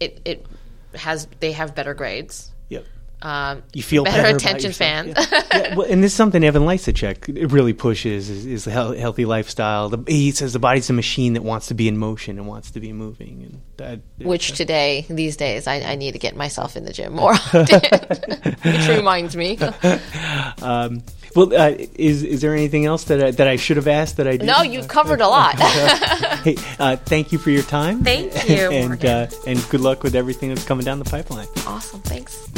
it 0.00 0.20
it 0.24 0.46
has 0.94 1.26
they 1.40 1.52
have 1.52 1.74
better 1.74 1.94
grades. 1.94 2.52
Um, 3.22 3.62
You 3.72 3.82
feel 3.82 4.04
better 4.04 4.22
better 4.22 4.36
attention 4.36 4.72
fans. 4.72 5.12
spans 5.18 5.46
yeah, 5.52 5.74
well, 5.74 5.86
and 5.90 6.02
this 6.04 6.12
is 6.12 6.16
something 6.16 6.44
Evan 6.44 6.62
Lysacek 6.62 7.50
really 7.52 7.72
pushes 7.72 8.30
is, 8.30 8.46
is 8.46 8.64
the 8.64 8.70
healthy 8.70 9.24
lifestyle. 9.24 9.88
The, 9.88 9.98
he 10.06 10.30
says 10.30 10.52
the 10.52 10.58
body's 10.58 10.88
a 10.88 10.92
machine 10.92 11.32
that 11.34 11.42
wants 11.42 11.66
to 11.68 11.74
be 11.74 11.88
in 11.88 11.98
motion 11.98 12.38
and 12.38 12.46
wants 12.46 12.70
to 12.72 12.80
be 12.80 12.92
moving, 12.92 13.42
and 13.42 13.60
that 13.76 14.00
which 14.24 14.52
today 14.52 15.04
these 15.08 15.36
days 15.36 15.66
I, 15.66 15.80
I 15.80 15.94
need 15.96 16.12
to 16.12 16.18
get 16.18 16.36
myself 16.36 16.76
in 16.76 16.84
the 16.84 16.92
gym 16.92 17.14
more 17.14 17.32
often 17.32 17.66
which 18.62 18.88
reminds 18.88 19.36
me 19.36 19.58
Um, 20.62 21.02
well, 21.36 21.54
uh, 21.54 21.74
is 21.94 22.22
is 22.22 22.40
there 22.40 22.54
anything 22.54 22.84
else 22.86 23.04
that 23.04 23.22
I, 23.22 23.30
that 23.32 23.46
I 23.46 23.56
should 23.56 23.76
have 23.76 23.86
asked 23.88 24.16
that 24.16 24.26
I 24.26 24.32
didn't? 24.32 24.46
no 24.46 24.62
you've 24.62 24.88
covered 24.88 25.20
a 25.20 25.28
lot 25.28 25.54
Hey, 25.58 26.56
uh, 26.78 26.96
thank 26.96 27.32
you 27.32 27.38
for 27.38 27.50
your 27.50 27.62
time. 27.62 28.02
Thank 28.04 28.48
you, 28.48 28.70
and 28.70 28.88
Morgan. 28.88 29.08
uh, 29.10 29.30
and 29.46 29.68
good 29.70 29.80
luck 29.80 30.02
with 30.02 30.14
everything 30.14 30.48
that's 30.50 30.64
coming 30.64 30.84
down 30.84 30.98
the 30.98 31.04
pipeline. 31.04 31.48
awesome 31.66 32.00
thanks 32.02 32.48